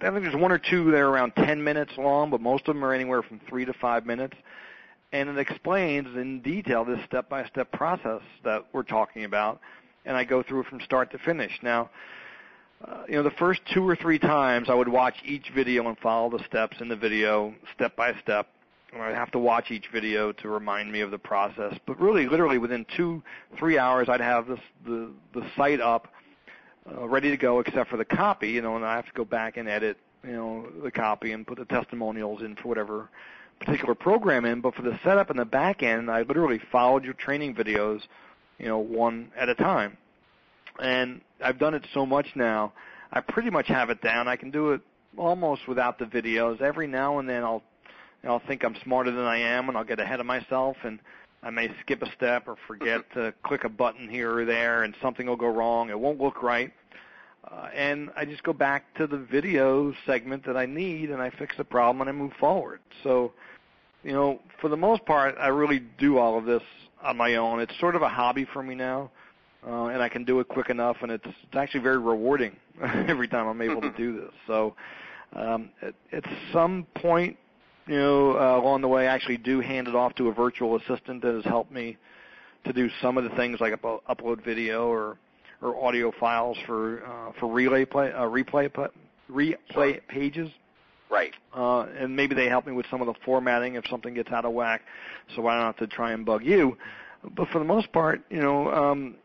I 0.00 0.10
think 0.10 0.22
there's 0.22 0.34
one 0.34 0.50
or 0.50 0.58
two 0.58 0.90
that 0.90 0.98
are 0.98 1.08
around 1.08 1.32
10 1.36 1.62
minutes 1.62 1.92
long, 1.96 2.28
but 2.28 2.40
most 2.40 2.66
of 2.66 2.74
them 2.74 2.84
are 2.84 2.92
anywhere 2.92 3.22
from 3.22 3.40
three 3.48 3.64
to 3.64 3.72
five 3.74 4.04
minutes, 4.04 4.34
and 5.12 5.28
it 5.28 5.38
explains 5.38 6.08
in 6.16 6.40
detail 6.40 6.84
this 6.84 6.98
step-by-step 7.06 7.70
process 7.72 8.22
that 8.44 8.64
we're 8.72 8.82
talking 8.82 9.24
about, 9.24 9.60
and 10.04 10.16
I 10.16 10.24
go 10.24 10.42
through 10.42 10.64
from 10.64 10.80
start 10.80 11.10
to 11.12 11.18
finish. 11.18 11.52
Now, 11.62 11.90
uh, 12.84 13.02
you 13.08 13.14
know, 13.14 13.22
the 13.22 13.30
first 13.32 13.60
two 13.72 13.86
or 13.88 13.94
three 13.94 14.18
times 14.18 14.68
I 14.68 14.74
would 14.74 14.88
watch 14.88 15.14
each 15.24 15.50
video 15.54 15.86
and 15.86 15.96
follow 15.98 16.36
the 16.36 16.44
steps 16.44 16.78
in 16.80 16.88
the 16.88 16.96
video 16.96 17.54
step 17.74 17.94
by 17.94 18.14
step. 18.20 18.48
And 18.92 19.00
I'd 19.00 19.14
have 19.14 19.30
to 19.30 19.38
watch 19.38 19.70
each 19.70 19.86
video 19.92 20.32
to 20.32 20.48
remind 20.48 20.92
me 20.92 21.00
of 21.00 21.10
the 21.10 21.18
process. 21.18 21.74
But 21.86 21.98
really, 22.00 22.28
literally 22.28 22.58
within 22.58 22.84
two, 22.94 23.22
three 23.58 23.78
hours, 23.78 24.08
I'd 24.08 24.20
have 24.20 24.46
this, 24.48 24.58
the, 24.84 25.10
the 25.32 25.46
site 25.56 25.80
up, 25.80 26.08
uh, 26.90 27.08
ready 27.08 27.30
to 27.30 27.36
go 27.36 27.60
except 27.60 27.88
for 27.88 27.96
the 27.96 28.04
copy, 28.04 28.50
you 28.50 28.60
know, 28.60 28.76
and 28.76 28.84
I 28.84 28.96
have 28.96 29.06
to 29.06 29.12
go 29.12 29.24
back 29.24 29.56
and 29.56 29.68
edit, 29.68 29.96
you 30.24 30.32
know, 30.32 30.66
the 30.82 30.90
copy 30.90 31.32
and 31.32 31.46
put 31.46 31.58
the 31.58 31.64
testimonials 31.64 32.42
in 32.42 32.56
for 32.56 32.68
whatever 32.68 33.08
particular 33.64 33.94
program 33.94 34.44
in. 34.44 34.60
But 34.60 34.74
for 34.74 34.82
the 34.82 34.98
setup 35.04 35.30
and 35.30 35.38
the 35.38 35.44
back 35.44 35.82
end, 35.82 36.10
I 36.10 36.22
literally 36.22 36.60
followed 36.70 37.04
your 37.04 37.14
training 37.14 37.54
videos, 37.54 38.00
you 38.58 38.66
know, 38.66 38.78
one 38.78 39.30
at 39.36 39.48
a 39.48 39.54
time 39.54 39.96
and 40.80 41.20
I've 41.42 41.58
done 41.58 41.74
it 41.74 41.86
so 41.92 42.06
much 42.06 42.26
now, 42.34 42.72
I 43.12 43.20
pretty 43.20 43.50
much 43.50 43.68
have 43.68 43.90
it 43.90 44.00
down. 44.00 44.28
I 44.28 44.36
can 44.36 44.50
do 44.50 44.72
it 44.72 44.80
almost 45.16 45.68
without 45.68 45.98
the 45.98 46.04
videos. 46.04 46.60
Every 46.60 46.86
now 46.86 47.18
and 47.18 47.28
then 47.28 47.42
I'll 47.44 47.62
I'll 48.24 48.42
think 48.46 48.64
I'm 48.64 48.76
smarter 48.84 49.10
than 49.10 49.24
I 49.24 49.38
am 49.38 49.68
and 49.68 49.76
I'll 49.76 49.84
get 49.84 49.98
ahead 49.98 50.20
of 50.20 50.26
myself 50.26 50.76
and 50.84 51.00
I 51.42 51.50
may 51.50 51.68
skip 51.80 52.02
a 52.02 52.12
step 52.16 52.46
or 52.46 52.56
forget 52.68 53.00
to 53.14 53.34
click 53.42 53.64
a 53.64 53.68
button 53.68 54.08
here 54.08 54.38
or 54.38 54.44
there 54.44 54.84
and 54.84 54.94
something 55.02 55.26
will 55.26 55.36
go 55.36 55.48
wrong. 55.48 55.90
It 55.90 55.98
won't 55.98 56.20
look 56.20 56.42
right. 56.42 56.72
Uh, 57.50 57.68
and 57.74 58.10
I 58.16 58.24
just 58.24 58.42
go 58.42 58.52
back 58.52 58.94
to 58.96 59.06
the 59.06 59.18
video 59.18 59.92
segment 60.06 60.46
that 60.46 60.56
I 60.56 60.66
need 60.66 61.10
and 61.10 61.20
I 61.20 61.30
fix 61.30 61.56
the 61.56 61.64
problem 61.64 62.00
and 62.00 62.08
I 62.08 62.12
move 62.12 62.32
forward. 62.38 62.80
So, 63.02 63.32
you 64.04 64.12
know, 64.12 64.40
for 64.60 64.68
the 64.68 64.76
most 64.76 65.04
part, 65.04 65.34
I 65.38 65.48
really 65.48 65.80
do 65.98 66.18
all 66.18 66.38
of 66.38 66.44
this 66.44 66.62
on 67.02 67.16
my 67.16 67.34
own. 67.34 67.60
It's 67.60 67.78
sort 67.80 67.96
of 67.96 68.02
a 68.02 68.08
hobby 68.08 68.46
for 68.52 68.62
me 68.62 68.74
now 68.74 69.10
uh, 69.66 69.86
and 69.86 70.02
I 70.02 70.08
can 70.08 70.24
do 70.24 70.40
it 70.40 70.48
quick 70.48 70.70
enough, 70.70 70.96
and 71.02 71.12
it's 71.12 71.26
it's 71.26 71.56
actually 71.56 71.80
very 71.80 71.98
rewarding 71.98 72.56
every 72.82 73.28
time 73.28 73.46
I'm 73.46 73.62
able 73.62 73.80
to 73.80 73.90
do 73.96 74.20
this. 74.20 74.32
So 74.46 74.74
um, 75.34 75.70
at, 75.80 75.94
at 76.12 76.24
some 76.52 76.86
point, 76.96 77.36
you 77.86 77.96
know, 77.96 78.36
uh, 78.36 78.60
along 78.60 78.82
the 78.82 78.88
way, 78.88 79.06
I 79.06 79.14
actually 79.14 79.38
do 79.38 79.60
hand 79.60 79.88
it 79.88 79.94
off 79.94 80.14
to 80.16 80.28
a 80.28 80.32
virtual 80.32 80.76
assistant 80.76 81.22
that 81.22 81.34
has 81.34 81.44
helped 81.44 81.72
me 81.72 81.96
to 82.64 82.72
do 82.72 82.88
some 83.00 83.18
of 83.18 83.24
the 83.24 83.30
things 83.30 83.60
like 83.60 83.72
up, 83.72 83.82
upload 83.82 84.44
video 84.44 84.86
or 84.86 85.16
or 85.62 85.82
audio 85.84 86.12
files 86.18 86.58
for 86.66 87.04
uh, 87.06 87.32
for 87.38 87.46
relay 87.52 87.84
play 87.84 88.12
uh, 88.12 88.22
replay 88.22 88.70
replay 89.30 89.56
Sure. 89.70 89.94
pages 90.08 90.50
Right. 91.10 91.34
uh, 91.54 91.82
and 91.98 92.16
maybe 92.16 92.34
they 92.34 92.48
help 92.48 92.66
me 92.66 92.72
with 92.72 92.86
some 92.90 93.02
of 93.02 93.06
the 93.06 93.14
formatting 93.24 93.74
if 93.74 93.86
something 93.90 94.14
gets 94.14 94.32
out 94.32 94.46
of 94.46 94.52
whack, 94.52 94.80
so 95.36 95.46
I 95.46 95.56
don't 95.56 95.66
have 95.66 95.76
to 95.76 95.86
try 95.86 96.12
and 96.12 96.24
bug 96.24 96.42
you. 96.42 96.78
But 97.36 97.48
for 97.48 97.58
the 97.58 97.66
most 97.66 97.92
part, 97.92 98.22
you 98.30 98.40
know, 98.40 98.72
um, 98.72 99.16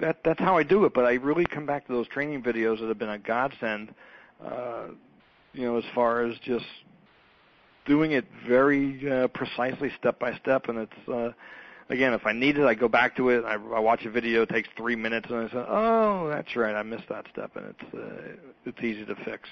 that 0.00 0.18
that's 0.24 0.40
how 0.40 0.58
I 0.58 0.64
do 0.64 0.84
it. 0.84 0.94
But 0.94 1.04
I 1.04 1.14
really 1.14 1.46
come 1.46 1.64
back 1.64 1.86
to 1.86 1.92
those 1.92 2.08
training 2.08 2.42
videos 2.42 2.80
that 2.80 2.88
have 2.88 2.98
been 2.98 3.08
a 3.08 3.18
godsend. 3.18 3.94
Uh, 4.44 4.88
you 5.52 5.64
know, 5.64 5.78
as 5.78 5.84
far 5.94 6.24
as 6.24 6.36
just 6.40 6.66
doing 7.86 8.12
it 8.12 8.24
very 8.46 9.10
uh, 9.10 9.28
precisely, 9.28 9.90
step 9.98 10.18
by 10.18 10.36
step, 10.38 10.68
and 10.68 10.78
it's. 10.78 11.08
Uh, 11.08 11.30
Again, 11.90 12.12
if 12.12 12.26
I 12.26 12.32
need 12.32 12.58
it, 12.58 12.64
I 12.64 12.74
go 12.74 12.88
back 12.88 13.16
to 13.16 13.30
it. 13.30 13.44
I, 13.44 13.54
I 13.54 13.78
watch 13.78 14.04
a 14.04 14.10
video, 14.10 14.42
it 14.42 14.50
takes 14.50 14.68
three 14.76 14.96
minutes, 14.96 15.28
and 15.30 15.38
I 15.38 15.48
say, 15.48 15.64
"Oh, 15.66 16.28
that's 16.28 16.54
right, 16.54 16.74
I 16.74 16.82
missed 16.82 17.08
that 17.08 17.24
step," 17.32 17.56
and 17.56 17.66
it's 17.66 17.94
uh, 17.94 18.48
it's 18.66 18.78
easy 18.82 19.06
to 19.06 19.14
fix. 19.24 19.48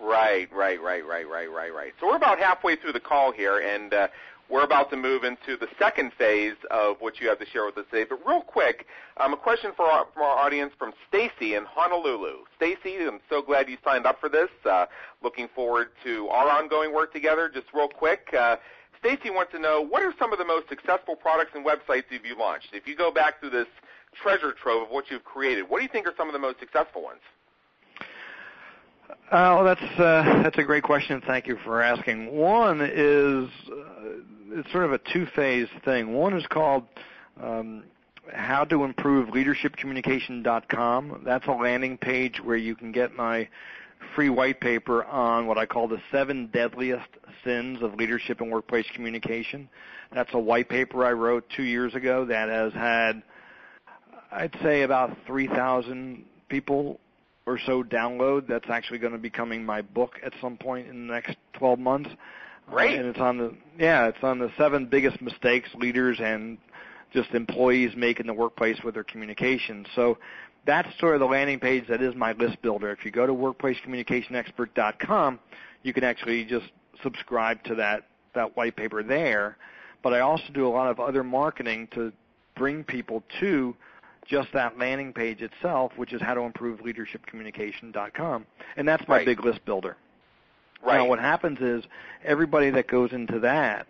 Right, 0.00 0.52
right, 0.52 0.82
right, 0.82 1.06
right, 1.06 1.28
right, 1.28 1.50
right, 1.50 1.72
right. 1.72 1.92
So 2.00 2.08
we're 2.08 2.16
about 2.16 2.38
halfway 2.38 2.74
through 2.74 2.92
the 2.92 3.00
call 3.00 3.30
here, 3.32 3.60
and 3.60 3.94
uh, 3.94 4.08
we're 4.50 4.64
about 4.64 4.90
to 4.90 4.96
move 4.96 5.24
into 5.24 5.56
the 5.56 5.68
second 5.78 6.12
phase 6.18 6.56
of 6.70 6.96
what 7.00 7.20
you 7.20 7.28
have 7.28 7.38
to 7.38 7.46
share 7.46 7.64
with 7.64 7.78
us 7.78 7.86
today. 7.90 8.04
But 8.08 8.26
real 8.26 8.42
quick, 8.42 8.86
um, 9.16 9.32
a 9.32 9.36
question 9.36 9.72
for 9.76 9.86
our, 9.86 10.06
from 10.12 10.24
our 10.24 10.36
audience 10.38 10.72
from 10.78 10.92
Stacy 11.08 11.54
in 11.54 11.64
Honolulu. 11.64 12.44
Stacy, 12.56 12.96
I'm 13.06 13.20
so 13.30 13.40
glad 13.40 13.68
you 13.68 13.78
signed 13.84 14.04
up 14.04 14.20
for 14.20 14.28
this. 14.28 14.50
Uh, 14.68 14.86
looking 15.22 15.48
forward 15.54 15.88
to 16.04 16.28
our 16.28 16.50
ongoing 16.50 16.92
work 16.92 17.12
together. 17.12 17.48
Just 17.48 17.66
real 17.72 17.88
quick, 17.88 18.34
uh, 18.38 18.56
Stacy 19.04 19.28
wants 19.28 19.52
to 19.52 19.58
know 19.58 19.82
what 19.82 20.02
are 20.02 20.14
some 20.18 20.32
of 20.32 20.38
the 20.38 20.46
most 20.46 20.66
successful 20.70 21.14
products 21.14 21.50
and 21.54 21.64
websites 21.64 22.04
that 22.10 22.24
you've 22.24 22.38
launched? 22.38 22.68
If 22.72 22.88
you 22.88 22.96
go 22.96 23.12
back 23.12 23.38
through 23.38 23.50
this 23.50 23.66
treasure 24.14 24.52
trove 24.52 24.84
of 24.84 24.88
what 24.88 25.10
you've 25.10 25.24
created, 25.24 25.68
what 25.68 25.78
do 25.78 25.82
you 25.82 25.90
think 25.90 26.06
are 26.06 26.14
some 26.16 26.26
of 26.26 26.32
the 26.32 26.38
most 26.38 26.58
successful 26.58 27.02
ones? 27.02 27.20
Oh, 29.30 29.62
that's 29.62 30.00
uh, 30.00 30.40
that's 30.42 30.56
a 30.56 30.62
great 30.62 30.84
question. 30.84 31.22
Thank 31.26 31.46
you 31.46 31.58
for 31.64 31.82
asking. 31.82 32.34
One 32.34 32.80
is 32.80 33.50
uh, 33.70 34.58
it's 34.58 34.72
sort 34.72 34.84
of 34.84 34.92
a 34.92 35.00
two-phase 35.12 35.68
thing. 35.84 36.14
One 36.14 36.34
is 36.34 36.46
called 36.46 36.84
um, 37.42 37.84
how 38.32 38.64
to 38.64 38.84
improve 38.84 39.28
leadershipcommunication.com. 39.28 41.22
That's 41.26 41.46
a 41.46 41.52
landing 41.52 41.98
page 41.98 42.40
where 42.42 42.56
you 42.56 42.74
can 42.74 42.90
get 42.90 43.14
my 43.14 43.48
free 44.14 44.28
white 44.28 44.60
paper 44.60 45.04
on 45.04 45.46
what 45.46 45.58
I 45.58 45.66
call 45.66 45.88
the 45.88 46.00
seven 46.10 46.48
deadliest 46.52 47.08
sins 47.44 47.82
of 47.82 47.94
leadership 47.94 48.40
and 48.40 48.50
workplace 48.50 48.86
communication. 48.94 49.68
That's 50.12 50.32
a 50.34 50.38
white 50.38 50.68
paper 50.68 51.04
I 51.04 51.12
wrote 51.12 51.44
two 51.54 51.64
years 51.64 51.94
ago 51.94 52.24
that 52.26 52.48
has 52.48 52.72
had, 52.72 53.22
I'd 54.30 54.56
say, 54.62 54.82
about 54.82 55.16
3,000 55.26 56.24
people 56.48 57.00
or 57.46 57.58
so 57.58 57.82
download. 57.82 58.46
That's 58.46 58.68
actually 58.70 58.98
going 58.98 59.12
to 59.12 59.18
be 59.18 59.30
coming 59.30 59.64
my 59.64 59.82
book 59.82 60.18
at 60.24 60.32
some 60.40 60.56
point 60.56 60.88
in 60.88 61.06
the 61.06 61.12
next 61.12 61.36
12 61.54 61.78
months. 61.78 62.10
Great. 62.70 62.96
Uh, 62.96 63.00
and 63.00 63.08
it's 63.08 63.18
on 63.18 63.38
the 63.38 63.54
yeah, 63.78 64.06
it's 64.06 64.22
on 64.22 64.38
the 64.38 64.50
seven 64.56 64.86
biggest 64.86 65.20
mistakes 65.20 65.68
leaders 65.74 66.18
and 66.20 66.58
just 67.12 67.30
employees 67.32 67.92
make 67.96 68.20
in 68.20 68.26
the 68.26 68.34
workplace 68.34 68.82
with 68.82 68.94
their 68.94 69.04
communication. 69.04 69.86
So 69.94 70.18
that's 70.66 70.88
sort 70.98 71.14
of 71.14 71.20
the 71.20 71.26
landing 71.26 71.60
page 71.60 71.86
that 71.88 72.02
is 72.02 72.14
my 72.14 72.32
list 72.32 72.60
builder. 72.62 72.90
If 72.90 73.04
you 73.04 73.10
go 73.10 73.26
to 73.26 73.32
workplacecommunicationexpert.com, 73.32 75.38
you 75.82 75.92
can 75.92 76.04
actually 76.04 76.44
just 76.44 76.66
subscribe 77.02 77.62
to 77.64 77.74
that 77.76 78.04
that 78.34 78.56
white 78.56 78.76
paper 78.76 79.02
there. 79.02 79.56
But 80.02 80.12
I 80.12 80.20
also 80.20 80.44
do 80.52 80.66
a 80.66 80.68
lot 80.68 80.90
of 80.90 81.00
other 81.00 81.22
marketing 81.22 81.88
to 81.94 82.12
bring 82.56 82.84
people 82.84 83.22
to 83.40 83.74
just 84.26 84.48
that 84.52 84.78
landing 84.78 85.12
page 85.12 85.40
itself, 85.40 85.92
which 85.96 86.12
is 86.12 86.20
how 86.20 86.34
to 86.34 86.40
improve 86.40 86.80
leadershipcommunication.com. 86.80 88.46
And 88.76 88.88
that's 88.88 89.06
my 89.06 89.18
Right. 89.18 89.26
big 89.26 89.44
list 89.44 89.64
builder. 89.64 89.96
Right. 90.82 90.98
Now 90.98 91.06
what 91.06 91.20
happens 91.20 91.60
is 91.60 91.84
everybody 92.24 92.70
that 92.70 92.88
goes 92.88 93.12
into 93.12 93.38
that 93.40 93.86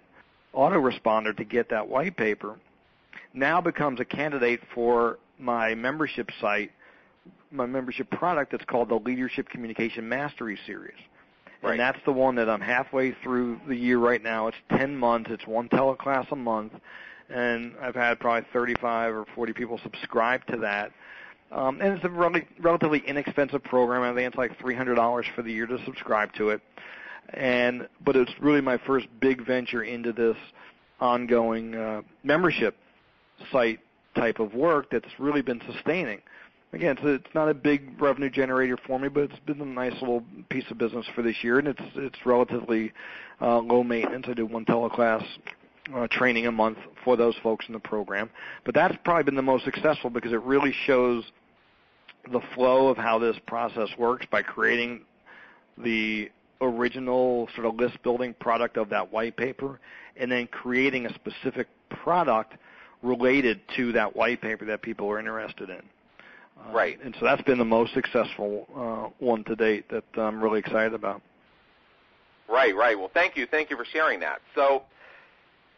autoresponder 0.55 1.37
to 1.37 1.45
get 1.45 1.71
that 1.71 1.89
white 1.89 2.17
paper 2.17 2.57
now 3.33 3.61
becomes 3.61 3.99
a 3.99 4.05
candidate 4.05 4.61
for 4.75 5.19
my 5.39 5.75
membership 5.75 6.31
site, 6.41 6.71
my 7.51 7.67
membership 7.67 8.11
product 8.11 8.53
that's 8.53 8.65
called 8.65 8.89
the 8.89 8.97
Leadership 8.99 9.49
Communication 9.49 10.09
Mastery 10.09 10.59
Series. 10.67 10.99
Right. 11.63 11.73
And 11.73 11.81
that's 11.81 11.99
the 12.05 12.13
one 12.13 12.35
that 12.35 12.49
I'm 12.49 12.61
halfway 12.61 13.13
through 13.23 13.61
the 13.67 13.75
year 13.75 13.99
right 13.99 14.23
now. 14.23 14.49
It's 14.49 14.57
10 14.77 14.97
months. 14.97 15.31
It's 15.31 15.47
one 15.47 15.69
teleclass 15.71 16.31
a 16.31 16.37
month. 16.37 16.75
And 17.31 17.73
I've 17.81 17.95
had 17.95 18.21
probably 18.21 18.47
35 18.53 19.15
or 19.15 19.25
40 19.35 19.53
people 19.55 19.81
subscribe 19.83 20.45
to 20.49 20.59
that. 20.59 20.93
Um, 21.51 21.81
and 21.81 21.95
it's 21.95 22.05
a 22.05 22.11
rel- 22.11 22.33
relatively 22.61 23.03
inexpensive 23.07 23.63
program. 23.65 24.03
I 24.03 24.15
think 24.15 24.29
it's 24.29 24.37
like 24.37 24.59
$300 24.59 25.25
for 25.35 25.43
the 25.43 25.53
year 25.53 25.67
to 25.67 25.83
subscribe 25.85 26.35
to 26.35 26.51
it. 26.51 26.61
And 27.33 27.89
but 28.05 28.17
it's 28.17 28.33
really 28.41 28.61
my 28.61 28.77
first 28.77 29.07
big 29.21 29.47
venture 29.47 29.83
into 29.83 30.13
this 30.13 30.37
ongoing 31.01 31.75
uh, 31.75 32.03
membership 32.23 32.77
site 33.51 33.81
type 34.15 34.39
of 34.39 34.55
work 34.55 34.91
that's 34.91 35.09
really 35.19 35.43
been 35.43 35.61
sustaining. 35.71 36.21
Again, 36.73 36.97
so 37.01 37.09
it's 37.09 37.35
not 37.35 37.49
a 37.49 37.55
big 37.55 38.01
revenue 38.01 38.31
generator 38.31 38.77
for 38.85 38.99
me, 38.99 39.09
but 39.09 39.25
it's 39.25 39.39
been 39.47 39.61
a 39.61 39.65
nice 39.65 39.93
little 40.01 40.25
piece 40.49 40.65
of 40.71 40.79
business 40.79 41.07
for 41.15 41.23
this 41.23 41.37
year, 41.43 41.61
and 41.61 41.69
it's 41.69 41.83
it's 41.95 42.19
relatively 42.27 42.93
uh, 43.41 43.59
low 43.59 43.85
maintenance. 43.85 44.27
I 44.29 44.35
do 44.35 44.45
one 44.45 44.65
teleclass 44.65 45.25
uh, 45.95 46.09
training 46.11 46.47
a 46.47 46.53
month 46.53 46.79
for 47.05 47.17
those 47.17 47.37
folks 47.45 47.67
in 47.69 47.75
the 47.75 47.79
program, 47.79 48.29
but 48.65 48.75
that's 48.75 48.97
probably 49.05 49.23
been 49.23 49.37
the 49.37 49.43
most 49.43 49.65
successful 49.65 50.11
because 50.11 50.33
it 50.33 50.43
really 50.43 50.75
shows 50.85 51.25
the 52.33 52.41
flow 52.55 52.89
of 52.89 52.97
how 52.97 53.19
this 53.19 53.37
process 53.47 53.89
works 53.97 54.27
by 54.31 54.43
creating 54.43 55.03
the 55.79 56.29
original 56.61 57.49
sort 57.55 57.67
of 57.67 57.77
list 57.77 58.03
building 58.03 58.35
product 58.41 58.77
of 58.77 58.89
that 58.89 59.13
white 59.13 59.37
paper 59.37 59.79
and 60.17 60.31
then 60.31 60.47
creating 60.47 61.07
a 61.07 61.15
specific 61.15 61.69
product 61.91 62.55
related 63.05 63.61
to 63.77 63.93
that 63.93 64.17
white 64.17 64.41
paper 64.41 64.65
that 64.65 64.83
people 64.83 65.09
are 65.11 65.19
interested 65.19 65.71
in. 65.71 65.77
Uh, 65.77 66.73
Right. 66.73 66.99
And 67.05 67.15
so 67.19 67.27
that's 67.27 67.43
been 67.43 67.59
the 67.59 67.65
most 67.65 67.93
successful 67.95 68.67
uh, 68.75 69.25
one 69.25 69.45
to 69.45 69.55
date 69.55 69.89
that 69.91 70.05
I'm 70.17 70.43
really 70.43 70.61
excited 70.61 70.95
about. 70.95 71.21
Right, 72.49 72.75
right. 72.75 72.99
Well, 72.99 73.11
thank 73.13 73.37
you. 73.37 73.47
Thank 73.47 73.71
you 73.71 73.77
for 73.77 73.85
sharing 73.85 74.21
that. 74.21 74.41
So 74.55 74.83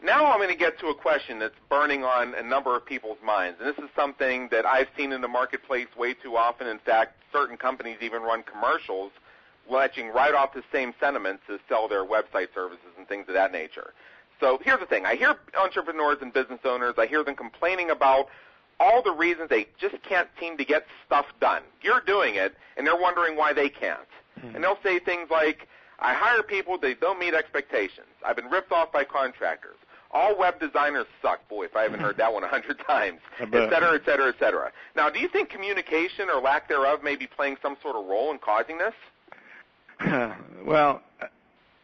now 0.03 0.27
I'm 0.27 0.39
going 0.39 0.51
to 0.51 0.57
get 0.57 0.79
to 0.81 0.89
a 0.89 0.95
question 0.95 1.39
that's 1.39 1.55
burning 1.69 2.05
on 2.05 2.35
a 2.35 2.43
number 2.43 2.77
of 2.77 2.85
people's 2.85 3.19
minds. 3.25 3.59
And 3.61 3.69
this 3.69 3.83
is 3.83 3.91
something 3.97 4.49
that 4.51 4.67
I've 4.67 4.89
seen 4.97 5.13
in 5.13 5.21
the 5.21 5.29
marketplace 5.29 5.89
way 5.97 6.15
too 6.15 6.37
often. 6.37 6.67
In 6.67 6.79
fact, 6.79 7.15
certain 7.33 7.57
companies 7.57 7.99
even 8.01 8.23
run 8.23 8.43
commercials 8.43 9.13
latching 9.71 10.09
right 10.09 10.35
off 10.35 10.53
the 10.55 10.63
same 10.73 10.95
sentiments 11.01 11.43
to 11.49 11.59
sell 11.69 11.89
their 11.89 12.05
website 12.05 12.49
services 12.55 12.93
and 12.99 13.09
things 13.09 13.25
of 13.29 13.35
that 13.35 13.53
nature. 13.53 13.93
So 14.41 14.61
here's 14.63 14.81
the 14.81 14.87
thing. 14.87 15.07
I 15.07 15.17
hear 15.17 15.37
entrepreneurs 15.59 16.19
and 16.21 16.33
business 16.33 16.61
owners, 16.65 16.95
I 16.99 17.07
hear 17.07 17.25
them 17.25 17.37
complaining 17.37 17.91
about 17.91 18.29
all 18.79 19.03
the 19.03 19.13
reasons 19.13 19.49
they 19.49 19.67
just 19.79 19.97
can't 20.03 20.29
seem 20.39 20.57
to 20.59 20.65
get 20.65 20.87
stuff 21.07 21.27
done. 21.41 21.63
You're 21.83 22.03
doing 22.07 22.35
it, 22.35 22.55
and 22.77 22.87
they're 22.87 23.01
wondering 23.01 23.37
why 23.37 23.53
they 23.53 23.69
can't. 23.69 23.99
Hmm. 24.41 24.55
And 24.55 24.65
they'll 24.65 24.79
say 24.83 24.99
things 24.99 25.31
like, 25.31 25.69
I 25.99 26.13
hire 26.13 26.43
people, 26.43 26.79
they 26.79 26.95
don't 26.95 27.19
meet 27.19 27.33
expectations. 27.33 28.09
I've 28.25 28.37
been 28.37 28.51
ripped 28.51 28.73
off 28.73 28.93
by 28.93 29.05
contractors. 29.05 29.77
All 30.11 30.39
web 30.39 30.61
designers 30.61 31.07
suck. 31.21 31.47
Boy, 31.49 31.65
if 31.65 31.77
I 31.77 31.83
haven't 31.83 32.01
heard 32.01 32.17
that 32.19 32.33
one 32.33 32.45
a 32.45 32.49
hundred 32.49 32.79
times. 32.87 33.21
Et 33.41 33.51
cetera, 33.51 33.95
et 33.95 34.03
cetera, 34.05 34.29
et 34.29 34.37
cetera. 34.39 34.71
Now, 34.95 35.11
do 35.11 35.21
you 35.21 35.29
think 35.29 35.49
communication 35.51 36.31
or 36.31 36.41
lack 36.41 36.69
thereof 36.69 37.03
may 37.03 37.17
be 37.17 37.27
playing 37.27 37.57
some 37.61 37.77
sort 37.83 37.97
of 37.97 38.07
role 38.07 38.31
in 38.31 38.39
causing 38.39 38.79
this? 38.79 38.95
well, 40.65 41.03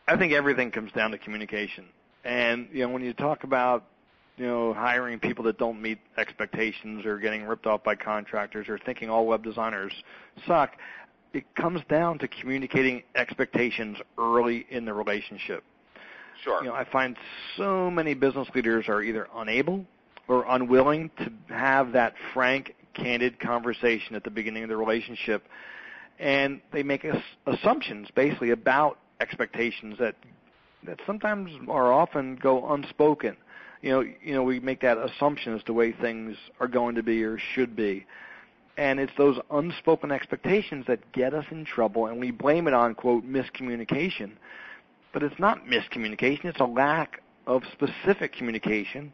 I 0.07 0.17
think 0.17 0.33
everything 0.33 0.71
comes 0.71 0.93
down 0.93 1.11
to 1.11 1.19
communication. 1.19 1.87
And 2.25 2.69
you 2.73 2.83
know, 2.83 2.89
when 2.89 3.03
you 3.03 3.13
talk 3.13 3.45
about 3.45 3.85
you 4.37 4.47
know 4.47 4.73
hiring 4.75 5.19
people 5.19 5.45
that 5.45 5.59
don't 5.59 5.81
meet 5.81 5.99
expectations 6.17 7.05
or 7.05 7.19
getting 7.19 7.45
ripped 7.45 7.67
off 7.67 7.83
by 7.83 7.95
contractors 7.95 8.69
or 8.69 8.79
thinking 8.79 9.11
all 9.11 9.27
web 9.27 9.43
designers 9.43 9.93
suck, 10.47 10.73
it 11.33 11.45
comes 11.55 11.81
down 11.89 12.19
to 12.19 12.29
communicating 12.29 13.03
expectations 13.15 13.99
early 14.19 14.67
in 14.71 14.85
the 14.85 14.93
relationship. 14.93 15.65
Sure. 16.43 16.63
You 16.63 16.71
know, 16.71 16.75
I 16.75 16.85
find 16.85 17.17
so 17.57 17.91
many 17.91 18.15
business 18.15 18.49
leaders 18.55 18.89
are 18.89 19.03
either 19.03 19.29
unable 19.35 19.85
or 20.29 20.45
unwilling 20.49 21.11
to 21.19 21.33
have 21.55 21.93
that 21.93 22.15
frank, 22.33 22.75
candid 22.95 23.39
conversation 23.39 24.17
at 24.17 24.25
the 24.25 24.31
beginning 24.31 24.63
of 24.63 24.69
the 24.69 24.77
relationship, 24.77 25.47
and 26.19 26.61
they 26.73 26.83
make 26.83 27.07
assumptions 27.47 28.09
basically 28.15 28.51
about 28.51 28.99
expectations 29.21 29.97
that 29.99 30.17
that 30.85 31.01
sometimes 31.07 31.51
or 31.67 31.93
often 31.93 32.37
go 32.37 32.73
unspoken. 32.73 33.37
You 33.81 33.91
know, 33.91 34.01
you 34.01 34.35
know, 34.35 34.43
we 34.43 34.61
make 34.61 34.81
that 34.83 34.99
assumption 34.99 35.55
as 35.55 35.61
to 35.61 35.67
the 35.67 35.73
way 35.73 35.93
things 35.93 36.37
are 36.61 36.69
going 36.69 36.95
to 36.95 37.03
be 37.03 37.25
or 37.25 37.39
should 37.39 37.75
be. 37.75 38.07
And 38.77 39.01
it's 39.01 39.13
those 39.19 39.39
unspoken 39.51 40.13
expectations 40.13 40.87
that 40.87 41.13
get 41.13 41.35
us 41.35 41.45
in 41.51 41.65
trouble 41.65 42.07
and 42.07 42.19
we 42.19 42.31
blame 42.31 42.69
it 42.69 42.75
on 42.75 42.95
quote 42.95 43.25
miscommunication 43.25 44.33
but 45.13 45.23
it's 45.23 45.39
not 45.39 45.67
miscommunication. 45.67 46.47
It's 46.47 46.61
a 46.61 46.65
lack 46.65 47.23
of 47.47 47.63
specific 47.73 48.33
communication 48.35 49.13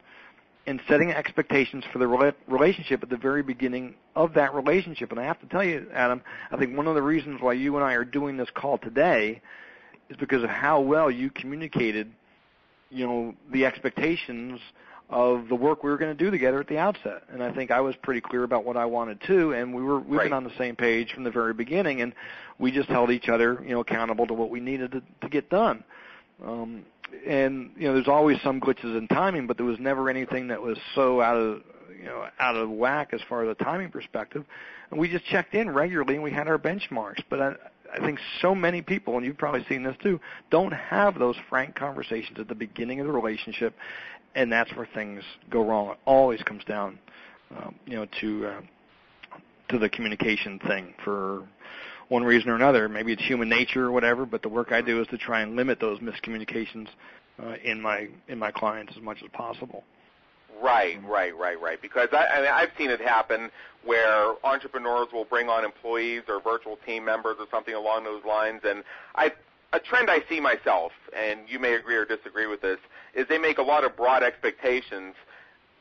and 0.67 0.81
setting 0.89 1.11
expectations 1.11 1.85
for 1.93 1.99
the 1.99 2.35
relationship 2.47 3.03
at 3.03 3.09
the 3.09 3.17
very 3.17 3.43
beginning 3.43 3.95
of 4.15 4.35
that 4.35 4.55
relationship. 4.55 5.11
And 5.11 5.19
I 5.19 5.25
have 5.25 5.41
to 5.41 5.47
tell 5.47 5.65
you, 5.65 5.87
Adam, 5.93 6.21
I 6.51 6.57
think 6.57 6.77
one 6.77 6.87
of 6.87 6.95
the 6.95 7.03
reasons 7.03 7.41
why 7.41 7.55
you 7.55 7.77
and 7.77 7.85
I 7.85 7.95
are 7.95 8.05
doing 8.05 8.37
this 8.37 8.51
call 8.55 8.79
today 8.79 9.41
is 10.11 10.17
because 10.17 10.43
of 10.43 10.51
how 10.51 10.81
well 10.81 11.11
you 11.11 11.31
communicated, 11.31 12.11
you 12.91 13.07
know, 13.07 13.35
the 13.53 13.65
expectations 13.67 14.61
of 15.11 15.49
the 15.49 15.55
work 15.55 15.83
we 15.83 15.91
were 15.91 15.97
going 15.97 16.15
to 16.15 16.25
do 16.25 16.31
together 16.31 16.61
at 16.61 16.69
the 16.69 16.77
outset. 16.77 17.23
And 17.33 17.43
I 17.43 17.53
think 17.53 17.71
I 17.71 17.81
was 17.81 17.95
pretty 18.03 18.21
clear 18.21 18.45
about 18.45 18.65
what 18.65 18.77
I 18.77 18.85
wanted 18.85 19.21
to, 19.27 19.53
and 19.53 19.75
we 19.75 19.83
were 19.83 20.01
we've 20.01 20.19
Right. 20.19 20.25
been 20.25 20.33
on 20.35 20.45
the 20.45 20.57
same 20.59 20.77
page 20.77 21.13
from 21.13 21.25
the 21.25 21.31
very 21.31 21.55
beginning, 21.55 22.03
and 22.03 22.13
we 22.59 22.71
just 22.71 22.89
held 22.89 23.11
each 23.11 23.29
other, 23.29 23.63
you 23.63 23.71
know, 23.71 23.81
accountable 23.81 24.27
to 24.27 24.35
what 24.35 24.51
we 24.51 24.61
needed 24.61 24.93
to, 24.93 25.03
to 25.23 25.29
get 25.29 25.49
done. 25.49 25.83
Um, 26.45 26.85
and 27.27 27.71
you 27.77 27.89
know, 27.89 27.95
there's 27.95 28.09
always 28.09 28.41
some 28.43 28.61
glitches 28.61 28.97
in 28.97 29.09
timing, 29.09 29.47
but 29.47 29.57
there 29.57 29.67
was 29.67 29.79
never 29.79 30.11
anything 30.11 30.49
that 30.49 30.61
was 30.61 30.77
so 30.95 31.21
out 31.23 31.37
of 31.37 31.63
you 31.99 32.05
know 32.05 32.27
out 32.39 32.55
of 32.57 32.69
whack 32.71 33.11
as 33.13 33.21
far 33.29 33.45
as 33.45 33.49
a 33.49 33.65
timing 33.65 33.91
perspective. 33.91 34.45
And 34.91 35.01
we 35.01 35.09
just 35.09 35.25
checked 35.27 35.55
in 35.55 35.71
regularly, 35.71 36.15
and 36.15 36.23
we 36.23 36.31
had 36.31 36.49
our 36.49 36.59
benchmarks. 36.59 37.23
But 37.31 37.41
I, 37.41 37.55
I 37.93 38.05
think 38.05 38.19
so 38.41 38.55
many 38.55 38.83
people, 38.83 39.17
and 39.17 39.25
you've 39.25 39.39
probably 39.39 39.65
seen 39.69 39.83
this 39.83 39.97
too, 40.03 40.21
don't 40.51 40.73
have 40.73 41.19
those 41.19 41.37
frank 41.49 41.75
conversations 41.75 42.39
at 42.39 42.49
the 42.49 42.55
beginning 42.55 43.01
of 43.01 43.07
the 43.07 43.13
relationship, 43.13 43.75
and 44.35 44.53
that's 44.53 44.75
where 44.77 44.89
things 44.95 45.23
go 45.51 45.65
wrong. 45.65 45.93
It 45.93 45.99
always 46.05 46.43
comes 46.43 46.65
down, 46.65 46.99
um, 47.57 47.75
you 47.87 47.97
know, 47.97 48.07
to 48.21 48.47
uh, 48.47 48.61
to 49.71 49.79
the 49.79 49.89
communication 49.89 50.59
thing 50.61 50.95
for 51.05 51.47
one 52.09 52.25
reason 52.25 52.51
or 52.51 52.55
another. 52.55 52.89
Maybe 52.89 53.13
it's 53.13 53.25
human 53.25 53.49
nature 53.49 53.85
or 53.87 53.93
whatever, 53.93 54.27
but 54.27 54.43
the 54.43 54.49
work 54.49 54.73
I 54.73 54.81
do 54.81 55.01
is 55.01 55.07
to 55.09 55.19
try 55.19 55.41
and 55.43 55.57
limit 55.57 55.79
those 55.81 55.99
miscommunications 56.01 56.89
uh, 57.43 57.55
in 57.63 57.81
my 57.81 58.09
in 58.29 58.39
my 58.39 58.51
clients 58.51 58.93
as 58.97 59.03
much 59.03 59.19
as 59.23 59.31
possible. 59.33 59.85
Right, 60.61 60.99
right, 61.05 61.37
right, 61.37 61.61
right. 61.61 61.81
Because 61.81 62.09
I, 62.13 62.27
I 62.27 62.41
mean, 62.41 62.51
I've 62.53 62.71
seen 62.77 62.91
it 62.91 63.01
happen 63.01 63.51
where 63.85 64.35
entrepreneurs 64.45 65.09
will 65.13 65.25
bring 65.25 65.49
on 65.49 65.65
employees 65.65 66.23
or 66.29 66.41
virtual 66.41 66.79
team 66.85 67.05
members 67.05 67.37
or 67.39 67.47
something 67.51 67.75
along 67.75 68.05
those 68.05 68.25
lines, 68.25 68.61
and 68.65 68.83
I 69.15 69.33
a 69.73 69.79
trend 69.79 70.11
I 70.11 70.23
see 70.29 70.41
myself, 70.41 70.93
and 71.15 71.41
you 71.47 71.59
may 71.59 71.75
agree 71.75 71.97
or 71.97 72.05
disagree 72.05 72.47
with 72.47 72.63
this, 72.63 72.79
is 73.15 73.29
they 73.29 73.39
make 73.39 73.59
a 73.59 73.63
lot 73.63 73.85
of 73.85 73.97
broad 73.97 74.23
expectations. 74.23 75.15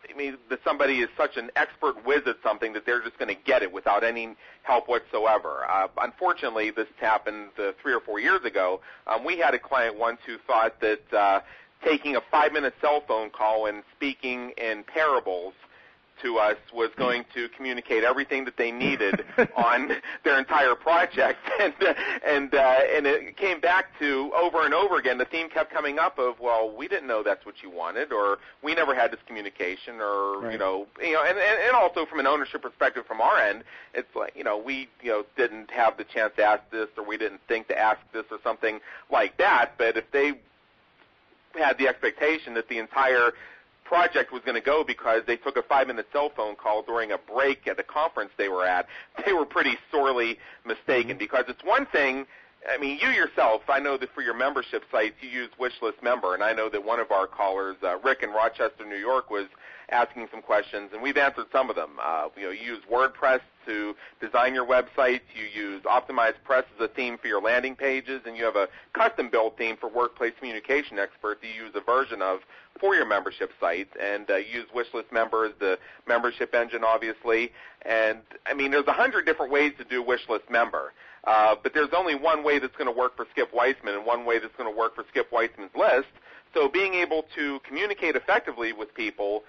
I 0.09 0.15
mean, 0.15 0.37
that 0.49 0.59
somebody 0.63 0.99
is 0.99 1.09
such 1.17 1.37
an 1.37 1.51
expert 1.55 2.05
whiz 2.05 2.21
at 2.27 2.37
something 2.43 2.73
that 2.73 2.85
they're 2.85 3.01
just 3.01 3.17
going 3.17 3.33
to 3.33 3.41
get 3.41 3.61
it 3.61 3.71
without 3.71 4.03
any 4.03 4.35
help 4.63 4.87
whatsoever. 4.87 5.65
Uh, 5.69 5.87
unfortunately, 6.01 6.71
this 6.71 6.87
happened 6.99 7.49
uh, 7.59 7.71
three 7.81 7.93
or 7.93 7.99
four 7.99 8.19
years 8.19 8.43
ago. 8.43 8.79
Um, 9.07 9.25
we 9.25 9.37
had 9.37 9.53
a 9.53 9.59
client 9.59 9.97
once 9.97 10.19
who 10.25 10.37
thought 10.37 10.79
that 10.81 11.13
uh, 11.13 11.39
taking 11.83 12.15
a 12.15 12.21
five-minute 12.31 12.73
cell 12.81 13.01
phone 13.07 13.29
call 13.29 13.65
and 13.67 13.83
speaking 13.95 14.51
in 14.57 14.83
parables 14.83 15.53
to 16.21 16.37
us 16.39 16.55
was 16.73 16.89
going 16.97 17.23
to 17.31 17.47
communicate 17.49 18.03
everything 18.03 18.43
that 18.45 18.57
they 18.57 18.71
needed 18.71 19.23
on 19.55 19.91
their 20.23 20.39
entire 20.39 20.73
project, 20.73 21.37
and 21.59 21.73
and 22.25 22.55
uh, 22.55 22.75
and 22.95 23.05
it 23.05 23.37
came 23.37 23.59
back 23.59 23.97
to 23.99 24.31
over 24.35 24.65
and 24.65 24.73
over 24.73 24.97
again. 24.97 25.19
The 25.19 25.25
theme 25.25 25.47
kept 25.47 25.71
coming 25.71 25.99
up 25.99 26.17
of, 26.17 26.39
well, 26.39 26.75
we 26.75 26.87
didn't 26.87 27.07
know 27.07 27.21
that's 27.21 27.45
what 27.45 27.61
you 27.61 27.69
wanted, 27.69 28.11
or 28.11 28.39
we 28.63 28.73
never 28.73 28.95
had 28.95 29.11
this 29.11 29.19
communication, 29.27 30.01
or 30.01 30.39
Right. 30.39 30.53
you 30.53 30.57
know, 30.57 30.87
you 30.99 31.13
know, 31.13 31.21
and, 31.23 31.37
and 31.37 31.61
and 31.67 31.75
also 31.75 32.07
from 32.07 32.19
an 32.19 32.25
ownership 32.25 32.63
perspective 32.63 33.05
from 33.05 33.21
our 33.21 33.37
end, 33.37 33.63
it's 33.93 34.15
like 34.15 34.33
you 34.35 34.43
know 34.43 34.57
we 34.57 34.89
you 35.03 35.11
know 35.11 35.23
didn't 35.35 35.69
have 35.69 35.97
the 35.97 36.03
chance 36.03 36.33
to 36.37 36.43
ask 36.43 36.63
this, 36.71 36.87
or 36.97 37.03
we 37.05 37.17
didn't 37.17 37.41
think 37.47 37.67
to 37.67 37.77
ask 37.77 37.99
this, 38.11 38.25
or 38.31 38.39
something 38.43 38.79
like 39.11 39.37
that. 39.37 39.73
But 39.77 39.97
if 39.97 40.09
they 40.09 40.33
had 41.57 41.77
the 41.77 41.87
expectation 41.87 42.53
that 42.55 42.69
the 42.69 42.77
entire 42.77 43.33
project 43.83 44.33
was 44.33 44.41
going 44.43 44.55
to 44.55 44.61
go 44.61 44.83
because 44.83 45.21
they 45.25 45.37
took 45.37 45.57
a 45.57 45.63
five 45.63 45.87
minute 45.87 46.07
cell 46.11 46.29
phone 46.35 46.55
call 46.55 46.81
during 46.81 47.11
a 47.11 47.17
break 47.17 47.67
at 47.67 47.77
the 47.77 47.83
conference 47.83 48.31
they 48.37 48.49
were 48.49 48.65
at, 48.65 48.87
they 49.25 49.33
were 49.33 49.45
pretty 49.45 49.77
sorely 49.91 50.37
mistaken 50.65 51.17
because 51.17 51.45
it's 51.47 51.63
one 51.63 51.85
thing. 51.85 52.25
I 52.69 52.77
mean, 52.77 52.99
you 53.01 53.09
yourself, 53.09 53.61
I 53.69 53.79
know 53.79 53.97
that 53.97 54.13
for 54.13 54.21
your 54.21 54.33
membership 54.33 54.83
sites, 54.91 55.15
you 55.21 55.29
use 55.29 55.49
Wishlist 55.59 56.01
Member, 56.03 56.33
and 56.33 56.43
I 56.43 56.53
know 56.53 56.69
that 56.69 56.83
one 56.83 56.99
of 56.99 57.11
our 57.11 57.27
callers, 57.27 57.77
uh, 57.83 57.97
Rick 57.99 58.23
in 58.23 58.31
Rochester, 58.31 58.83
New 58.85 58.97
York, 58.97 59.29
was 59.29 59.45
asking 59.89 60.27
some 60.31 60.41
questions, 60.41 60.89
and 60.93 61.01
we've 61.01 61.17
answered 61.17 61.45
some 61.51 61.69
of 61.69 61.75
them. 61.75 61.91
Uh, 62.01 62.27
you 62.35 62.43
know, 62.43 62.51
you 62.51 62.73
use 62.73 62.83
WordPress 62.91 63.39
to 63.65 63.95
design 64.19 64.53
your 64.53 64.65
website. 64.65 65.21
You 65.33 65.45
use 65.45 65.81
Optimized 65.83 66.43
Press 66.43 66.65
as 66.75 66.83
a 66.83 66.87
theme 66.87 67.17
for 67.17 67.27
your 67.27 67.41
landing 67.41 67.75
pages, 67.75 68.21
and 68.25 68.35
you 68.35 68.43
have 68.43 68.55
a 68.55 68.67
custom-built 68.93 69.57
theme 69.57 69.77
for 69.77 69.89
workplace 69.89 70.33
communication 70.37 70.99
experts 70.99 71.41
you 71.43 71.65
use 71.65 71.73
a 71.75 71.81
version 71.81 72.21
of 72.21 72.39
for 72.79 72.95
your 72.95 73.05
membership 73.05 73.51
site, 73.59 73.89
and 73.99 74.29
uh, 74.29 74.35
use 74.35 74.67
Wishlist 74.75 75.11
Member 75.11 75.45
as 75.45 75.53
the 75.59 75.79
membership 76.07 76.53
engine, 76.53 76.83
obviously. 76.83 77.51
And 77.83 78.19
I 78.45 78.53
mean, 78.53 78.71
there's 78.71 78.87
a 78.87 78.93
hundred 78.93 79.25
different 79.25 79.51
ways 79.51 79.73
to 79.77 79.83
do 79.83 80.03
Wishlist 80.03 80.49
Member. 80.49 80.93
Uh, 81.23 81.55
but 81.61 81.73
there's 81.73 81.89
only 81.95 82.15
one 82.15 82.43
way 82.43 82.59
that's 82.59 82.75
going 82.75 82.91
to 82.91 82.97
work 82.97 83.17
for 83.17 83.25
Skip 83.31 83.51
Weisman 83.53 83.97
and 83.97 84.05
one 84.05 84.25
way 84.25 84.39
that's 84.39 84.55
going 84.55 84.71
to 84.71 84.77
work 84.77 84.95
for 84.95 85.03
Skip 85.09 85.29
Weisman's 85.31 85.75
list. 85.75 86.07
So 86.53 86.69
being 86.69 86.93
able 86.93 87.25
to 87.35 87.59
communicate 87.67 88.15
effectively 88.15 88.71
with 88.71 88.93
people 88.93 89.43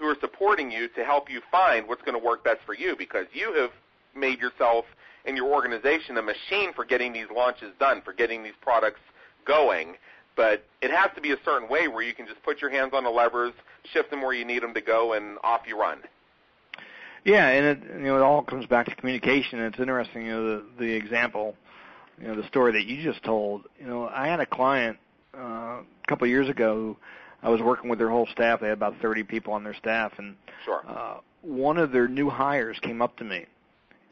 who 0.00 0.06
are 0.06 0.16
supporting 0.20 0.70
you 0.70 0.88
to 0.88 1.04
help 1.04 1.30
you 1.30 1.40
find 1.50 1.86
what's 1.86 2.02
going 2.02 2.18
to 2.18 2.24
work 2.24 2.42
best 2.42 2.60
for 2.66 2.74
you 2.74 2.96
because 2.96 3.26
you 3.32 3.52
have 3.54 3.70
made 4.16 4.40
yourself 4.40 4.84
and 5.24 5.36
your 5.36 5.52
organization 5.52 6.16
a 6.16 6.22
machine 6.22 6.72
for 6.74 6.84
getting 6.84 7.12
these 7.12 7.26
launches 7.34 7.72
done, 7.78 8.00
for 8.02 8.12
getting 8.12 8.42
these 8.42 8.54
products 8.62 9.00
going. 9.46 9.94
But 10.36 10.64
it 10.80 10.90
has 10.90 11.10
to 11.14 11.20
be 11.20 11.32
a 11.32 11.36
certain 11.44 11.68
way 11.68 11.86
where 11.86 12.02
you 12.02 12.14
can 12.14 12.26
just 12.26 12.42
put 12.42 12.60
your 12.60 12.70
hands 12.70 12.92
on 12.94 13.04
the 13.04 13.10
levers, 13.10 13.52
shift 13.92 14.10
them 14.10 14.22
where 14.22 14.32
you 14.32 14.44
need 14.44 14.62
them 14.62 14.72
to 14.74 14.80
go, 14.80 15.12
and 15.12 15.36
off 15.44 15.62
you 15.66 15.78
run. 15.78 15.98
Yeah, 17.24 17.48
and 17.48 17.66
it 17.66 17.98
you 17.98 18.04
know 18.04 18.16
it 18.16 18.22
all 18.22 18.42
comes 18.42 18.64
back 18.64 18.86
to 18.86 18.94
communication. 18.94 19.60
It's 19.60 19.78
interesting, 19.78 20.24
you 20.24 20.32
know, 20.32 20.56
the 20.56 20.64
the 20.78 20.92
example, 20.94 21.54
you 22.18 22.28
know, 22.28 22.40
the 22.40 22.46
story 22.48 22.72
that 22.72 22.86
you 22.86 23.02
just 23.02 23.22
told. 23.22 23.64
You 23.78 23.86
know, 23.86 24.08
I 24.08 24.28
had 24.28 24.40
a 24.40 24.46
client 24.46 24.96
uh, 25.36 25.82
a 25.82 25.84
couple 26.08 26.24
of 26.24 26.30
years 26.30 26.48
ago. 26.48 26.74
Who 26.74 26.96
I 27.42 27.48
was 27.48 27.60
working 27.60 27.88
with 27.88 27.98
their 27.98 28.10
whole 28.10 28.26
staff. 28.26 28.60
They 28.60 28.68
had 28.68 28.76
about 28.76 28.96
30 29.00 29.22
people 29.24 29.52
on 29.52 29.64
their 29.64 29.74
staff, 29.74 30.12
and 30.18 30.36
Sure. 30.64 30.82
uh, 30.86 31.18
one 31.42 31.78
of 31.78 31.90
their 31.92 32.08
new 32.08 32.28
hires 32.28 32.78
came 32.80 33.00
up 33.00 33.16
to 33.16 33.24
me 33.24 33.46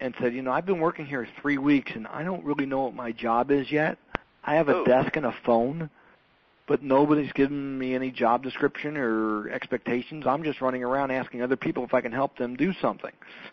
and 0.01 0.15
said, 0.21 0.33
"You 0.35 0.43
know, 0.43 0.53
I've 0.53 0.67
been 0.67 0.81
working 0.81 1.07
here 1.07 1.27
three 1.41 1.59
weeks, 1.59 1.93
and 1.95 2.07
I 2.07 2.23
don't 2.23 2.45
really 2.45 2.67
know 2.67 2.85
what 2.85 2.95
my 2.95 3.13
job 3.13 3.51
is 3.51 3.71
yet. 3.71 3.99
I 4.45 4.55
have 4.55 4.69
a 4.69 4.77
Oh. 4.77 4.85
desk 4.85 5.17
and 5.17 5.27
a 5.27 5.33
phone." 5.45 5.91
But 6.67 6.83
nobody's 6.83 7.33
given 7.33 7.79
me 7.79 7.95
any 7.95 8.11
job 8.11 8.43
description 8.43 8.99
or 8.99 9.49
expectations. 9.49 10.27
I'm 10.27 10.43
just 10.43 10.61
running 10.61 10.85
around 10.85 11.11
asking 11.11 11.41
other 11.41 11.57
people 11.57 11.83
if 11.83 11.95
I 11.95 12.03
can 12.03 12.13
help 12.13 12.37
them 12.37 12.57
do 12.57 12.75
something. 12.75 13.13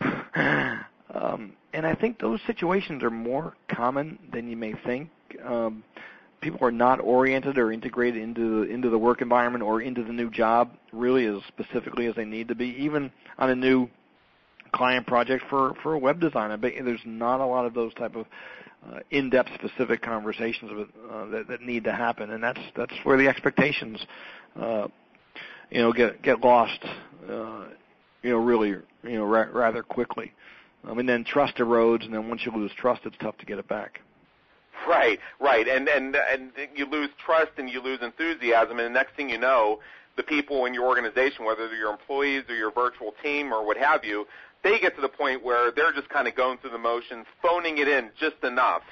um, 1.14 1.52
and 1.72 1.86
I 1.86 1.94
think 1.94 2.18
those 2.18 2.40
situations 2.46 3.02
are 3.02 3.10
more 3.10 3.54
common 3.68 4.18
than 4.32 4.50
you 4.50 4.56
may 4.58 4.74
think. 4.84 5.08
Um, 5.42 5.82
people 6.46 6.64
are 6.64 6.70
not 6.70 7.00
oriented 7.00 7.58
or 7.58 7.72
integrated 7.72 8.22
into 8.22 8.60
the, 8.60 8.72
into 8.72 8.88
the 8.88 8.98
work 8.98 9.20
environment 9.20 9.64
or 9.64 9.82
into 9.82 10.04
the 10.04 10.12
new 10.12 10.30
job 10.30 10.70
really 10.92 11.26
as 11.26 11.38
specifically 11.48 12.06
as 12.06 12.14
they 12.14 12.24
need 12.24 12.46
to 12.46 12.54
be, 12.54 12.66
even 12.78 13.10
on 13.36 13.50
a 13.50 13.54
new 13.56 13.88
client 14.72 15.06
project 15.06 15.42
for 15.50 15.74
for 15.82 15.94
a 15.94 15.98
web 15.98 16.20
designer. 16.20 16.52
I 16.54 16.56
bet 16.56 16.74
there's 16.84 17.00
not 17.04 17.40
a 17.40 17.46
lot 17.46 17.66
of 17.66 17.74
those 17.74 17.92
type 17.94 18.14
of 18.14 18.26
uh, 18.86 19.00
in-depth 19.10 19.50
specific 19.54 20.02
conversations 20.02 20.70
with, 20.72 20.88
uh, 21.10 21.26
that, 21.26 21.48
that 21.48 21.62
need 21.62 21.82
to 21.82 21.92
happen, 21.92 22.30
and 22.30 22.40
that's 22.40 22.60
that's 22.76 22.94
where 23.02 23.18
the 23.18 23.26
expectations, 23.26 23.98
uh, 24.54 24.86
you 25.70 25.80
know, 25.82 25.92
get 25.92 26.22
get 26.22 26.40
lost, 26.40 26.78
uh, 27.28 27.64
you 28.22 28.30
know, 28.30 28.36
really, 28.38 28.68
you 28.68 28.84
know, 29.18 29.24
ra- 29.24 29.48
rather 29.52 29.82
quickly. 29.82 30.32
I 30.84 30.94
mean, 30.94 31.06
then 31.06 31.24
trust 31.24 31.56
erodes, 31.56 32.04
and 32.04 32.14
then 32.14 32.28
once 32.28 32.42
you 32.46 32.52
lose 32.52 32.70
trust, 32.78 33.00
it's 33.04 33.16
tough 33.20 33.36
to 33.38 33.46
get 33.46 33.58
it 33.58 33.66
back. 33.66 34.00
Right, 34.86 35.18
right, 35.40 35.66
and 35.66 35.88
and 35.88 36.16
and 36.16 36.52
you 36.74 36.86
lose 36.86 37.10
trust 37.24 37.52
and 37.56 37.68
you 37.68 37.80
lose 37.80 38.00
enthusiasm, 38.02 38.78
and 38.78 38.86
the 38.86 38.90
next 38.90 39.16
thing 39.16 39.28
you 39.30 39.38
know, 39.38 39.80
the 40.16 40.22
people 40.22 40.64
in 40.66 40.74
your 40.74 40.86
organization, 40.86 41.44
whether 41.44 41.66
they're 41.68 41.76
your 41.76 41.90
employees 41.90 42.44
or 42.48 42.54
your 42.54 42.70
virtual 42.70 43.12
team 43.22 43.52
or 43.52 43.66
what 43.66 43.76
have 43.76 44.04
you, 44.04 44.26
they 44.62 44.78
get 44.78 44.94
to 44.96 45.02
the 45.02 45.08
point 45.08 45.44
where 45.44 45.70
they're 45.72 45.92
just 45.92 46.08
kind 46.08 46.28
of 46.28 46.34
going 46.34 46.58
through 46.58 46.70
the 46.70 46.78
motions, 46.78 47.26
phoning 47.42 47.78
it 47.78 47.88
in 47.88 48.10
just 48.18 48.42
enough, 48.42 48.82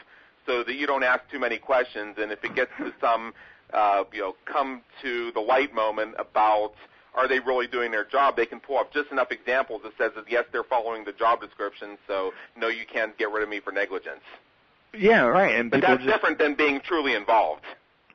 so 0.46 0.64
that 0.64 0.74
you 0.74 0.86
don't 0.86 1.04
ask 1.04 1.20
too 1.30 1.38
many 1.38 1.58
questions, 1.58 2.16
and 2.18 2.32
if 2.32 2.42
it 2.44 2.54
gets 2.54 2.70
to 2.78 2.92
some, 3.00 3.32
uh, 3.72 4.04
you 4.12 4.20
know, 4.20 4.34
come 4.46 4.82
to 5.02 5.32
the 5.32 5.40
light 5.40 5.74
moment 5.74 6.14
about 6.18 6.72
are 7.14 7.28
they 7.28 7.38
really 7.38 7.68
doing 7.68 7.92
their 7.92 8.04
job, 8.04 8.34
they 8.36 8.46
can 8.46 8.58
pull 8.58 8.78
up 8.78 8.92
just 8.92 9.12
enough 9.12 9.30
examples 9.30 9.82
that 9.84 9.92
says 9.96 10.10
that 10.16 10.24
yes, 10.28 10.44
they're 10.50 10.64
following 10.64 11.04
the 11.04 11.12
job 11.12 11.40
description, 11.40 11.96
so 12.08 12.32
no, 12.56 12.66
you 12.68 12.84
can't 12.92 13.16
get 13.16 13.30
rid 13.30 13.42
of 13.42 13.48
me 13.48 13.60
for 13.60 13.72
negligence. 13.72 14.22
Yeah, 14.96 15.22
right. 15.22 15.54
And 15.54 15.70
But 15.70 15.80
that's 15.80 16.02
just 16.02 16.14
different 16.14 16.38
than 16.38 16.54
being 16.54 16.80
truly 16.80 17.14
involved. 17.14 17.62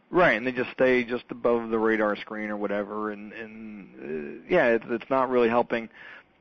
right, 0.10 0.34
and 0.34 0.46
they 0.46 0.52
just 0.52 0.72
stay 0.72 1.04
just 1.04 1.26
above 1.30 1.70
the 1.70 1.80
radar 1.80 2.16
screen 2.16 2.50
or 2.50 2.58
whatever, 2.58 3.12
and 3.12 3.34
and 3.34 4.42
uh, 4.42 4.46
yeah, 4.50 4.68
it's 4.68 4.86
it's 4.90 5.10
not 5.10 5.30
really 5.30 5.50
helping 5.50 5.90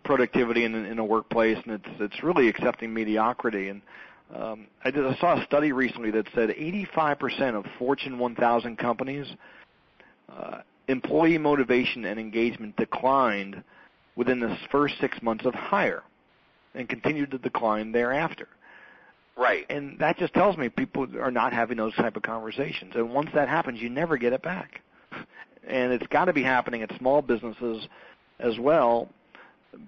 productivity 0.04 0.64
in 0.64 0.74
in 0.74 0.98
a 0.98 1.04
workplace, 1.04 1.58
and 1.64 1.74
it's 1.74 2.00
it's 2.00 2.22
really 2.22 2.48
accepting 2.48 2.92
mediocrity. 2.94 3.68
And 3.68 3.82
um, 4.34 4.66
I 4.84 4.90
did 4.90 5.06
I 5.06 5.14
saw 5.16 5.40
a 5.40 5.44
study 5.44 5.72
recently 5.72 6.10
that 6.12 6.26
said 6.34 6.50
85% 6.50 7.54
of 7.54 7.64
Fortune 7.78 8.18
1000 8.18 8.76
companies 8.76 9.26
uh, 10.30 10.60
employee 10.88 11.38
motivation 11.38 12.04
and 12.04 12.18
engagement 12.18 12.76
declined 12.76 13.62
within 14.16 14.40
the 14.40 14.56
first 14.70 14.94
six 15.00 15.20
months 15.22 15.44
of 15.46 15.54
hire, 15.54 16.02
and 16.74 16.88
continued 16.88 17.30
to 17.30 17.38
decline 17.38 17.92
thereafter. 17.92 18.48
Right. 19.38 19.64
And 19.70 19.98
that 20.00 20.18
just 20.18 20.34
tells 20.34 20.56
me 20.56 20.68
people 20.68 21.06
are 21.20 21.30
not 21.30 21.52
having 21.52 21.76
those 21.76 21.94
type 21.94 22.16
of 22.16 22.22
conversations. 22.22 22.94
And 22.96 23.10
once 23.14 23.30
that 23.34 23.48
happens, 23.48 23.80
you 23.80 23.88
never 23.88 24.18
get 24.18 24.32
it 24.32 24.42
back. 24.42 24.80
And 25.66 25.92
it's 25.92 26.06
got 26.08 26.24
to 26.24 26.32
be 26.32 26.42
happening 26.42 26.82
at 26.82 26.90
small 26.98 27.22
businesses 27.22 27.86
as 28.40 28.58
well, 28.58 29.08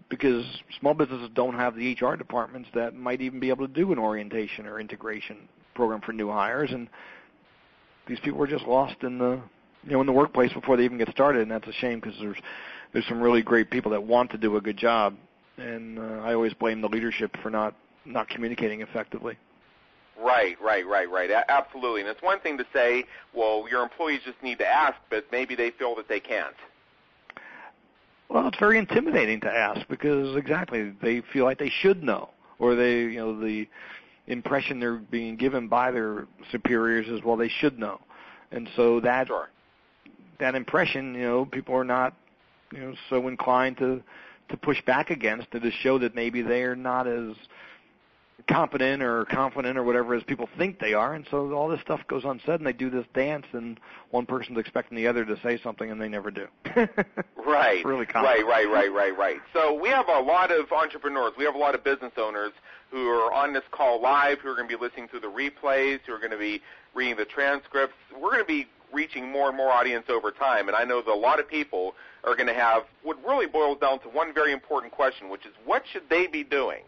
because 0.08 0.44
small 0.78 0.94
businesses 0.94 1.30
don't 1.34 1.54
have 1.54 1.74
the 1.74 1.96
HR 2.00 2.14
departments 2.14 2.68
that 2.74 2.94
might 2.94 3.20
even 3.20 3.40
be 3.40 3.48
able 3.48 3.66
to 3.66 3.72
do 3.72 3.90
an 3.92 3.98
orientation 3.98 4.66
or 4.66 4.78
integration 4.78 5.48
program 5.74 6.00
for 6.00 6.12
new 6.12 6.30
hires. 6.30 6.70
And 6.70 6.88
these 8.06 8.20
people 8.20 8.40
are 8.42 8.46
just 8.46 8.66
lost 8.66 9.02
in 9.02 9.18
the 9.18 9.40
you 9.84 9.92
know 9.92 10.00
in 10.00 10.06
the 10.06 10.12
workplace 10.12 10.52
before 10.52 10.76
they 10.76 10.84
even 10.84 10.98
get 10.98 11.08
started, 11.10 11.42
and 11.42 11.50
that's 11.50 11.66
a 11.66 11.72
shame 11.72 11.98
because 12.00 12.18
there's 12.20 12.38
there's 12.92 13.06
some 13.08 13.20
really 13.20 13.42
great 13.42 13.70
people 13.70 13.90
that 13.92 14.02
want 14.02 14.30
to 14.30 14.38
do 14.38 14.56
a 14.56 14.60
good 14.60 14.76
job, 14.76 15.16
and 15.56 15.98
uh, 15.98 16.20
I 16.22 16.34
always 16.34 16.52
blame 16.54 16.80
the 16.82 16.88
leadership 16.88 17.36
for 17.42 17.50
not 17.50 17.74
not 18.04 18.28
communicating 18.28 18.80
effectively. 18.80 19.36
Right, 20.18 20.60
right, 20.60 20.86
right, 20.86 21.10
right. 21.10 21.30
A- 21.30 21.50
absolutely. 21.50 22.02
And 22.02 22.10
it's 22.10 22.22
one 22.22 22.40
thing 22.40 22.58
to 22.58 22.66
say, 22.72 23.04
well, 23.34 23.66
your 23.70 23.82
employees 23.82 24.20
just 24.24 24.42
need 24.42 24.58
to 24.58 24.66
ask, 24.66 24.96
but 25.08 25.24
maybe 25.32 25.54
they 25.54 25.70
feel 25.70 25.94
that 25.96 26.08
they 26.08 26.20
can't. 26.20 26.54
Well, 28.28 28.46
it's 28.48 28.58
very 28.58 28.78
intimidating 28.78 29.40
to 29.40 29.50
ask 29.50 29.88
because 29.88 30.36
exactly 30.36 30.92
they 31.02 31.22
feel 31.32 31.44
like 31.44 31.58
they 31.58 31.72
should 31.80 32.02
know, 32.02 32.30
or 32.58 32.76
they, 32.76 33.00
you 33.00 33.18
know, 33.18 33.40
the 33.40 33.66
impression 34.28 34.78
they're 34.78 34.96
being 34.96 35.36
given 35.36 35.68
by 35.68 35.90
their 35.90 36.26
superiors 36.52 37.08
is, 37.08 37.24
well, 37.24 37.36
they 37.36 37.48
should 37.48 37.78
know, 37.78 38.00
and 38.52 38.68
so 38.76 39.00
that 39.00 39.26
Sure. 39.26 39.48
that 40.38 40.54
impression, 40.54 41.14
you 41.14 41.22
know, 41.22 41.44
people 41.44 41.74
are 41.74 41.84
not 41.84 42.14
you 42.72 42.78
know 42.78 42.94
so 43.08 43.26
inclined 43.26 43.78
to 43.78 44.02
to 44.48 44.56
push 44.56 44.82
back 44.84 45.10
against 45.10 45.50
to 45.52 45.70
show 45.82 45.98
that 45.98 46.14
maybe 46.14 46.42
they're 46.42 46.76
not 46.76 47.06
as 47.06 47.34
competent 48.46 49.02
or 49.02 49.24
confident 49.26 49.78
or 49.78 49.82
whatever 49.82 50.14
as 50.14 50.22
people 50.22 50.48
think 50.58 50.78
they 50.78 50.94
are, 50.94 51.14
and 51.14 51.26
so 51.30 51.52
all 51.52 51.68
this 51.68 51.80
stuff 51.80 52.00
goes 52.06 52.24
unsaid, 52.24 52.60
and 52.60 52.66
they 52.66 52.72
do 52.72 52.90
this 52.90 53.06
dance, 53.14 53.46
and 53.52 53.80
one 54.10 54.26
person's 54.26 54.58
expecting 54.58 54.96
the 54.96 55.06
other 55.06 55.24
to 55.24 55.38
say 55.40 55.58
something, 55.62 55.90
and 55.90 56.00
they 56.00 56.08
never 56.08 56.30
do. 56.30 56.46
right. 57.46 57.84
really 57.84 58.06
common. 58.06 58.30
Right, 58.30 58.46
right, 58.46 58.68
right, 58.68 58.92
right, 58.92 59.16
right. 59.16 59.40
So 59.52 59.74
we 59.74 59.88
have 59.88 60.08
a 60.08 60.20
lot 60.20 60.50
of 60.50 60.70
entrepreneurs, 60.72 61.32
we 61.38 61.44
have 61.44 61.54
a 61.54 61.58
lot 61.58 61.74
of 61.74 61.84
business 61.84 62.12
owners 62.16 62.52
who 62.90 63.08
are 63.08 63.32
on 63.32 63.52
this 63.52 63.62
call 63.70 64.00
live, 64.00 64.40
who 64.40 64.48
are 64.48 64.56
going 64.56 64.68
to 64.68 64.76
be 64.76 64.80
listening 64.80 65.08
to 65.08 65.20
the 65.20 65.28
replays, 65.28 66.00
who 66.06 66.12
are 66.12 66.18
going 66.18 66.32
to 66.32 66.38
be 66.38 66.60
reading 66.94 67.16
the 67.16 67.24
transcripts. 67.24 67.94
We're 68.12 68.32
going 68.32 68.42
to 68.42 68.44
be 68.44 68.66
reaching 68.92 69.30
more 69.30 69.48
and 69.48 69.56
more 69.56 69.70
audience 69.70 70.06
over 70.08 70.30
time, 70.30 70.68
and 70.68 70.76
I 70.76 70.84
know 70.84 71.00
that 71.00 71.10
a 71.10 71.14
lot 71.14 71.38
of 71.38 71.48
people 71.48 71.94
are 72.24 72.34
going 72.34 72.48
to 72.48 72.54
have 72.54 72.82
what 73.02 73.22
really 73.24 73.46
boils 73.46 73.78
down 73.80 74.00
to 74.00 74.08
one 74.08 74.34
very 74.34 74.52
important 74.52 74.92
question, 74.92 75.28
which 75.28 75.46
is 75.46 75.52
what 75.64 75.84
should 75.90 76.08
they 76.08 76.26
be 76.26 76.42
doing? 76.42 76.82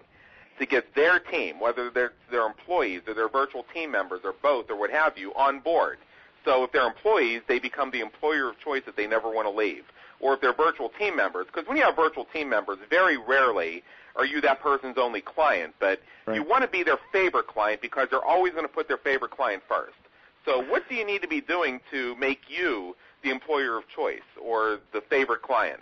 To 0.59 0.67
get 0.67 0.95
their 0.95 1.19
team, 1.19 1.61
whether 1.61 1.91
they're 1.91 2.13
their 2.31 2.47
employees 2.47 3.03
or 3.07 3.15
their 3.15 3.29
virtual 3.29 3.65
team 3.75 3.91
members 3.91 4.21
or 4.25 4.35
both 4.43 4.71
or 4.71 4.77
what 4.77 4.91
have 4.91 5.19
you, 5.19 5.33
on 5.35 5.61
board. 5.61 5.99
So 6.45 6.65
if 6.65 6.73
they're 6.73 6.87
employees, 6.87 7.43
they 7.47 7.59
become 7.59 7.91
the 7.91 8.01
employer 8.01 8.49
of 8.49 8.59
choice 8.59 8.83
that 8.87 8.97
they 8.97 9.07
never 9.07 9.31
want 9.31 9.47
to 9.47 9.51
leave. 9.51 9.85
Or 10.21 10.35
if 10.35 10.41
they're 10.41 10.53
virtual 10.53 10.89
team 10.89 11.17
members, 11.17 11.47
because 11.47 11.69
when 11.69 11.77
you 11.77 11.83
have 11.85 11.97
virtual 11.97 12.27
team 12.27 12.49
members, 12.49 12.79
very 12.91 13.17
rarely 13.17 13.83
are 14.17 14.25
you 14.25 14.41
that 14.43 14.61
person's 14.61 14.99
only 14.99 15.21
client, 15.21 15.75
but 15.81 16.01
right. 16.27 16.37
you 16.37 16.45
want 16.45 16.63
to 16.63 16.69
be 16.69 16.83
their 16.83 16.99
favorite 17.13 17.47
client 17.47 17.81
because 17.81 18.09
they're 18.11 18.25
always 18.25 18.53
going 18.53 18.65
to 18.65 18.73
put 18.73 18.89
their 18.89 18.99
favorite 18.99 19.31
client 19.31 19.63
first. 19.69 19.97
So 20.45 20.63
what 20.63 20.89
do 20.89 20.95
you 20.95 21.07
need 21.07 21.23
to 21.23 21.29
be 21.29 21.41
doing 21.41 21.81
to 21.91 22.15
make 22.17 22.43
you 22.49 22.97
the 23.23 23.31
employer 23.31 23.79
of 23.79 23.89
choice 23.89 24.21
or 24.41 24.81
the 24.93 25.01
favorite 25.01 25.43
client? 25.43 25.81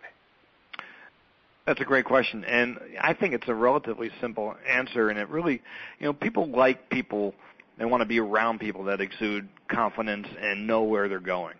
That's 1.66 1.80
a 1.80 1.84
great 1.84 2.04
question, 2.04 2.44
and 2.44 2.78
I 3.00 3.12
think 3.14 3.34
it's 3.34 3.46
a 3.48 3.54
relatively 3.54 4.11
simple 4.20 4.54
answer. 4.68 5.11
And 5.11 5.18
it 5.18 5.28
really, 5.28 5.62
you 5.98 6.06
know, 6.06 6.12
people 6.12 6.48
like 6.48 6.88
people. 6.90 7.34
They 7.78 7.84
want 7.84 8.02
to 8.02 8.06
be 8.06 8.18
around 8.18 8.61
people 8.61 8.84
that 8.84 9.00
exude 9.00 9.48
confidence 9.68 10.26
and 10.40 10.66
know 10.66 10.82
where 10.82 11.08
they're 11.08 11.18
going. 11.18 11.54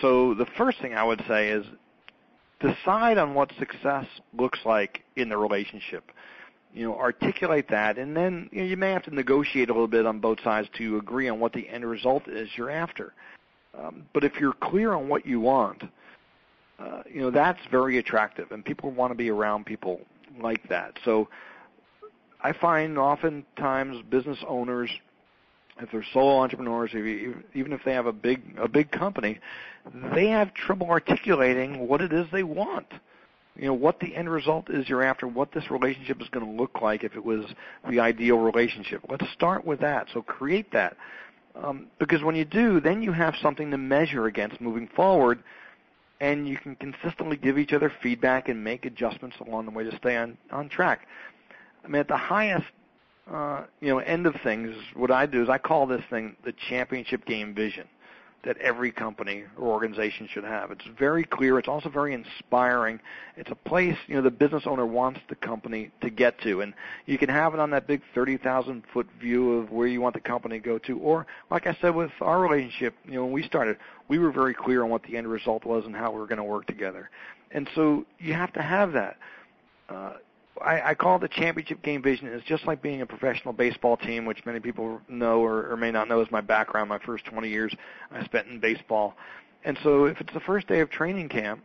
So 0.00 0.34
the 0.34 0.46
first 0.56 0.80
thing 0.80 0.94
I 0.94 1.04
would 1.04 1.22
say 1.28 1.50
is 1.50 1.64
decide 2.60 3.18
on 3.18 3.34
what 3.34 3.52
success 3.58 4.06
looks 4.36 4.60
like 4.64 5.02
in 5.16 5.28
the 5.28 5.36
relationship. 5.36 6.10
You 6.72 6.88
know, 6.88 6.98
articulate 6.98 7.68
that, 7.68 7.98
and 7.98 8.16
then 8.16 8.48
you, 8.50 8.62
know, 8.62 8.66
you 8.66 8.76
may 8.76 8.90
have 8.90 9.04
to 9.04 9.14
negotiate 9.14 9.68
a 9.68 9.72
little 9.72 9.86
bit 9.86 10.06
on 10.06 10.18
both 10.18 10.40
sides 10.42 10.68
to 10.78 10.96
agree 10.96 11.28
on 11.28 11.38
what 11.38 11.52
the 11.52 11.68
end 11.68 11.84
result 11.84 12.26
is 12.26 12.48
you're 12.56 12.70
after. 12.70 13.12
Um, 13.78 14.06
but 14.12 14.24
if 14.24 14.40
you're 14.40 14.54
clear 14.54 14.92
on 14.92 15.08
what 15.08 15.24
you 15.24 15.38
want, 15.38 15.84
uh, 16.78 17.02
you 17.10 17.20
know 17.20 17.30
that's 17.30 17.60
very 17.70 17.98
attractive, 17.98 18.50
and 18.50 18.64
people 18.64 18.90
want 18.90 19.10
to 19.10 19.14
be 19.14 19.30
around 19.30 19.64
people 19.66 20.00
like 20.40 20.68
that. 20.68 20.98
So 21.04 21.28
I 22.42 22.52
find 22.52 22.98
oftentimes 22.98 24.02
business 24.10 24.38
owners, 24.46 24.90
if 25.80 25.90
they're 25.90 26.04
solo 26.12 26.38
entrepreneurs, 26.38 26.90
even 26.94 27.72
if 27.72 27.84
they 27.84 27.92
have 27.92 28.06
a 28.06 28.12
big 28.12 28.42
a 28.58 28.68
big 28.68 28.90
company, 28.90 29.38
they 30.14 30.28
have 30.28 30.52
trouble 30.54 30.90
articulating 30.90 31.86
what 31.88 32.00
it 32.00 32.12
is 32.12 32.26
they 32.32 32.42
want. 32.42 32.86
You 33.56 33.66
know 33.66 33.74
what 33.74 34.00
the 34.00 34.14
end 34.16 34.28
result 34.28 34.68
is 34.68 34.88
you're 34.88 35.04
after, 35.04 35.28
what 35.28 35.52
this 35.52 35.70
relationship 35.70 36.20
is 36.20 36.28
going 36.28 36.44
to 36.44 36.50
look 36.50 36.82
like 36.82 37.04
if 37.04 37.14
it 37.14 37.24
was 37.24 37.44
the 37.88 38.00
ideal 38.00 38.38
relationship. 38.38 39.02
Let's 39.08 39.30
start 39.32 39.64
with 39.64 39.80
that. 39.80 40.08
So 40.12 40.22
create 40.22 40.72
that. 40.72 40.96
Um, 41.54 41.86
because 42.00 42.24
when 42.24 42.34
you 42.34 42.44
do, 42.44 42.80
then 42.80 43.00
you 43.00 43.12
have 43.12 43.34
something 43.40 43.70
to 43.70 43.78
measure 43.78 44.26
against 44.26 44.60
moving 44.60 44.88
forward 44.88 45.38
and 46.20 46.48
you 46.48 46.56
can 46.56 46.76
consistently 46.76 47.36
give 47.36 47.58
each 47.58 47.72
other 47.72 47.92
feedback 48.02 48.48
and 48.48 48.62
make 48.62 48.86
adjustments 48.86 49.36
along 49.46 49.66
the 49.66 49.70
way 49.70 49.84
to 49.84 49.96
stay 49.96 50.16
on 50.16 50.36
on 50.50 50.68
track. 50.68 51.06
I 51.84 51.88
mean, 51.88 52.00
at 52.00 52.08
the 52.08 52.16
highest 52.16 52.66
uh, 53.30 53.64
you 53.80 53.88
know 53.88 53.98
end 53.98 54.26
of 54.26 54.34
things, 54.42 54.74
what 54.94 55.10
I 55.10 55.26
do 55.26 55.42
is 55.42 55.48
I 55.48 55.58
call 55.58 55.86
this 55.86 56.02
thing 56.10 56.36
the 56.44 56.52
championship 56.68 57.24
game 57.26 57.54
vision 57.54 57.88
that 58.44 58.56
every 58.58 58.90
company 58.90 59.44
or 59.58 59.68
organization 59.68 60.28
should 60.32 60.44
have. 60.44 60.70
It's 60.70 60.84
very 60.98 61.24
clear. 61.24 61.58
It's 61.58 61.68
also 61.68 61.88
very 61.88 62.14
inspiring. 62.14 63.00
It's 63.36 63.50
a 63.50 63.54
place 63.54 63.96
you 64.06 64.14
know 64.14 64.22
the 64.22 64.30
business 64.30 64.64
owner 64.66 64.86
wants 64.86 65.20
the 65.28 65.34
company 65.34 65.90
to 66.00 66.10
get 66.10 66.40
to, 66.42 66.60
and 66.60 66.74
you 67.06 67.18
can 67.18 67.28
have 67.28 67.54
it 67.54 67.60
on 67.60 67.70
that 67.70 67.86
big 67.86 68.02
30,000 68.14 68.82
foot 68.92 69.08
view 69.20 69.54
of 69.54 69.70
where 69.70 69.86
you 69.86 70.00
want 70.00 70.14
the 70.14 70.20
company 70.20 70.58
to 70.58 70.64
go 70.64 70.78
to. 70.78 70.98
Or, 70.98 71.26
like 71.50 71.66
I 71.66 71.76
said 71.80 71.94
with 71.94 72.10
our 72.20 72.40
relationship, 72.40 72.94
you 73.04 73.14
know, 73.14 73.24
when 73.24 73.32
we 73.32 73.42
started, 73.42 73.76
we 74.08 74.18
were 74.18 74.30
very 74.30 74.54
clear 74.54 74.82
on 74.84 74.90
what 74.90 75.02
the 75.04 75.16
end 75.16 75.26
result 75.26 75.64
was 75.64 75.84
and 75.86 75.94
how 75.94 76.12
we 76.12 76.18
were 76.18 76.26
going 76.26 76.38
to 76.38 76.44
work 76.44 76.66
together. 76.66 77.10
And 77.50 77.68
so 77.74 78.04
you 78.18 78.34
have 78.34 78.52
to 78.54 78.62
have 78.62 78.92
that. 78.92 79.16
Uh, 79.88 80.14
I, 80.60 80.90
I 80.90 80.94
call 80.94 81.18
the 81.18 81.28
championship 81.28 81.82
game 81.82 82.02
vision. 82.02 82.28
It's 82.28 82.46
just 82.46 82.66
like 82.66 82.80
being 82.80 83.00
a 83.00 83.06
professional 83.06 83.52
baseball 83.52 83.96
team, 83.96 84.24
which 84.24 84.44
many 84.46 84.60
people 84.60 85.00
know 85.08 85.40
or, 85.40 85.70
or 85.70 85.76
may 85.76 85.90
not 85.90 86.08
know 86.08 86.20
is 86.20 86.30
my 86.30 86.40
background. 86.40 86.88
My 86.88 86.98
first 86.98 87.24
20 87.24 87.48
years 87.48 87.74
I 88.10 88.24
spent 88.24 88.46
in 88.48 88.60
baseball, 88.60 89.14
and 89.64 89.78
so 89.82 90.04
if 90.04 90.20
it's 90.20 90.32
the 90.32 90.40
first 90.40 90.68
day 90.68 90.80
of 90.80 90.90
training 90.90 91.28
camp 91.28 91.62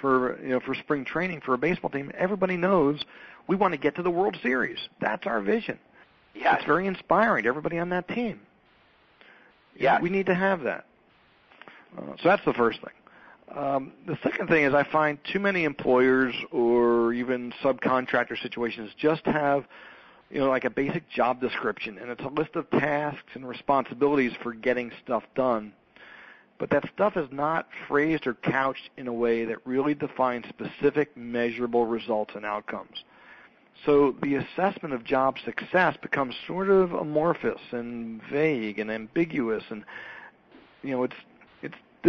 for 0.00 0.40
you 0.42 0.50
know 0.50 0.60
for 0.60 0.74
spring 0.74 1.04
training 1.04 1.40
for 1.40 1.54
a 1.54 1.58
baseball 1.58 1.90
team, 1.90 2.10
everybody 2.16 2.56
knows 2.56 3.04
we 3.46 3.56
want 3.56 3.72
to 3.72 3.78
get 3.78 3.94
to 3.96 4.02
the 4.02 4.10
World 4.10 4.36
Series. 4.42 4.78
That's 5.00 5.26
our 5.26 5.40
vision. 5.40 5.78
Yeah, 6.34 6.56
it's 6.56 6.64
very 6.64 6.86
inspiring 6.86 7.44
to 7.44 7.48
everybody 7.48 7.78
on 7.78 7.88
that 7.90 8.08
team. 8.08 8.40
Yeah, 9.76 10.00
we 10.00 10.10
need 10.10 10.26
to 10.26 10.34
have 10.34 10.62
that. 10.64 10.84
Uh, 11.96 12.16
so 12.20 12.28
that's 12.28 12.44
the 12.44 12.52
first 12.52 12.80
thing. 12.80 12.92
Um, 13.54 13.92
the 14.06 14.18
second 14.22 14.48
thing 14.48 14.64
is 14.64 14.74
I 14.74 14.84
find 14.84 15.18
too 15.32 15.40
many 15.40 15.64
employers 15.64 16.34
or 16.50 17.12
even 17.12 17.52
subcontractor 17.62 18.40
situations 18.42 18.90
just 18.98 19.24
have, 19.26 19.64
you 20.30 20.38
know, 20.40 20.48
like 20.48 20.64
a 20.64 20.70
basic 20.70 21.08
job 21.08 21.40
description, 21.40 21.98
and 21.98 22.10
it's 22.10 22.22
a 22.22 22.28
list 22.28 22.56
of 22.56 22.68
tasks 22.70 23.30
and 23.34 23.48
responsibilities 23.48 24.32
for 24.42 24.52
getting 24.52 24.92
stuff 25.02 25.22
done. 25.34 25.72
But 26.58 26.70
that 26.70 26.84
stuff 26.92 27.16
is 27.16 27.28
not 27.30 27.68
phrased 27.86 28.26
or 28.26 28.34
couched 28.34 28.90
in 28.96 29.06
a 29.06 29.12
way 29.12 29.44
that 29.44 29.58
really 29.64 29.94
defines 29.94 30.44
specific 30.48 31.16
measurable 31.16 31.86
results 31.86 32.32
and 32.34 32.44
outcomes. 32.44 33.04
So 33.86 34.16
the 34.22 34.34
assessment 34.34 34.92
of 34.92 35.04
job 35.04 35.36
success 35.44 35.96
becomes 36.02 36.34
sort 36.46 36.68
of 36.68 36.92
amorphous 36.92 37.60
and 37.70 38.20
vague 38.30 38.78
and 38.80 38.90
ambiguous 38.90 39.62
and 39.70 39.84
you 40.82 40.90
know 40.90 41.04
it's 41.04 41.16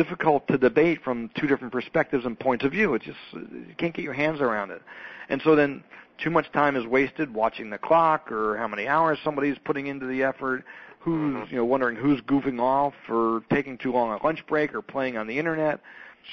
difficult 0.04 0.48
to 0.48 0.58
debate 0.58 1.04
from 1.04 1.30
two 1.38 1.46
different 1.46 1.74
perspectives 1.74 2.26
and 2.26 2.40
points 2.40 2.64
of 2.64 2.72
view. 2.72 2.94
It's 2.94 3.04
just 3.04 3.18
you 3.34 3.76
can't 3.78 3.94
get 3.94 4.04
your 4.04 4.14
hands 4.14 4.40
around 4.40 4.72
it, 4.72 4.82
and 5.28 5.42
so 5.44 5.58
then 5.58 5.84
too 6.18 6.30
much 6.30 6.50
time 6.54 6.78
is 6.78 6.86
wasted 6.86 7.34
watching 7.34 7.70
the 7.70 7.78
clock 7.78 8.32
or 8.32 8.56
how 8.56 8.68
many 8.68 8.88
hours 8.88 9.18
somebody's 9.26 9.58
putting 9.66 9.88
into 9.88 10.06
the 10.06 10.24
effort. 10.24 10.64
Who's 11.02 11.36
mm-hmm. 11.36 11.52
you 11.52 11.58
know 11.58 11.66
wondering 11.66 11.98
who's 11.98 12.22
goofing 12.22 12.62
off 12.62 12.94
or 13.10 13.44
taking 13.52 13.78
too 13.78 13.92
long 13.92 14.18
a 14.18 14.26
lunch 14.26 14.46
break 14.48 14.74
or 14.74 14.82
playing 14.82 15.18
on 15.18 15.28
the 15.28 15.38
internet. 15.38 15.82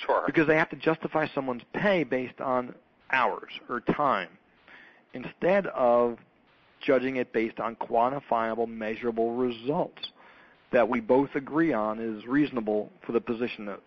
Sure. 0.05 0.23
Because 0.27 0.47
they 0.47 0.57
have 0.57 0.71
to 0.71 0.77
justify 0.77 1.27
someone's 1.35 1.63
pay 1.73 2.05
based 2.05 2.41
on 2.41 2.73
hours 3.11 3.51
or 3.69 3.81
time 3.81 4.29
instead 5.13 5.67
of 5.69 6.19
judging 6.81 7.17
it 7.17 7.33
based 7.33 7.59
on 7.59 7.75
quantifiable, 7.77 8.69
measurable 8.69 9.33
results 9.33 10.11
that 10.77 10.91
we 10.91 11.01
both 11.01 11.31
agree 11.35 11.73
on 11.73 11.99
is 11.99 12.27
reasonable 12.27 12.91
for 13.07 13.13
the 13.13 13.21
position 13.21 13.65
that 13.65 13.81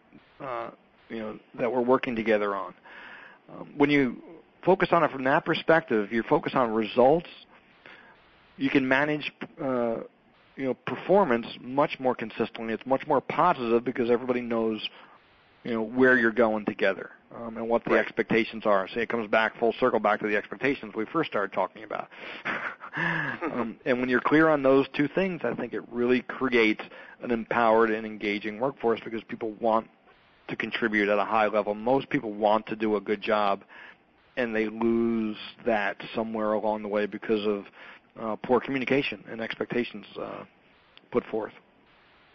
uh, 0.44 0.72
you 1.08 1.20
know 1.20 1.40
that 1.60 1.72
we're 1.72 1.82
working 1.82 2.16
together 2.16 2.56
on. 2.56 2.74
Um, 3.48 3.70
when 3.78 3.92
you 3.92 4.18
focus 4.66 4.90
on 4.92 5.04
it 5.04 5.12
from 5.12 5.24
that 5.26 5.46
perspective, 5.46 6.12
you 6.12 6.24
focus 6.24 6.54
on 6.56 6.72
results. 6.72 7.28
You 8.58 8.72
can 8.72 8.88
manage 8.88 9.32
uh, 9.64 9.98
you 10.56 10.66
know 10.66 10.74
performance 10.88 11.46
much 11.62 12.00
more 12.00 12.16
consistently. 12.16 12.74
It's 12.74 12.88
much 12.88 13.06
more 13.06 13.22
positive 13.22 13.86
because 13.86 14.10
everybody 14.10 14.42
knows 14.42 14.82
you 15.64 15.72
know 15.72 15.82
where 15.82 16.18
you're 16.18 16.32
going 16.32 16.66
together 16.66 17.12
um, 17.36 17.58
and 17.58 17.68
what 17.68 17.84
the 17.86 17.92
right. 17.92 18.00
expectations 18.00 18.66
are. 18.66 18.88
So 18.94 19.00
it 19.00 19.10
comes 19.10 19.30
back 19.30 19.58
full 19.60 19.74
circle 19.80 20.00
back 20.00 20.20
to 20.22 20.28
the 20.28 20.36
expectations 20.36 20.94
we 20.96 21.06
first 21.06 21.30
started 21.30 21.54
talking 21.54 21.84
about. 21.84 22.08
um, 22.96 23.78
and 23.86 24.00
when 24.00 24.10
you're 24.10 24.22
clear 24.22 24.50
on 24.50 24.64
those 24.64 24.88
two 24.94 25.08
things, 25.08 25.42
I 25.44 25.54
think 25.54 25.74
it 25.74 25.84
really 25.92 26.22
creates 26.22 26.82
an 27.22 27.32
empowered 27.32 27.92
and 27.92 28.06
engaging 28.06 28.60
workforce 28.60 29.00
because 29.04 29.22
people 29.24 29.52
want 29.60 29.88
to 30.48 30.56
contribute 30.56 31.10
at 31.10 31.20
a 31.20 31.26
high 31.26 31.48
level. 31.48 31.76
Most 31.76 32.10
people 32.10 32.34
want 32.34 32.66
to 32.68 32.76
do 32.76 32.96
a 32.96 33.02
good 33.02 33.22
job, 33.22 33.64
and 34.38 34.56
they 34.56 34.68
lose 34.68 35.38
that 35.66 35.98
somewhere 36.16 36.54
along 36.54 36.82
the 36.82 36.88
way 36.88 37.06
because 37.06 37.46
of 37.46 37.66
uh, 38.20 38.36
poor 38.38 38.60
communication 38.60 39.24
and 39.30 39.42
expectations 39.42 40.06
uh, 40.20 40.44
put 41.12 41.24
forth. 41.26 41.54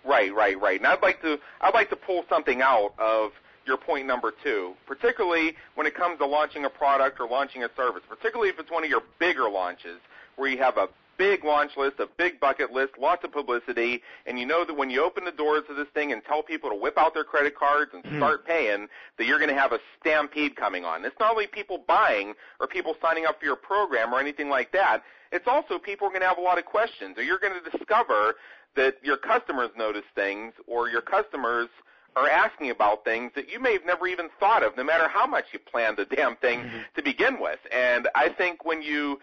Right, 0.05 0.35
right, 0.35 0.61
right. 0.61 0.79
And 0.79 0.87
I'd 0.87 1.03
like 1.03 1.21
to 1.23 1.39
I'd 1.61 1.75
like 1.75 1.91
to 1.91 1.97
pull 1.97 2.25
something 2.29 2.63
out 2.63 2.95
of 2.99 3.33
your 3.67 3.79
point 3.79 4.07
number 4.07 4.33
two, 4.43 4.75
particularly 4.87 5.55
when 5.75 5.87
it 5.87 5.95
comes 5.95 6.19
to 6.19 6.27
launching 6.27 6.67
a 6.67 6.71
product 6.71 7.19
or 7.19 7.27
launching 7.27 7.65
a 7.65 7.71
service, 7.77 8.03
particularly 8.09 8.51
if 8.51 8.59
it's 8.59 8.71
one 8.71 8.85
of 8.85 8.91
your 8.91 9.03
bigger 9.19 9.49
launches 9.49 10.01
where 10.37 10.51
you 10.51 10.59
have 10.59 10.77
a 10.77 10.89
big 11.17 11.45
launch 11.45 11.71
list, 11.77 11.99
a 12.01 12.09
big 12.19 12.41
bucket 12.41 12.73
list, 12.73 12.93
lots 12.99 13.25
of 13.25 13.33
publicity, 13.33 14.03
and 14.27 14.39
you 14.39 14.45
know 14.45 14.65
that 14.65 14.75
when 14.75 14.91
you 14.91 15.03
open 15.03 15.25
the 15.25 15.33
doors 15.33 15.63
of 15.71 15.77
this 15.77 15.87
thing 15.95 16.13
and 16.13 16.23
tell 16.25 16.43
people 16.43 16.69
to 16.69 16.77
whip 16.77 16.99
out 16.99 17.15
their 17.15 17.25
credit 17.25 17.55
cards 17.57 17.93
and 17.95 18.05
Hmm. 18.05 18.17
start 18.17 18.45
paying, 18.45 18.89
that 19.17 19.25
you're 19.25 19.39
going 19.39 19.49
to 19.49 19.59
have 19.59 19.73
a 19.73 19.79
stampede 20.01 20.57
coming 20.57 20.85
on. 20.85 21.05
It's 21.05 21.19
not 21.21 21.31
only 21.31 21.47
people 21.47 21.79
buying 21.79 22.35
or 22.61 22.67
people 22.67 22.97
signing 23.01 23.27
up 23.27 23.39
for 23.39 23.47
your 23.47 23.57
program 23.57 24.13
or 24.13 24.19
anything 24.19 24.49
like 24.49 24.73
that. 24.73 25.03
It's 25.31 25.47
also 25.47 25.79
people 25.79 26.09
are 26.09 26.11
going 26.11 26.23
to 26.23 26.29
have 26.29 26.39
a 26.39 26.43
lot 26.43 26.59
of 26.59 26.65
questions, 26.65 27.17
or 27.17 27.23
you're 27.23 27.39
going 27.39 27.55
to 27.63 27.71
discover 27.71 28.35
that 28.77 28.97
your 29.03 29.17
customers 29.17 29.71
notice 29.77 30.05
things, 30.15 30.53
or 30.67 30.89
your 30.89 31.01
customers 31.01 31.69
are 32.17 32.29
asking 32.29 32.71
about 32.71 33.05
things 33.05 33.33
that 33.35 33.49
you 33.51 33.59
may 33.61 33.73
have 33.73 33.85
never 33.85 34.07
even 34.07 34.29
thought 34.39 34.63
of, 34.63 34.77
no 34.77 34.85
matter 34.85 35.09
how 35.09 35.27
much 35.27 35.47
you 35.53 35.59
planned 35.59 35.97
the 35.97 36.05
damn 36.05 36.37
thing 36.37 36.61
Mm-hmm. 36.61 36.79
to 36.97 37.03
begin 37.03 37.41
with. 37.41 37.59
And 37.73 38.09
I 38.15 38.29
think 38.29 38.65
when 38.65 38.83
you 38.83 39.21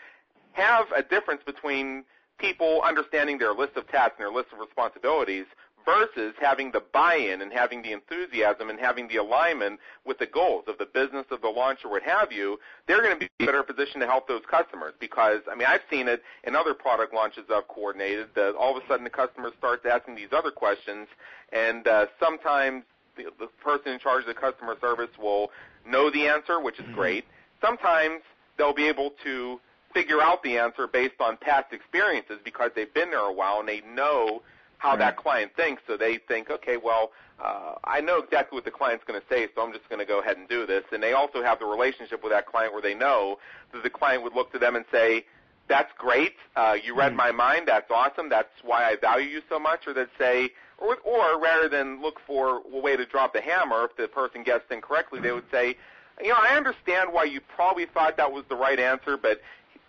have 0.53 0.85
a 0.95 1.01
difference 1.01 1.41
between 1.45 2.03
people 2.37 2.81
understanding 2.83 3.37
their 3.37 3.53
list 3.53 3.77
of 3.77 3.87
tasks 3.87 4.15
and 4.17 4.25
their 4.25 4.33
list 4.33 4.51
of 4.51 4.59
responsibilities 4.59 5.45
versus 5.85 6.33
having 6.39 6.71
the 6.71 6.81
buy-in 6.93 7.41
and 7.41 7.51
having 7.51 7.81
the 7.81 7.91
enthusiasm 7.91 8.69
and 8.69 8.79
having 8.79 9.07
the 9.07 9.17
alignment 9.17 9.79
with 10.05 10.17
the 10.19 10.25
goals 10.25 10.63
of 10.67 10.77
the 10.77 10.85
business 10.85 11.25
of 11.31 11.41
the 11.41 11.47
launch 11.47 11.79
or 11.83 11.91
what 11.91 12.03
have 12.03 12.31
you, 12.31 12.59
they're 12.87 13.01
going 13.01 13.13
to 13.13 13.19
be 13.19 13.29
in 13.39 13.43
a 13.43 13.51
better 13.51 13.63
position 13.63 13.99
to 13.99 14.07
help 14.07 14.27
those 14.27 14.41
customers 14.49 14.93
because, 14.99 15.41
I 15.51 15.55
mean, 15.55 15.67
I've 15.67 15.81
seen 15.89 16.07
it 16.07 16.23
in 16.43 16.55
other 16.55 16.73
product 16.73 17.13
launches 17.13 17.43
I've 17.53 17.67
coordinated 17.67 18.27
that 18.35 18.55
all 18.55 18.75
of 18.75 18.83
a 18.83 18.87
sudden 18.87 19.03
the 19.03 19.09
customer 19.09 19.51
starts 19.57 19.85
asking 19.85 20.15
these 20.15 20.31
other 20.31 20.51
questions 20.51 21.07
and 21.51 21.87
uh, 21.87 22.07
sometimes 22.19 22.83
the, 23.17 23.25
the 23.39 23.47
person 23.63 23.93
in 23.93 23.99
charge 23.99 24.21
of 24.21 24.27
the 24.27 24.33
customer 24.33 24.75
service 24.79 25.09
will 25.19 25.51
know 25.85 26.09
the 26.09 26.27
answer, 26.27 26.59
which 26.59 26.79
is 26.79 26.85
great. 26.93 27.25
Sometimes 27.59 28.21
they'll 28.57 28.73
be 28.73 28.87
able 28.87 29.13
to 29.23 29.59
figure 29.93 30.21
out 30.21 30.41
the 30.43 30.57
answer 30.57 30.87
based 30.87 31.19
on 31.19 31.37
past 31.37 31.73
experiences 31.73 32.37
because 32.43 32.71
they've 32.75 32.93
been 32.93 33.11
there 33.11 33.19
a 33.19 33.33
while 33.33 33.59
and 33.59 33.67
they 33.67 33.81
know 33.81 34.41
how 34.81 34.95
that 34.95 35.15
client 35.15 35.51
thinks. 35.55 35.83
So 35.85 35.95
they 35.95 36.17
think, 36.17 36.49
okay, 36.49 36.75
well, 36.75 37.11
uh, 37.39 37.75
I 37.83 38.01
know 38.01 38.17
exactly 38.17 38.55
what 38.55 38.65
the 38.65 38.71
client's 38.71 39.03
going 39.05 39.21
to 39.21 39.25
say, 39.29 39.47
so 39.53 39.61
I'm 39.61 39.71
just 39.71 39.87
going 39.89 39.99
to 39.99 40.07
go 40.07 40.21
ahead 40.21 40.37
and 40.37 40.49
do 40.49 40.65
this. 40.65 40.83
And 40.91 41.03
they 41.03 41.13
also 41.13 41.43
have 41.43 41.59
the 41.59 41.67
relationship 41.67 42.23
with 42.23 42.31
that 42.31 42.47
client 42.47 42.73
where 42.73 42.81
they 42.81 42.95
know 42.95 43.37
that 43.73 43.83
the 43.83 43.91
client 43.91 44.23
would 44.23 44.33
look 44.33 44.51
to 44.53 44.59
them 44.59 44.75
and 44.75 44.83
say, 44.91 45.25
that's 45.67 45.91
great. 45.99 46.33
Uh, 46.55 46.77
you 46.83 46.97
read 46.97 47.13
my 47.13 47.31
mind. 47.31 47.67
That's 47.67 47.91
awesome. 47.91 48.27
That's 48.27 48.49
why 48.63 48.83
I 48.83 48.95
value 48.95 49.29
you 49.29 49.41
so 49.47 49.59
much. 49.59 49.85
Or 49.85 49.93
they'd 49.93 50.07
say, 50.17 50.49
or, 50.79 50.97
or 51.05 51.39
rather 51.39 51.69
than 51.69 52.01
look 52.01 52.19
for 52.25 52.63
a 52.73 52.79
way 52.79 52.97
to 52.97 53.05
drop 53.05 53.33
the 53.33 53.41
hammer, 53.41 53.85
if 53.85 53.95
the 53.95 54.07
person 54.07 54.41
guessed 54.41 54.71
incorrectly, 54.71 55.19
they 55.19 55.31
would 55.31 55.49
say, 55.51 55.77
you 56.23 56.29
know, 56.29 56.39
I 56.39 56.57
understand 56.57 57.13
why 57.13 57.25
you 57.25 57.39
probably 57.39 57.85
thought 57.85 58.17
that 58.17 58.31
was 58.31 58.45
the 58.49 58.55
right 58.55 58.79
answer, 58.79 59.15
but 59.15 59.41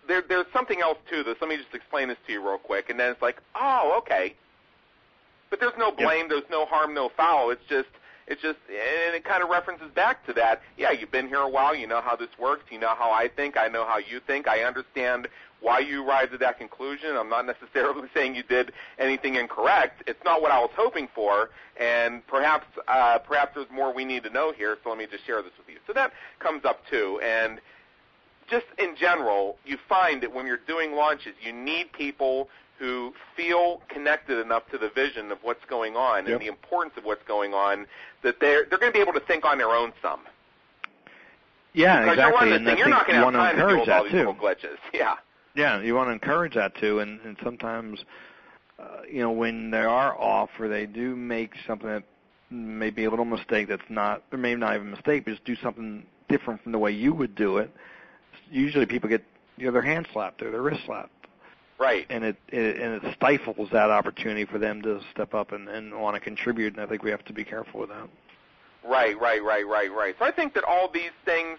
there, 0.07 0.21
there's 0.21 0.45
something 0.53 0.81
else 0.81 0.99
to 1.09 1.23
this. 1.23 1.35
Let 1.41 1.49
me 1.49 1.57
just 1.57 1.73
explain 1.73 2.09
this 2.09 2.17
to 2.27 2.33
you 2.33 2.47
real 2.47 2.59
quick. 2.59 2.91
And 2.91 2.99
then 2.99 3.11
it's 3.11 3.21
like, 3.23 3.41
oh, 3.55 3.95
okay. 3.97 4.35
But 5.53 5.59
there's 5.59 5.77
no 5.77 5.91
blame, 5.91 6.29
there's 6.29 6.49
no 6.49 6.65
harm, 6.65 6.95
no 6.95 7.09
foul. 7.15 7.51
It's 7.51 7.61
just, 7.69 7.89
it's 8.25 8.41
just, 8.41 8.57
and 8.69 9.15
it 9.15 9.23
kind 9.23 9.43
of 9.43 9.49
references 9.49 9.91
back 9.93 10.25
to 10.25 10.33
that. 10.33 10.63
Yeah, 10.79 10.89
you've 10.89 11.11
been 11.11 11.27
here 11.27 11.41
a 11.41 11.47
while. 11.47 11.75
You 11.75 11.85
know 11.85 12.01
how 12.01 12.15
this 12.15 12.29
works. 12.39 12.63
You 12.71 12.79
know 12.79 12.95
how 12.97 13.11
I 13.11 13.27
think. 13.27 13.55
I 13.55 13.67
know 13.67 13.85
how 13.85 13.99
you 13.99 14.19
think. 14.25 14.47
I 14.47 14.63
understand 14.63 15.27
why 15.61 15.77
you 15.77 16.03
arrived 16.03 16.31
to 16.31 16.39
that 16.39 16.57
conclusion. 16.57 17.15
I'm 17.15 17.29
not 17.29 17.45
necessarily 17.61 18.07
saying 18.15 18.33
you 18.33 18.41
did 18.41 18.71
anything 18.97 19.35
incorrect. 19.35 20.01
It's 20.07 20.23
not 20.25 20.41
what 20.41 20.49
I 20.49 20.59
was 20.59 20.71
hoping 20.75 21.07
for, 21.13 21.51
and 21.79 22.25
perhaps, 22.25 22.65
uh, 22.87 23.19
perhaps 23.19 23.51
there's 23.53 23.69
more 23.69 23.93
we 23.93 24.05
need 24.05 24.23
to 24.23 24.31
know 24.31 24.53
here. 24.53 24.79
So 24.83 24.89
let 24.89 24.97
me 24.97 25.05
just 25.05 25.23
share 25.23 25.43
this 25.43 25.53
with 25.59 25.69
you. 25.69 25.77
So 25.85 25.93
that 25.93 26.13
comes 26.39 26.65
up 26.65 26.79
too, 26.89 27.21
and 27.23 27.61
just 28.49 28.65
in 28.79 28.95
general, 28.95 29.57
you 29.65 29.77
find 29.87 30.23
that 30.23 30.33
when 30.33 30.47
you're 30.47 30.57
doing 30.57 30.93
launches, 30.93 31.35
you 31.43 31.53
need 31.53 31.91
people 31.91 32.49
who 32.83 33.13
feel 33.37 33.81
connected 33.87 34.37
enough 34.39 34.63
to 34.69 34.77
the 34.77 34.89
vision 34.89 35.31
of 35.31 35.37
what's 35.41 35.63
going 35.65 35.95
on 35.95 36.25
Yep. 36.25 36.33
and 36.33 36.41
the 36.41 36.47
importance 36.47 36.93
of 36.97 37.05
what's 37.05 37.23
going 37.25 37.53
on 37.53 37.85
that 38.23 38.39
they're 38.41 38.65
they're 38.69 38.77
going 38.79 38.91
to 38.91 38.97
be 38.97 39.01
able 39.01 39.13
to 39.13 39.21
think 39.21 39.45
on 39.45 39.57
their 39.57 39.69
own 39.69 39.93
some. 40.01 40.19
Yeah, 41.73 42.01
Because 42.01 42.17
you're 42.17 42.27
exactly. 42.27 42.55
And 42.55 42.67
this 42.67 42.71
thing, 42.73 42.77
you're 42.79 42.89
not 42.89 43.07
going 43.07 43.17
to 43.19 43.23
want 43.23 43.35
have 43.35 43.55
to 43.55 43.61
time 43.61 43.67
to 43.69 43.73
deal 43.73 43.81
encourage 43.81 43.87
with 43.87 43.89
all 43.89 44.03
that 44.03 44.09
these 44.11 44.13
little 44.19 44.33
too. 44.33 44.67
glitches. 44.67 44.77
Yeah. 44.93 45.15
Yeah, 45.55 45.81
you 45.81 45.93
want 45.95 46.09
to 46.09 46.13
encourage 46.13 46.55
that 46.55 46.75
too, 46.75 46.99
and 46.99 47.21
and 47.21 47.37
sometimes, 47.43 48.03
uh, 48.79 48.83
you 49.09 49.19
know, 49.21 49.31
when 49.31 49.69
they 49.71 49.77
are 49.83 50.17
off 50.19 50.49
or 50.59 50.67
they 50.67 50.85
do 50.87 51.15
make 51.15 51.51
something 51.67 51.87
that 51.87 52.03
may 52.49 52.89
be 52.89 53.05
a 53.05 53.09
little 53.09 53.23
mistake 53.25 53.67
that's 53.67 53.87
not, 53.89 54.23
or 54.31 54.37
maybe 54.39 54.59
not 54.59 54.73
even 54.75 54.87
a 54.87 54.91
mistake, 54.91 55.25
but 55.25 55.31
just 55.31 55.45
do 55.45 55.55
something 55.55 56.05
different 56.27 56.61
from 56.63 56.71
the 56.73 56.79
way 56.79 56.91
you 56.91 57.13
would 57.13 57.35
do 57.35 57.57
it. 57.59 57.71
Usually, 58.51 58.85
people 58.87 59.09
get 59.09 59.23
you 59.57 59.67
know 59.67 59.71
their 59.71 59.83
hand 59.83 60.07
slapped 60.11 60.41
or 60.41 60.49
their 60.51 60.61
wrist 60.63 60.81
slapped, 60.87 61.22
Right. 61.83 62.05
and 62.09 62.23
it, 62.23 62.37
it 62.47 62.79
and 62.79 63.03
it 63.03 63.15
stifles 63.15 63.69
that 63.71 63.89
opportunity 63.89 64.45
for 64.45 64.57
them 64.57 64.81
to 64.83 65.01
step 65.11 65.33
up 65.33 65.51
and 65.51 65.67
and 65.67 65.99
want 65.99 66.15
to 66.15 66.21
contribute. 66.21 66.73
And 66.73 66.81
I 66.81 66.87
think 66.87 67.03
we 67.03 67.11
have 67.11 67.25
to 67.25 67.33
be 67.33 67.43
careful 67.43 67.81
with 67.81 67.89
that. 67.89 68.07
Right, 68.85 69.19
right, 69.19 69.43
right, 69.43 69.67
right, 69.67 69.91
right. 69.91 70.15
So 70.17 70.25
I 70.25 70.31
think 70.31 70.53
that 70.55 70.63
all 70.63 70.89
these 70.89 71.11
things 71.25 71.57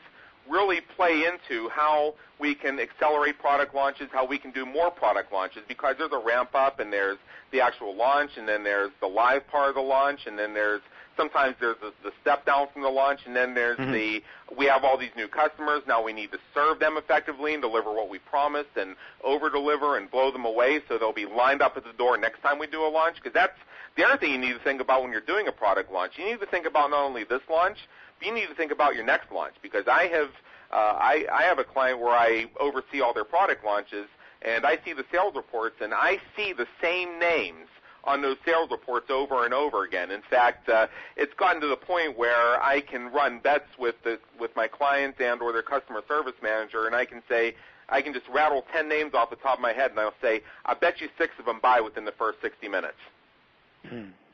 really 0.48 0.80
play 0.96 1.24
into 1.24 1.68
how 1.70 2.14
we 2.38 2.54
can 2.54 2.78
accelerate 2.78 3.38
product 3.38 3.74
launches, 3.74 4.08
how 4.12 4.26
we 4.26 4.38
can 4.38 4.50
do 4.50 4.66
more 4.66 4.90
product 4.90 5.32
launches, 5.32 5.62
because 5.68 5.96
there's 5.98 6.12
a 6.12 6.18
ramp 6.18 6.50
up 6.54 6.80
and 6.80 6.92
there's 6.92 7.18
the 7.50 7.60
actual 7.60 7.94
launch, 7.96 8.32
and 8.36 8.46
then 8.46 8.64
there's 8.64 8.90
the 9.00 9.06
live 9.06 9.46
part 9.48 9.68
of 9.70 9.74
the 9.74 9.80
launch, 9.80 10.20
and 10.26 10.38
then 10.38 10.52
there's 10.52 10.82
sometimes 11.16 11.56
there's 11.60 11.76
the, 11.80 11.92
the 12.02 12.12
step 12.20 12.44
down 12.44 12.68
from 12.72 12.82
the 12.82 12.88
launch, 12.88 13.20
and 13.26 13.34
then 13.34 13.54
there's 13.54 13.78
Mhm. 13.78 13.92
the 13.92 14.22
we 14.56 14.66
have 14.66 14.84
all 14.84 14.96
these 14.96 15.14
new 15.16 15.28
customers. 15.28 15.82
Now 15.86 16.02
we 16.02 16.12
need 16.12 16.32
to 16.32 16.38
serve 16.52 16.78
them 16.78 16.96
effectively 16.96 17.54
and 17.54 17.62
deliver 17.62 17.92
what 17.92 18.08
we 18.08 18.18
promised, 18.18 18.76
and 18.76 18.96
over 19.22 19.50
deliver 19.50 19.96
and 19.96 20.10
blow 20.10 20.30
them 20.30 20.44
away, 20.44 20.82
so 20.88 20.98
they'll 20.98 21.12
be 21.12 21.26
lined 21.26 21.62
up 21.62 21.76
at 21.76 21.84
the 21.84 21.92
door 21.92 22.16
next 22.16 22.40
time 22.42 22.58
we 22.58 22.66
do 22.66 22.84
a 22.84 22.88
launch. 22.88 23.16
Because 23.16 23.32
that's 23.32 23.58
the 23.96 24.04
other 24.04 24.16
thing 24.16 24.32
you 24.32 24.38
need 24.38 24.52
to 24.54 24.58
think 24.60 24.80
about 24.80 25.02
when 25.02 25.12
you're 25.12 25.20
doing 25.20 25.48
a 25.48 25.52
product 25.52 25.90
launch. 25.92 26.18
You 26.18 26.24
need 26.26 26.40
to 26.40 26.46
think 26.46 26.66
about 26.66 26.90
not 26.90 27.02
only 27.04 27.24
this 27.24 27.42
launch, 27.48 27.78
but 28.18 28.26
you 28.28 28.34
need 28.34 28.48
to 28.48 28.54
think 28.54 28.72
about 28.72 28.94
your 28.94 29.04
next 29.04 29.30
launch. 29.32 29.54
Because 29.62 29.86
I 29.88 30.06
have 30.08 30.30
uh, 30.72 30.96
I, 30.98 31.26
I 31.32 31.42
have 31.44 31.58
a 31.58 31.64
client 31.64 32.00
where 32.00 32.14
I 32.14 32.46
oversee 32.58 33.00
all 33.00 33.12
their 33.12 33.24
product 33.24 33.64
launches, 33.64 34.06
and 34.42 34.66
I 34.66 34.78
see 34.84 34.92
the 34.92 35.04
sales 35.12 35.34
reports, 35.36 35.76
and 35.80 35.94
I 35.94 36.20
see 36.36 36.52
the 36.52 36.66
same 36.82 37.18
names 37.20 37.68
on 38.06 38.22
those 38.22 38.36
sales 38.44 38.70
reports 38.70 39.10
over 39.10 39.44
and 39.44 39.54
over 39.54 39.84
again. 39.84 40.10
In 40.10 40.22
fact, 40.28 40.68
uh, 40.68 40.86
it's 41.16 41.34
gotten 41.34 41.60
to 41.62 41.66
the 41.66 41.76
point 41.76 42.16
where 42.16 42.62
I 42.62 42.80
can 42.80 43.12
run 43.12 43.38
bets 43.38 43.68
with 43.78 43.96
the, 44.04 44.18
with 44.38 44.54
my 44.56 44.68
clients 44.68 45.18
and 45.20 45.40
or 45.40 45.52
their 45.52 45.62
customer 45.62 46.02
service 46.06 46.34
manager, 46.42 46.86
and 46.86 46.94
I 46.94 47.04
can 47.04 47.22
say 47.28 47.54
I 47.88 48.02
can 48.02 48.12
just 48.12 48.26
rattle 48.28 48.64
ten 48.72 48.88
names 48.88 49.14
off 49.14 49.30
the 49.30 49.36
top 49.36 49.58
of 49.58 49.62
my 49.62 49.72
head, 49.72 49.90
and 49.90 50.00
I'll 50.00 50.14
say 50.22 50.42
I 50.64 50.74
bet 50.74 51.00
you 51.00 51.08
six 51.18 51.32
of 51.38 51.46
them 51.46 51.60
buy 51.62 51.80
within 51.80 52.04
the 52.04 52.12
first 52.12 52.40
60 52.42 52.68
minutes. 52.68 52.98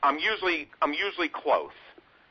I'm 0.03 0.17
usually 0.19 0.69
I'm 0.81 0.93
usually 0.93 1.29
close. 1.29 1.71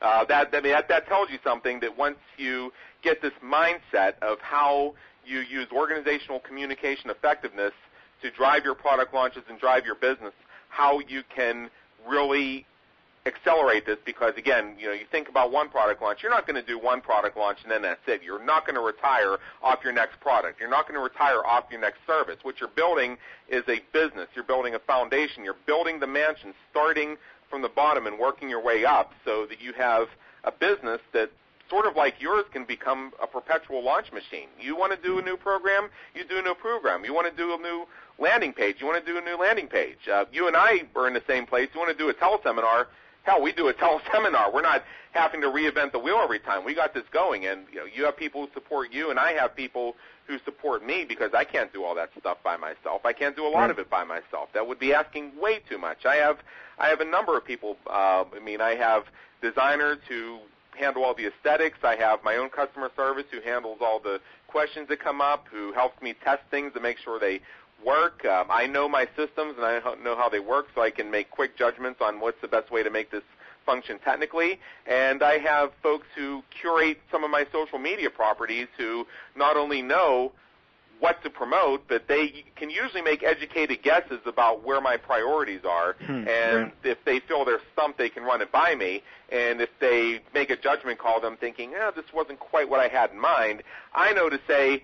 Uh, 0.01 0.25
that 0.25 0.49
I 0.53 0.61
mean, 0.61 0.71
that 0.71 0.87
that 0.89 1.07
tells 1.07 1.29
you 1.29 1.37
something 1.43 1.79
that 1.81 1.97
once 1.97 2.17
you 2.37 2.73
get 3.03 3.21
this 3.21 3.33
mindset 3.43 4.13
of 4.21 4.39
how 4.39 4.95
you 5.25 5.39
use 5.39 5.67
organizational 5.71 6.39
communication 6.39 7.09
effectiveness 7.09 7.73
to 8.21 8.31
drive 8.31 8.63
your 8.63 8.75
product 8.75 9.13
launches 9.13 9.43
and 9.49 9.59
drive 9.59 9.85
your 9.85 9.95
business, 9.95 10.33
how 10.71 10.99
you 11.07 11.21
can 11.35 11.69
really 12.07 12.65
accelerate 13.25 13.85
this 13.85 13.97
because 14.03 14.33
again, 14.35 14.73
you 14.79 14.87
know, 14.87 14.93
you 14.93 15.05
think 15.11 15.29
about 15.29 15.51
one 15.51 15.69
product 15.69 16.01
launch, 16.01 16.19
you're 16.23 16.31
not 16.31 16.47
going 16.47 16.59
to 16.59 16.65
do 16.65 16.79
one 16.79 17.01
product 17.01 17.37
launch 17.37 17.59
and 17.61 17.71
then 17.71 17.83
that's 17.83 18.01
it. 18.07 18.23
You're 18.23 18.43
not 18.43 18.65
going 18.65 18.75
to 18.75 18.81
retire 18.81 19.37
off 19.61 19.79
your 19.83 19.93
next 19.93 20.19
product. 20.19 20.59
You're 20.59 20.69
not 20.69 20.87
going 20.87 20.95
to 20.99 21.03
retire 21.03 21.45
off 21.45 21.65
your 21.69 21.79
next 21.79 21.99
service. 22.07 22.37
What 22.41 22.59
you're 22.59 22.69
building 22.69 23.17
is 23.47 23.63
a 23.67 23.79
business. 23.93 24.27
You're 24.33 24.45
building 24.45 24.73
a 24.73 24.79
foundation. 24.79 25.43
You're 25.43 25.61
building 25.67 25.99
the 25.99 26.07
mansion 26.07 26.53
starting 26.71 27.17
from 27.49 27.61
the 27.61 27.69
bottom 27.69 28.07
and 28.07 28.17
working 28.17 28.49
your 28.49 28.63
way 28.63 28.85
up 28.85 29.11
so 29.23 29.45
that 29.47 29.61
you 29.61 29.73
have 29.73 30.07
a 30.43 30.51
business 30.51 31.01
that 31.13 31.29
sort 31.69 31.85
of 31.85 31.95
like 31.95 32.15
yours 32.19 32.45
can 32.51 32.65
become 32.65 33.13
a 33.21 33.27
perpetual 33.27 33.83
launch 33.83 34.11
machine. 34.11 34.49
You 34.59 34.75
want 34.75 34.93
to 34.93 35.07
do 35.07 35.19
a 35.19 35.21
new 35.21 35.37
program, 35.37 35.89
you 36.13 36.23
do 36.27 36.37
a 36.37 36.41
new 36.41 36.55
program. 36.55 37.05
You 37.05 37.13
want 37.13 37.29
to 37.29 37.37
do 37.37 37.53
a 37.53 37.57
new 37.57 37.85
landing 38.21 38.53
page, 38.53 38.77
you 38.79 38.85
want 38.87 39.03
to 39.05 39.11
do 39.11 39.17
a 39.17 39.21
new 39.21 39.37
landing 39.37 39.67
page. 39.67 39.97
Uh, 40.11 40.25
you 40.31 40.47
and 40.47 40.55
I 40.55 40.83
are 40.95 41.07
in 41.07 41.13
the 41.13 41.23
same 41.27 41.45
place. 41.45 41.69
You 41.73 41.79
want 41.79 41.91
to 41.91 41.97
do 41.97 42.09
a 42.09 42.13
teleseminar, 42.13 42.85
hell, 43.23 43.41
we 43.41 43.51
do 43.51 43.67
a 43.67 43.73
teleseminar. 43.83 44.53
We're 44.53 44.61
not 44.61 44.83
having 45.11 45.41
to 45.41 45.47
reinvent 45.47 45.91
the 45.91 45.99
wheel 45.99 46.19
every 46.23 46.39
time. 46.39 46.63
We 46.63 46.73
got 46.73 46.93
this 46.93 47.03
going, 47.11 47.45
and 47.45 47.65
you 47.71 47.79
know, 47.79 47.85
you 47.85 48.05
have 48.05 48.15
people 48.15 48.45
who 48.45 48.53
support 48.53 48.93
you, 48.93 49.09
and 49.09 49.19
I 49.19 49.33
have 49.33 49.55
people 49.55 49.95
who 50.27 50.37
support 50.45 50.85
me 50.85 51.03
because 51.07 51.31
I 51.33 51.43
can't 51.43 51.73
do 51.73 51.83
all 51.83 51.95
that 51.95 52.11
stuff 52.17 52.37
by 52.43 52.55
myself. 52.55 53.01
I 53.05 53.11
can't 53.11 53.35
do 53.35 53.45
a 53.45 53.49
lot 53.49 53.61
Right. 53.61 53.71
of 53.71 53.79
it 53.79 53.89
by 53.89 54.03
myself. 54.05 54.49
That 54.53 54.65
would 54.67 54.79
be 54.79 54.93
asking 54.93 55.31
way 55.41 55.59
too 55.67 55.77
much. 55.77 56.05
I 56.05 56.15
have 56.15 56.37
I 56.79 56.87
have 56.87 57.01
a 57.01 57.05
number 57.05 57.37
of 57.37 57.43
people. 57.45 57.75
Uh, 57.87 58.23
I 58.35 58.39
mean, 58.39 58.61
I 58.61 58.75
have 58.75 59.03
designers 59.41 59.97
who 60.07 60.39
handle 60.79 61.03
all 61.03 61.13
the 61.13 61.27
aesthetics. 61.27 61.79
I 61.83 61.95
have 61.97 62.23
my 62.23 62.37
own 62.37 62.49
customer 62.49 62.89
service 62.95 63.25
who 63.29 63.41
handles 63.41 63.79
all 63.81 63.99
the 63.99 64.21
questions 64.47 64.87
that 64.87 64.99
come 65.01 65.19
up, 65.21 65.47
who 65.51 65.73
helps 65.73 66.01
me 66.01 66.13
test 66.23 66.41
things 66.49 66.73
to 66.73 66.79
make 66.79 66.97
sure 66.97 67.19
they 67.19 67.41
work. 67.85 68.25
Um, 68.25 68.47
I 68.49 68.67
know 68.67 68.87
my 68.87 69.07
systems 69.15 69.55
and 69.57 69.65
I 69.65 69.79
know 70.03 70.15
how 70.15 70.29
they 70.29 70.39
work, 70.39 70.67
so 70.75 70.81
I 70.81 70.91
can 70.91 71.11
make 71.11 71.31
quick 71.31 71.57
judgments 71.57 72.01
on 72.01 72.19
what's 72.19 72.39
the 72.41 72.47
best 72.47 72.71
way 72.71 72.83
to 72.83 72.89
make 72.89 73.11
this 73.11 73.23
function 73.65 73.99
technically. 73.99 74.59
And 74.87 75.23
I 75.23 75.37
have 75.37 75.71
folks 75.83 76.07
who 76.15 76.43
curate 76.49 76.99
some 77.11 77.23
of 77.23 77.31
my 77.31 77.45
social 77.51 77.79
media 77.79 78.09
properties 78.09 78.67
who 78.77 79.05
not 79.35 79.57
only 79.57 79.81
know 79.81 80.31
what 80.99 81.23
to 81.23 81.29
promote, 81.31 81.87
but 81.87 82.07
they 82.07 82.45
can 82.55 82.69
usually 82.69 83.01
make 83.01 83.23
educated 83.23 83.81
guesses 83.81 84.19
about 84.27 84.63
where 84.63 84.79
my 84.79 84.97
priorities 84.97 85.61
are. 85.67 85.93
Hmm, 86.05 86.27
and 86.27 86.71
if 86.83 87.03
they 87.05 87.19
feel 87.19 87.43
they're 87.43 87.59
stumped, 87.73 87.97
they 87.97 88.09
can 88.09 88.23
run 88.23 88.41
it 88.41 88.51
by 88.51 88.75
me. 88.75 89.01
And 89.31 89.61
if 89.61 89.69
they 89.79 90.21
make 90.33 90.51
a 90.51 90.55
judgment 90.55 90.99
call, 90.99 91.19
them 91.19 91.37
thinking, 91.37 91.73
eh, 91.73 91.91
this 91.95 92.05
wasn't 92.13 92.39
quite 92.39 92.69
what 92.69 92.79
I 92.79 92.87
had 92.87 93.11
in 93.11 93.19
mind, 93.19 93.63
I 93.95 94.13
know 94.13 94.29
to 94.29 94.39
say 94.47 94.83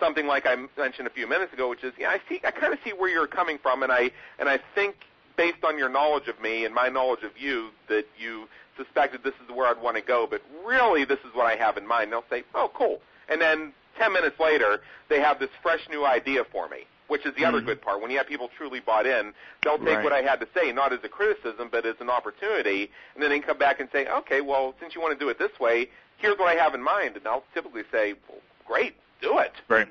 something 0.00 0.26
like 0.26 0.46
I 0.46 0.56
mentioned 0.76 1.06
a 1.06 1.10
few 1.10 1.26
minutes 1.28 1.52
ago, 1.52 1.68
which 1.68 1.84
is, 1.84 1.92
yeah, 1.98 2.10
I 2.10 2.20
see, 2.28 2.40
I 2.44 2.50
kind 2.50 2.72
of 2.72 2.78
see 2.84 2.92
where 2.92 3.08
you're 3.10 3.26
coming 3.26 3.58
from, 3.58 3.82
and 3.82 3.92
I 3.92 4.10
and 4.38 4.48
I 4.48 4.58
think 4.74 4.96
based 5.36 5.64
on 5.64 5.78
your 5.78 5.88
knowledge 5.88 6.28
of 6.28 6.40
me 6.40 6.64
and 6.64 6.74
my 6.74 6.88
knowledge 6.88 7.22
of 7.22 7.36
you 7.38 7.70
that 7.88 8.06
you 8.18 8.48
suspected 8.76 9.22
this 9.22 9.34
is 9.44 9.54
where 9.54 9.66
I'd 9.68 9.80
want 9.80 9.96
to 9.96 10.02
go, 10.02 10.26
but 10.28 10.40
really 10.64 11.04
this 11.04 11.18
is 11.20 11.34
what 11.34 11.46
I 11.46 11.56
have 11.56 11.76
in 11.76 11.86
mind. 11.86 12.12
They'll 12.12 12.24
say, 12.30 12.44
oh, 12.54 12.70
cool. 12.74 13.00
And 13.28 13.40
then 13.40 13.72
10 13.98 14.12
minutes 14.12 14.38
later, 14.40 14.80
they 15.08 15.20
have 15.20 15.38
this 15.38 15.50
fresh 15.62 15.88
new 15.88 16.04
idea 16.04 16.44
for 16.44 16.68
me, 16.68 16.86
which 17.08 17.24
is 17.26 17.34
the 17.34 17.44
other 17.44 17.60
Mhm. 17.60 17.66
good 17.66 17.82
part. 17.82 18.00
When 18.00 18.10
you 18.10 18.18
have 18.18 18.26
people 18.26 18.48
truly 18.56 18.80
bought 18.80 19.06
in, 19.06 19.32
they'll 19.62 19.78
take 19.78 19.96
Right. 19.96 20.04
what 20.04 20.12
I 20.12 20.22
had 20.22 20.40
to 20.40 20.48
say, 20.54 20.72
not 20.72 20.92
as 20.92 21.02
a 21.04 21.08
criticism, 21.08 21.68
but 21.68 21.84
as 21.86 22.00
an 22.00 22.10
opportunity, 22.10 22.90
and 23.14 23.22
then 23.22 23.30
they 23.30 23.38
come 23.40 23.58
back 23.58 23.78
and 23.80 23.88
say, 23.90 24.06
okay, 24.08 24.40
well, 24.40 24.74
since 24.80 24.94
you 24.94 25.00
want 25.00 25.16
to 25.16 25.24
do 25.24 25.28
it 25.28 25.38
this 25.38 25.58
way, 25.60 25.88
here's 26.18 26.38
what 26.38 26.48
I 26.48 26.54
have 26.60 26.74
in 26.74 26.82
mind. 26.82 27.16
And 27.16 27.26
I'll 27.28 27.44
typically 27.54 27.84
say, 27.92 28.14
well, 28.28 28.38
great, 28.66 28.94
do 29.20 29.38
it 29.38 29.52
Right. 29.68 29.88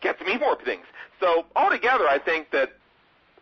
get 0.00 0.18
to 0.18 0.24
me 0.24 0.36
more 0.38 0.56
things. 0.64 0.84
So 1.20 1.44
altogether, 1.56 2.08
I 2.08 2.18
think 2.18 2.50
that 2.50 2.72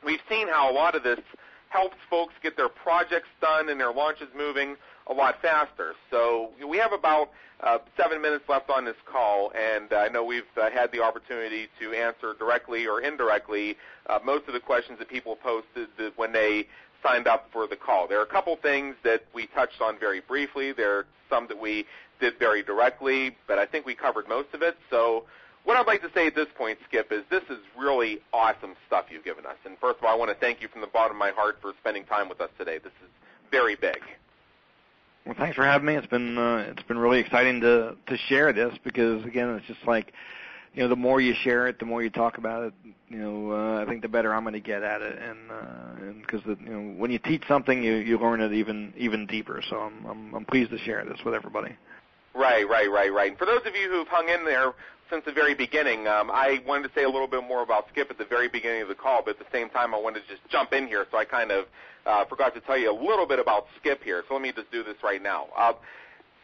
we've 0.04 0.20
seen 0.28 0.48
how 0.48 0.70
a 0.70 0.74
lot 0.74 0.94
of 0.94 1.02
this 1.02 1.20
helps 1.68 1.96
folks 2.08 2.34
get 2.42 2.56
their 2.56 2.68
projects 2.68 3.28
done 3.40 3.68
and 3.68 3.78
their 3.78 3.92
launches 3.92 4.28
moving 4.36 4.76
a 5.06 5.12
lot 5.12 5.40
faster. 5.42 5.94
So 6.10 6.50
we 6.66 6.78
have 6.78 6.92
about 6.92 7.30
uh, 7.60 7.78
seven 7.96 8.22
minutes 8.22 8.44
left 8.48 8.70
on 8.70 8.84
this 8.84 8.96
call, 9.04 9.52
and 9.52 9.92
I 9.92 10.08
know 10.08 10.24
we've 10.24 10.42
uh, 10.60 10.70
had 10.70 10.92
the 10.92 11.02
opportunity 11.02 11.68
to 11.80 11.92
answer 11.92 12.34
directly 12.38 12.86
or 12.86 13.00
indirectly 13.00 13.76
uh, 14.08 14.18
most 14.24 14.46
of 14.46 14.54
the 14.54 14.60
questions 14.60 14.98
that 14.98 15.08
people 15.08 15.36
posted 15.36 15.88
when 16.16 16.32
they 16.32 16.66
signed 17.02 17.26
up 17.26 17.48
for 17.52 17.66
the 17.66 17.76
call. 17.76 18.08
There 18.08 18.18
are 18.18 18.24
a 18.24 18.26
couple 18.26 18.56
things 18.56 18.96
that 19.04 19.24
we 19.34 19.46
touched 19.48 19.80
on 19.80 19.98
very 19.98 20.20
briefly. 20.20 20.72
There 20.72 20.98
are 20.98 21.06
some 21.28 21.46
that 21.48 21.58
we 21.58 21.84
did 22.20 22.38
very 22.38 22.62
directly, 22.62 23.36
but 23.46 23.58
I 23.58 23.66
think 23.66 23.86
we 23.86 23.94
covered 23.94 24.28
most 24.28 24.48
of 24.54 24.62
it. 24.62 24.76
So 24.90 25.24
what 25.64 25.76
I'd 25.76 25.86
like 25.86 26.02
to 26.02 26.10
say 26.14 26.26
at 26.26 26.34
this 26.34 26.48
point, 26.56 26.78
Skip, 26.88 27.12
is 27.12 27.22
this 27.30 27.42
is 27.50 27.58
really 27.78 28.20
awesome 28.32 28.74
stuff 28.86 29.06
you've 29.10 29.24
given 29.24 29.46
us. 29.46 29.56
And 29.64 29.76
first 29.78 29.98
of 29.98 30.04
all, 30.04 30.12
I 30.12 30.16
want 30.16 30.30
to 30.30 30.36
thank 30.36 30.62
you 30.62 30.68
from 30.68 30.80
the 30.80 30.86
bottom 30.86 31.16
of 31.16 31.18
my 31.18 31.30
heart 31.30 31.58
for 31.60 31.72
spending 31.80 32.04
time 32.04 32.28
with 32.28 32.40
us 32.40 32.50
today. 32.58 32.78
This 32.78 32.92
is 33.04 33.10
very 33.50 33.76
big. 33.76 33.98
Well, 35.26 35.34
thanks 35.36 35.56
for 35.56 35.64
having 35.64 35.86
me. 35.86 35.94
It's 35.94 36.06
been 36.06 36.38
uh, 36.38 36.64
it's 36.68 36.82
been 36.84 36.96
really 36.96 37.20
exciting 37.20 37.60
to 37.60 37.96
to 38.06 38.16
share 38.28 38.52
this 38.52 38.72
because 38.82 39.22
again, 39.24 39.50
it's 39.50 39.66
just 39.66 39.86
like 39.86 40.14
you 40.74 40.82
know, 40.82 40.88
the 40.88 40.96
more 40.96 41.20
you 41.20 41.34
share 41.42 41.66
it, 41.66 41.78
the 41.78 41.84
more 41.84 42.02
you 42.02 42.10
talk 42.10 42.38
about 42.38 42.64
it. 42.64 42.74
You 43.08 43.18
know, 43.18 43.52
uh, 43.52 43.82
I 43.82 43.86
think 43.86 44.00
the 44.02 44.08
better 44.08 44.32
I'm 44.32 44.44
going 44.44 44.54
to 44.54 44.60
get 44.60 44.82
at 44.82 45.02
it, 45.02 45.18
and 45.18 45.50
uh, 45.50 46.06
and 46.06 46.22
because 46.22 46.40
you 46.46 46.70
know, 46.70 46.94
when 46.96 47.10
you 47.10 47.18
teach 47.18 47.42
something, 47.48 47.82
you 47.82 47.96
you 47.96 48.18
learn 48.18 48.40
it 48.40 48.52
even 48.52 48.92
even 48.96 49.26
deeper. 49.26 49.62
So 49.68 49.76
I'm 49.76 50.06
I'm, 50.06 50.34
I'm 50.34 50.44
pleased 50.44 50.70
to 50.70 50.78
share 50.78 51.04
this 51.04 51.18
with 51.24 51.34
everybody. 51.34 51.76
Right, 52.38 52.68
right, 52.68 52.88
right, 52.88 53.12
right. 53.12 53.30
And 53.30 53.38
for 53.38 53.46
those 53.46 53.62
of 53.66 53.74
you 53.74 53.90
who've 53.90 54.06
hung 54.06 54.28
in 54.28 54.44
there 54.44 54.72
since 55.10 55.24
the 55.24 55.32
very 55.32 55.54
beginning, 55.54 56.06
um, 56.06 56.30
I 56.32 56.62
wanted 56.64 56.86
to 56.86 56.94
say 56.94 57.02
a 57.02 57.08
little 57.10 57.26
bit 57.26 57.42
more 57.42 57.62
about 57.62 57.88
Skip 57.90 58.12
at 58.12 58.18
the 58.18 58.24
very 58.24 58.46
beginning 58.46 58.82
of 58.82 58.86
the 58.86 58.94
call, 58.94 59.22
but 59.24 59.32
at 59.32 59.38
the 59.40 59.50
same 59.50 59.68
time, 59.70 59.92
I 59.92 59.98
wanted 59.98 60.22
to 60.22 60.28
just 60.28 60.48
jump 60.48 60.72
in 60.72 60.86
here, 60.86 61.04
so 61.10 61.18
I 61.18 61.24
kind 61.24 61.50
of 61.50 61.66
uh, 62.06 62.24
forgot 62.26 62.54
to 62.54 62.60
tell 62.60 62.78
you 62.78 62.92
a 62.92 62.94
little 62.94 63.26
bit 63.26 63.40
about 63.40 63.66
Skip 63.80 64.04
here. 64.04 64.22
So 64.28 64.34
let 64.34 64.42
me 64.44 64.52
just 64.52 64.70
do 64.70 64.84
this 64.84 64.94
right 65.02 65.20
now. 65.20 65.48
Uh, 65.56 65.72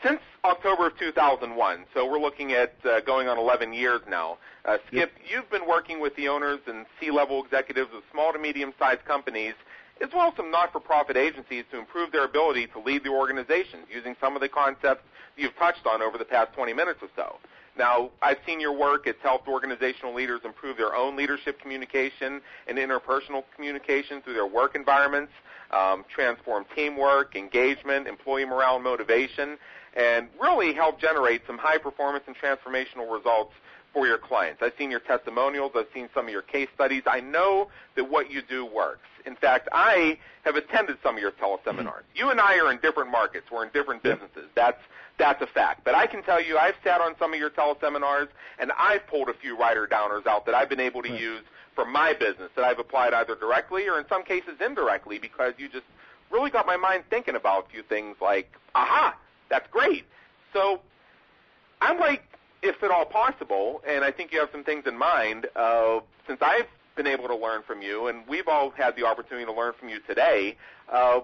since 0.02 0.18
October 0.44 0.88
of 0.88 0.98
2001, 0.98 1.84
so 1.94 2.10
we're 2.10 2.18
looking 2.18 2.52
at 2.52 2.74
uh, 2.84 2.98
going 3.00 3.28
on 3.28 3.38
11 3.38 3.72
years 3.72 4.00
now. 4.08 4.38
Uh, 4.64 4.78
Skip, 4.88 5.12
you've 5.30 5.48
been 5.48 5.66
working 5.68 6.00
with 6.00 6.16
the 6.16 6.26
owners 6.26 6.58
and 6.66 6.86
C-level 6.98 7.44
executives 7.44 7.90
of 7.94 8.02
small 8.10 8.32
to 8.32 8.38
medium-sized 8.40 9.04
companies, 9.04 9.54
as 10.00 10.10
well 10.12 10.28
as 10.28 10.36
some 10.36 10.50
not-for-profit 10.50 11.16
agencies, 11.16 11.64
to 11.70 11.78
improve 11.78 12.12
their 12.12 12.24
ability 12.24 12.66
to 12.68 12.80
lead 12.80 13.04
their 13.04 13.12
organizations 13.12 13.86
using 13.92 14.16
some 14.20 14.34
of 14.34 14.42
the 14.42 14.48
concepts 14.48 15.04
you've 15.36 15.56
touched 15.56 15.86
on 15.86 16.02
over 16.02 16.18
the 16.18 16.24
past 16.24 16.52
20 16.54 16.72
minutes 16.72 17.00
or 17.02 17.08
so. 17.16 17.36
Now, 17.76 18.10
I've 18.22 18.38
seen 18.46 18.60
your 18.60 18.72
work. 18.72 19.06
It's 19.06 19.20
helped 19.22 19.48
organizational 19.48 20.14
leaders 20.14 20.42
improve 20.44 20.76
their 20.76 20.94
own 20.94 21.16
leadership 21.16 21.60
communication 21.60 22.40
and 22.68 22.78
interpersonal 22.78 23.42
communication 23.54 24.22
through 24.22 24.34
their 24.34 24.46
work 24.46 24.76
environments, 24.76 25.32
um, 25.72 26.04
transform 26.08 26.66
teamwork, 26.76 27.34
engagement, 27.34 28.06
employee 28.06 28.44
morale, 28.44 28.76
and 28.76 28.84
motivation, 28.84 29.58
and 29.96 30.28
really 30.40 30.72
help 30.72 31.00
generate 31.00 31.42
some 31.46 31.58
high 31.58 31.78
performance 31.78 32.24
and 32.28 32.36
transformational 32.36 33.12
results 33.12 33.52
for 33.94 34.06
your 34.06 34.18
clients. 34.18 34.60
I've 34.62 34.74
seen 34.76 34.90
your 34.90 35.00
testimonials. 35.00 35.72
I've 35.74 35.86
seen 35.94 36.08
some 36.12 36.26
of 36.26 36.32
your 36.32 36.42
case 36.42 36.68
studies. 36.74 37.04
I 37.06 37.20
know 37.20 37.68
that 37.94 38.10
what 38.10 38.30
you 38.30 38.42
do 38.42 38.66
works. 38.66 39.06
In 39.24 39.36
fact, 39.36 39.68
I 39.72 40.18
have 40.44 40.56
attended 40.56 40.98
some 41.02 41.14
of 41.16 41.22
your 41.22 41.30
teleseminars. 41.30 42.02
You 42.14 42.28
and 42.28 42.40
I 42.40 42.58
are 42.58 42.70
in 42.70 42.78
different 42.80 43.10
markets. 43.10 43.46
We're 43.50 43.64
in 43.64 43.70
different 43.72 44.02
businesses. 44.02 44.50
That's 44.54 44.76
that's 45.16 45.40
a 45.40 45.46
fact. 45.46 45.84
But 45.84 45.94
I 45.94 46.08
can 46.08 46.24
tell 46.24 46.42
you, 46.42 46.58
I've 46.58 46.74
sat 46.82 47.00
on 47.00 47.14
some 47.20 47.32
of 47.32 47.38
your 47.38 47.48
teleseminars, 47.48 48.26
and 48.58 48.72
I've 48.76 49.06
pulled 49.06 49.28
a 49.28 49.32
few 49.34 49.56
writer 49.56 49.86
downers 49.86 50.26
out 50.26 50.44
that 50.46 50.56
I've 50.56 50.68
been 50.68 50.80
able 50.80 51.02
to 51.04 51.10
Right. 51.10 51.20
use 51.20 51.42
for 51.76 51.84
my 51.84 52.12
business 52.14 52.50
that 52.56 52.64
I've 52.64 52.80
applied 52.80 53.14
either 53.14 53.36
directly 53.36 53.88
or 53.88 53.98
in 54.00 54.06
some 54.08 54.24
cases 54.24 54.60
indirectly 54.60 55.18
because 55.20 55.54
you 55.56 55.68
just 55.68 55.86
really 56.30 56.50
got 56.50 56.66
my 56.66 56.76
mind 56.76 57.04
thinking 57.10 57.36
about 57.36 57.66
a 57.66 57.68
few 57.70 57.82
things 57.84 58.16
like, 58.20 58.52
aha, 58.74 59.14
that's 59.48 59.68
great. 59.70 60.04
So 60.52 60.80
I'm 61.80 61.98
like, 61.98 62.24
if 62.64 62.82
at 62.82 62.90
all 62.90 63.04
possible, 63.04 63.82
and 63.86 64.02
I 64.02 64.10
think 64.10 64.32
you 64.32 64.40
have 64.40 64.48
some 64.50 64.64
things 64.64 64.84
in 64.86 64.96
mind, 64.98 65.46
uh, 65.54 66.00
since 66.26 66.40
I've 66.42 66.66
been 66.96 67.06
able 67.06 67.28
to 67.28 67.36
learn 67.36 67.62
from 67.66 67.82
you, 67.82 68.06
and 68.08 68.26
we've 68.26 68.48
all 68.48 68.70
had 68.70 68.96
the 68.96 69.04
opportunity 69.04 69.44
to 69.44 69.52
learn 69.52 69.74
from 69.78 69.90
you 69.90 70.00
today, 70.08 70.56
uh, 70.90 71.20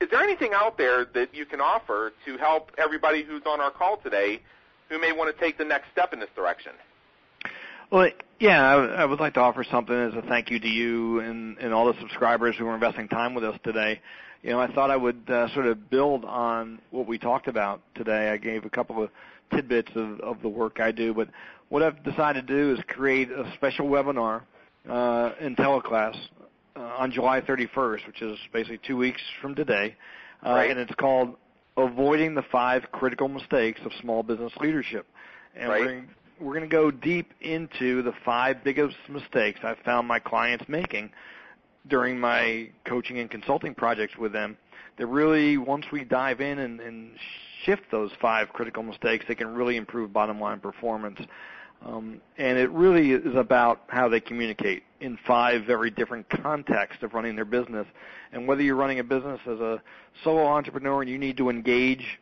is 0.00 0.10
there 0.10 0.20
anything 0.22 0.50
out 0.52 0.76
there 0.76 1.06
that 1.14 1.34
you 1.34 1.46
can 1.46 1.60
offer 1.60 2.12
to 2.26 2.36
help 2.36 2.70
everybody 2.76 3.22
who's 3.22 3.42
on 3.46 3.60
our 3.60 3.70
call 3.70 3.96
today 3.98 4.40
who 4.88 5.00
may 5.00 5.12
want 5.12 5.34
to 5.34 5.40
take 5.42 5.56
the 5.56 5.64
next 5.64 5.90
step 5.92 6.12
in 6.12 6.18
this 6.20 6.28
direction? 6.34 6.72
Well, 7.90 8.10
yeah, 8.40 8.60
I, 8.68 8.76
would- 8.76 8.90
I 8.90 9.04
would 9.04 9.20
like 9.20 9.34
to 9.34 9.40
offer 9.40 9.64
something 9.70 9.94
as 9.94 10.14
a 10.14 10.22
thank 10.22 10.50
you 10.50 10.58
to 10.58 10.68
you 10.68 11.20
and, 11.20 11.56
and 11.58 11.72
all 11.72 11.86
the 11.86 11.98
subscribers 12.00 12.56
who 12.58 12.66
are 12.66 12.74
investing 12.74 13.08
time 13.08 13.34
with 13.34 13.44
us 13.44 13.58
today. 13.62 14.00
You 14.42 14.50
know, 14.50 14.60
I 14.60 14.72
thought 14.72 14.90
I 14.90 14.96
would 14.96 15.22
uh, 15.28 15.52
sort 15.54 15.66
of 15.66 15.88
build 15.90 16.24
on 16.24 16.80
what 16.90 17.06
we 17.06 17.18
talked 17.18 17.48
about 17.48 17.80
today. 17.94 18.30
I 18.30 18.36
gave 18.36 18.64
a 18.64 18.70
couple 18.70 19.02
of 19.02 19.10
tidbits 19.54 19.92
of, 19.94 20.20
of 20.20 20.42
the 20.42 20.48
work 20.48 20.80
I 20.80 20.92
do, 20.92 21.14
but 21.14 21.28
what 21.68 21.82
I've 21.82 22.02
decided 22.04 22.46
to 22.46 22.54
do 22.54 22.74
is 22.74 22.80
create 22.88 23.30
a 23.30 23.50
special 23.54 23.88
webinar 23.88 24.42
uh, 24.88 25.32
in 25.40 25.56
teleclass 25.56 26.16
uh, 26.76 26.80
on 26.80 27.10
July 27.10 27.40
31st, 27.40 28.06
which 28.06 28.22
is 28.22 28.38
basically 28.52 28.78
two 28.86 28.96
weeks 28.96 29.20
from 29.40 29.54
today, 29.54 29.96
uh, 30.44 30.50
Right. 30.50 30.70
and 30.70 30.78
it's 30.78 30.94
called 30.94 31.36
"Avoiding 31.76 32.34
the 32.34 32.44
Five 32.52 32.84
Critical 32.92 33.28
Mistakes 33.28 33.80
of 33.84 33.92
Small 34.00 34.22
Business 34.22 34.52
Leadership." 34.60 35.06
And 35.56 35.68
Right. 35.68 35.80
we're 35.80 36.04
we're 36.38 36.54
going 36.54 36.68
to 36.68 36.74
go 36.74 36.90
deep 36.90 37.32
into 37.40 38.02
the 38.02 38.12
five 38.24 38.62
biggest 38.62 38.96
mistakes 39.08 39.60
I've 39.62 39.78
found 39.78 40.06
my 40.06 40.18
clients 40.18 40.66
making 40.68 41.10
during 41.88 42.18
my 42.18 42.68
coaching 42.84 43.18
and 43.18 43.30
consulting 43.30 43.74
projects 43.74 44.16
with 44.16 44.32
them. 44.32 44.56
That 44.98 45.06
really, 45.06 45.56
once 45.56 45.86
we 45.92 46.04
dive 46.04 46.40
in 46.40 46.58
and, 46.58 46.80
and 46.80 47.12
shift 47.64 47.82
those 47.90 48.10
five 48.20 48.48
critical 48.50 48.82
mistakes, 48.82 49.24
they 49.28 49.34
can 49.34 49.54
really 49.54 49.76
improve 49.76 50.12
bottom 50.12 50.40
line 50.40 50.60
performance. 50.60 51.18
Um, 51.84 52.20
and 52.38 52.56
it 52.58 52.70
really 52.70 53.12
is 53.12 53.36
about 53.36 53.82
how 53.88 54.08
they 54.08 54.20
communicate 54.20 54.82
in 55.00 55.18
five 55.26 55.64
very 55.66 55.90
different 55.90 56.26
contexts 56.42 57.02
of 57.02 57.12
running 57.14 57.36
their 57.36 57.44
business. 57.44 57.86
And 58.32 58.46
whether 58.48 58.62
you're 58.62 58.76
running 58.76 58.98
a 58.98 59.04
business 59.04 59.40
as 59.46 59.60
a 59.60 59.82
solo 60.24 60.46
entrepreneur 60.46 61.02
and 61.02 61.10
you 61.10 61.18
need 61.18 61.36
to 61.36 61.50
engage 61.50 62.18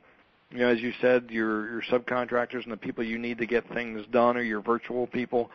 you 0.55 0.61
know, 0.61 0.69
as 0.69 0.81
you 0.81 0.93
said, 1.01 1.31
your 1.31 1.69
your 1.69 1.83
subcontractors 1.91 2.63
and 2.63 2.73
the 2.73 2.77
people 2.77 3.03
you 3.03 3.19
need 3.19 3.39
to 3.39 3.47
get 3.47 3.69
things 3.75 4.07
done, 4.13 4.37
or 4.37 4.43
your 4.43 4.61
virtual 4.61 5.09
people, 5.09 5.51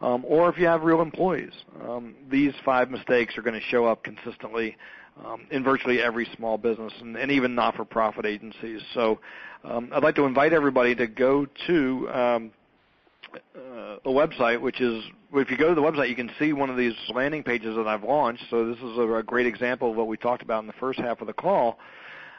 um, 0.00 0.24
or 0.24 0.48
if 0.48 0.56
you 0.56 0.66
have 0.66 0.82
real 0.82 1.02
employees. 1.02 1.52
Um, 1.82 2.14
these 2.30 2.52
five 2.64 2.88
mistakes 2.88 3.36
are 3.36 3.42
going 3.42 3.58
to 3.58 3.66
show 3.66 3.84
up 3.84 4.04
consistently 4.04 4.76
um, 5.24 5.46
in 5.50 5.62
virtually 5.62 6.00
every 6.00 6.28
small 6.36 6.58
business 6.58 6.92
and, 7.00 7.16
and 7.16 7.30
even 7.30 7.54
not-for-profit 7.54 8.26
agencies. 8.26 8.80
So, 8.94 9.20
um, 9.64 9.90
I'd 9.92 10.02
like 10.02 10.16
to 10.16 10.24
invite 10.24 10.52
everybody 10.52 10.94
to 10.94 11.06
go 11.06 11.46
to 11.66 12.10
um, 12.10 12.50
uh, 13.56 13.96
a 14.04 14.08
website, 14.08 14.60
which 14.60 14.80
is 14.80 15.02
if 15.32 15.50
you 15.50 15.56
go 15.56 15.68
to 15.68 15.74
the 15.74 15.80
website, 15.80 16.08
you 16.08 16.16
can 16.16 16.30
see 16.38 16.52
one 16.52 16.70
of 16.70 16.76
these 16.76 16.94
landing 17.14 17.42
pages 17.42 17.76
that 17.76 17.86
I've 17.86 18.04
launched. 18.04 18.44
So 18.50 18.68
this 18.68 18.78
is 18.78 18.98
a, 18.98 19.14
a 19.14 19.22
great 19.22 19.46
example 19.46 19.90
of 19.90 19.96
what 19.96 20.06
we 20.06 20.16
talked 20.16 20.42
about 20.42 20.60
in 20.60 20.66
the 20.66 20.74
first 20.74 20.98
half 20.98 21.20
of 21.20 21.26
the 21.26 21.32
call 21.32 21.78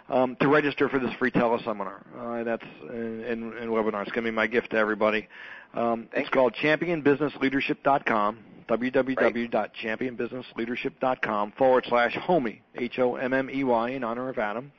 um, 0.09 0.37
to 0.39 0.47
register 0.47 0.87
for 0.89 0.99
this 0.99 1.11
free 1.17 1.31
teleseminar. 1.31 2.01
Uh, 2.17 2.43
that's 2.43 2.63
in, 2.89 3.23
in, 3.23 3.57
in 3.57 3.69
webinar. 3.69 4.01
It's 4.01 4.11
going 4.11 4.23
to 4.25 4.31
be 4.31 4.31
my 4.31 4.47
gift 4.47 4.71
to 4.71 4.77
everybody. 4.77 5.27
Um, 5.73 6.07
it's 6.13 6.29
called 6.29 6.55
championbusinessleadership.com, 6.61 8.39
www.championbusinessleadership.com 8.69 11.53
forward 11.57 11.85
slash 11.87 12.15
homey, 12.15 12.61
H-O-M-M-E-Y, 12.75 13.89
in 13.89 14.03
honor 14.03 14.29
of 14.29 14.37
Adam. 14.37 14.71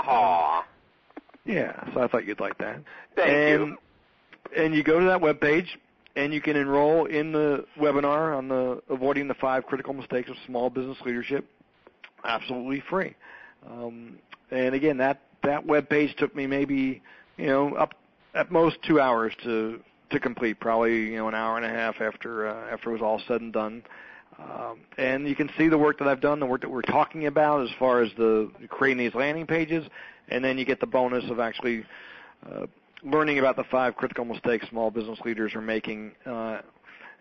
Aw, 0.00 0.64
Yeah, 1.44 1.92
so 1.94 2.02
I 2.02 2.08
thought 2.08 2.26
you'd 2.26 2.40
like 2.40 2.58
that. 2.58 2.80
thank 3.16 3.28
and, 3.28 3.66
you. 3.68 3.76
And 4.56 4.74
you 4.74 4.82
go 4.82 4.98
to 4.98 5.06
that 5.06 5.20
webpage, 5.20 5.66
and 6.16 6.34
you 6.34 6.40
can 6.40 6.56
enroll 6.56 7.04
in 7.06 7.30
the 7.32 7.64
webinar 7.78 8.36
on 8.36 8.48
the 8.48 8.82
avoiding 8.90 9.28
the 9.28 9.34
five 9.34 9.64
critical 9.66 9.94
mistakes 9.94 10.28
of 10.28 10.36
small 10.46 10.68
business 10.70 10.98
leadership, 11.04 11.46
absolutely 12.24 12.82
free. 12.90 13.14
Um, 13.70 14.18
and 14.50 14.74
again, 14.74 14.96
that 14.96 15.20
that 15.44 15.64
web 15.64 15.88
page 15.88 16.14
took 16.16 16.34
me 16.34 16.46
maybe 16.46 17.00
you 17.36 17.46
know 17.46 17.74
up 17.76 17.94
at 18.34 18.50
most 18.50 18.76
two 18.86 19.00
hours 19.00 19.32
to 19.44 19.80
to 20.10 20.20
complete, 20.20 20.60
probably 20.60 21.10
you 21.10 21.16
know 21.16 21.28
an 21.28 21.34
hour 21.34 21.56
and 21.56 21.66
a 21.66 21.68
half 21.68 22.00
after 22.00 22.48
uh, 22.48 22.72
after 22.72 22.90
it 22.90 22.92
was 22.94 23.02
all 23.02 23.20
said 23.26 23.40
and 23.40 23.52
done. 23.52 23.82
Um, 24.38 24.80
and 24.96 25.28
you 25.28 25.34
can 25.34 25.50
see 25.58 25.68
the 25.68 25.76
work 25.76 25.98
that 25.98 26.08
I've 26.08 26.20
done, 26.20 26.40
the 26.40 26.46
work 26.46 26.62
that 26.62 26.70
we're 26.70 26.82
talking 26.82 27.26
about 27.26 27.62
as 27.62 27.70
far 27.78 28.00
as 28.00 28.10
the 28.16 28.50
creating 28.68 29.04
these 29.04 29.14
landing 29.14 29.46
pages, 29.46 29.84
and 30.28 30.42
then 30.42 30.56
you 30.56 30.64
get 30.64 30.80
the 30.80 30.86
bonus 30.86 31.28
of 31.30 31.40
actually 31.40 31.84
uh, 32.50 32.66
learning 33.02 33.38
about 33.38 33.56
the 33.56 33.64
five 33.64 33.96
critical 33.96 34.24
mistakes 34.24 34.66
small 34.68 34.90
business 34.90 35.18
leaders 35.24 35.54
are 35.54 35.60
making, 35.60 36.12
uh, 36.24 36.60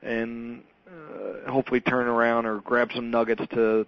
and 0.01 0.63
uh, 0.87 1.51
hopefully 1.51 1.81
turn 1.81 2.07
around 2.07 2.45
or 2.45 2.59
grab 2.61 2.89
some 2.95 3.11
nuggets 3.11 3.43
to 3.53 3.85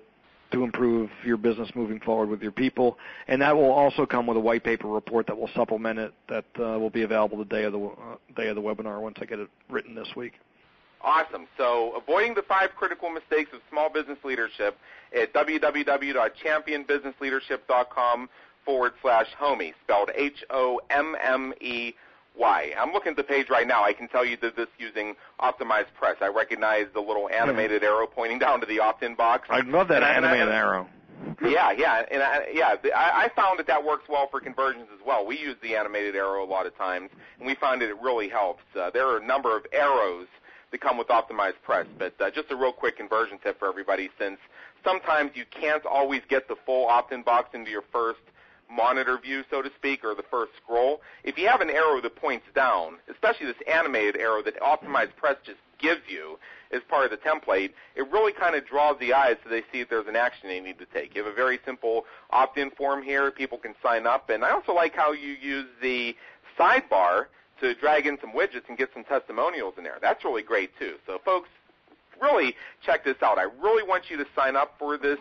to 0.51 0.63
improve 0.63 1.09
your 1.25 1.37
business 1.37 1.69
moving 1.75 1.99
forward 1.99 2.29
with 2.29 2.41
your 2.41 2.51
people. 2.51 2.97
And 3.27 3.41
that 3.41 3.55
will 3.55 3.71
also 3.71 4.05
come 4.05 4.27
with 4.27 4.37
a 4.37 4.41
white 4.41 4.63
paper 4.63 4.87
report 4.87 5.25
that 5.27 5.37
will 5.37 5.49
supplement 5.55 5.99
it 5.99 6.13
that 6.29 6.45
uh, 6.59 6.79
will 6.79 6.89
be 6.89 7.03
available 7.03 7.37
the 7.37 7.45
day 7.45 7.63
of 7.63 7.73
the 7.73 7.79
uh, 7.79 8.15
day 8.35 8.47
of 8.47 8.55
the 8.55 8.61
webinar 8.61 9.01
once 9.01 9.17
I 9.21 9.25
get 9.25 9.39
it 9.39 9.49
written 9.69 9.95
this 9.95 10.15
week. 10.15 10.33
Awesome. 11.03 11.47
So 11.57 11.95
avoiding 11.95 12.35
the 12.35 12.43
five 12.43 12.75
critical 12.75 13.09
mistakes 13.09 13.49
of 13.53 13.61
small 13.69 13.89
business 13.89 14.19
leadership 14.23 14.77
at 15.19 15.33
www.championbusinessleadership.com 15.33 18.29
forward 18.63 18.93
slash 19.01 19.25
homie, 19.39 19.73
spelled 19.83 20.11
H-O-M-M-E 20.15 21.95
why. 22.35 22.73
I'm 22.77 22.91
looking 22.91 23.11
at 23.11 23.17
the 23.17 23.23
page 23.23 23.49
right 23.49 23.67
now. 23.67 23.83
I 23.83 23.93
can 23.93 24.07
tell 24.07 24.25
you 24.25 24.37
did 24.37 24.55
this 24.55 24.67
using 24.77 25.15
Optimized 25.39 25.93
Press. 25.93 26.17
I 26.21 26.27
recognize 26.27 26.85
the 26.93 27.01
little 27.01 27.29
animated 27.29 27.83
arrow 27.83 28.07
pointing 28.07 28.39
down 28.39 28.59
to 28.61 28.65
the 28.65 28.79
opt-in 28.79 29.15
box. 29.15 29.47
I 29.49 29.61
love 29.61 29.87
that 29.89 30.03
and 30.03 30.25
animated 30.25 30.49
I, 30.49 30.55
arrow. 30.55 30.87
yeah, 31.43 31.71
yeah, 31.71 32.03
and 32.09 32.23
I, 32.23 32.47
yeah, 32.53 32.75
I, 32.95 33.25
I 33.25 33.29
found 33.35 33.59
that 33.59 33.67
that 33.67 33.83
works 33.83 34.05
well 34.09 34.27
for 34.31 34.39
conversions 34.39 34.87
as 34.93 35.05
well. 35.05 35.25
We 35.25 35.37
use 35.37 35.55
the 35.61 35.75
animated 35.75 36.15
arrow 36.15 36.43
a 36.43 36.49
lot 36.49 36.65
of 36.65 36.75
times, 36.77 37.09
and 37.37 37.45
we 37.45 37.55
find 37.55 37.81
that 37.81 37.89
it 37.89 38.01
really 38.01 38.29
helps. 38.29 38.63
Uh, 38.79 38.89
there 38.89 39.07
are 39.07 39.17
a 39.17 39.25
number 39.25 39.55
of 39.55 39.65
arrows 39.71 40.27
that 40.71 40.79
come 40.81 40.97
with 40.97 41.09
Optimized 41.09 41.61
Press, 41.63 41.85
but 41.99 42.19
uh, 42.21 42.31
just 42.31 42.49
a 42.49 42.55
real 42.55 42.71
quick 42.71 42.97
conversion 42.97 43.37
tip 43.43 43.59
for 43.59 43.67
everybody, 43.67 44.09
since 44.17 44.37
sometimes 44.83 45.31
you 45.35 45.43
can't 45.51 45.85
always 45.85 46.21
get 46.29 46.47
the 46.47 46.55
full 46.65 46.87
opt-in 46.87 47.23
box 47.23 47.49
into 47.53 47.69
your 47.69 47.83
first 47.91 48.21
monitor 48.71 49.17
view, 49.17 49.43
so 49.49 49.61
to 49.61 49.69
speak, 49.75 50.03
or 50.03 50.15
the 50.15 50.23
first 50.23 50.51
scroll, 50.63 51.01
if 51.23 51.37
you 51.37 51.47
have 51.47 51.61
an 51.61 51.69
arrow 51.69 52.01
that 52.01 52.15
points 52.15 52.45
down, 52.55 52.95
especially 53.09 53.45
this 53.45 53.55
animated 53.67 54.17
arrow 54.17 54.41
that 54.41 54.59
Optimized 54.61 55.15
Press 55.15 55.37
just 55.43 55.59
gives 55.77 56.01
you 56.07 56.37
as 56.71 56.81
part 56.87 57.05
of 57.05 57.11
the 57.11 57.17
template, 57.17 57.71
it 57.95 58.09
really 58.11 58.31
kind 58.31 58.55
of 58.55 58.65
draws 58.65 58.97
the 58.99 59.13
eyes 59.13 59.35
so 59.43 59.49
they 59.49 59.61
see 59.71 59.81
if 59.81 59.89
there's 59.89 60.07
an 60.07 60.15
action 60.15 60.47
they 60.47 60.59
need 60.59 60.79
to 60.79 60.85
take. 60.85 61.15
You 61.15 61.23
have 61.23 61.31
a 61.31 61.35
very 61.35 61.59
simple 61.65 62.05
opt-in 62.29 62.71
form 62.71 63.03
here. 63.03 63.29
People 63.31 63.57
can 63.57 63.75
sign 63.83 64.07
up. 64.07 64.29
And 64.29 64.45
I 64.45 64.51
also 64.51 64.73
like 64.73 64.95
how 64.95 65.11
you 65.11 65.33
use 65.33 65.67
the 65.81 66.15
sidebar 66.57 67.25
to 67.59 67.75
drag 67.75 68.07
in 68.07 68.17
some 68.19 68.31
widgets 68.31 68.69
and 68.69 68.77
get 68.77 68.89
some 68.93 69.03
testimonials 69.03 69.73
in 69.77 69.83
there. 69.83 69.97
That's 70.01 70.23
really 70.23 70.43
great 70.43 70.77
too. 70.79 70.95
So 71.05 71.19
folks, 71.19 71.49
really 72.21 72.55
check 72.81 73.03
this 73.03 73.17
out. 73.21 73.37
I 73.37 73.47
really 73.61 73.83
want 73.83 74.09
you 74.09 74.17
to 74.17 74.25
sign 74.35 74.55
up 74.55 74.75
for 74.79 74.97
this 74.97 75.19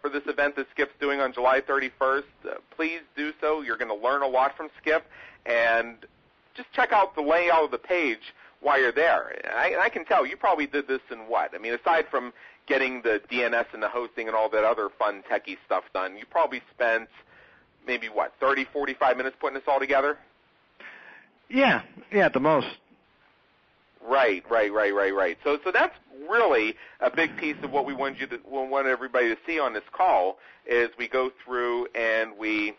for 0.00 0.10
this 0.10 0.22
event 0.26 0.56
that 0.56 0.66
Skip's 0.70 0.94
doing 1.00 1.20
on 1.20 1.32
July 1.32 1.60
31st. 1.60 2.22
Uh, 2.44 2.54
please 2.74 3.00
do 3.16 3.32
so. 3.40 3.60
You're 3.60 3.76
going 3.76 3.88
to 3.88 4.06
learn 4.06 4.22
a 4.22 4.26
lot 4.26 4.56
from 4.56 4.68
Skip, 4.80 5.06
and 5.46 5.96
just 6.54 6.72
check 6.72 6.92
out 6.92 7.14
the 7.14 7.22
layout 7.22 7.64
of 7.64 7.70
the 7.70 7.78
page 7.78 8.34
while 8.60 8.80
you're 8.80 8.92
there. 8.92 9.36
I, 9.54 9.76
I 9.84 9.88
can 9.88 10.04
tell 10.04 10.26
you 10.26 10.36
probably 10.36 10.66
did 10.66 10.88
this 10.88 11.00
in 11.10 11.20
what? 11.20 11.54
I 11.54 11.58
mean, 11.58 11.74
aside 11.74 12.06
from 12.10 12.32
getting 12.66 13.02
the 13.02 13.20
DNS 13.30 13.66
and 13.72 13.82
the 13.82 13.88
hosting 13.88 14.26
and 14.26 14.36
all 14.36 14.48
that 14.50 14.64
other 14.64 14.88
fun 14.98 15.22
techie 15.30 15.58
stuff 15.66 15.84
done, 15.92 16.16
you 16.16 16.24
probably 16.30 16.62
spent 16.74 17.08
maybe 17.86 18.08
what 18.08 18.32
30, 18.40 18.66
45 18.72 19.16
minutes 19.16 19.36
putting 19.38 19.54
this 19.54 19.64
all 19.68 19.78
together. 19.78 20.18
Yeah, 21.50 21.82
yeah, 22.10 22.26
at 22.26 22.32
the 22.32 22.40
most. 22.40 22.68
Right, 24.06 24.44
right, 24.50 24.72
right, 24.72 24.94
right, 24.94 25.14
right. 25.14 25.38
So, 25.42 25.58
so 25.64 25.72
that's 25.72 25.94
really 26.28 26.74
a 27.00 27.10
big 27.10 27.36
piece 27.36 27.56
of 27.62 27.70
what 27.70 27.86
we 27.86 27.94
want 27.94 28.18
you 28.18 28.26
to, 28.26 28.38
we 28.44 28.68
want 28.68 28.86
everybody 28.86 29.28
to 29.28 29.36
see 29.46 29.58
on 29.58 29.72
this 29.72 29.84
call 29.92 30.38
is 30.66 30.90
we 30.98 31.08
go 31.08 31.30
through 31.44 31.86
and 31.94 32.36
we, 32.38 32.74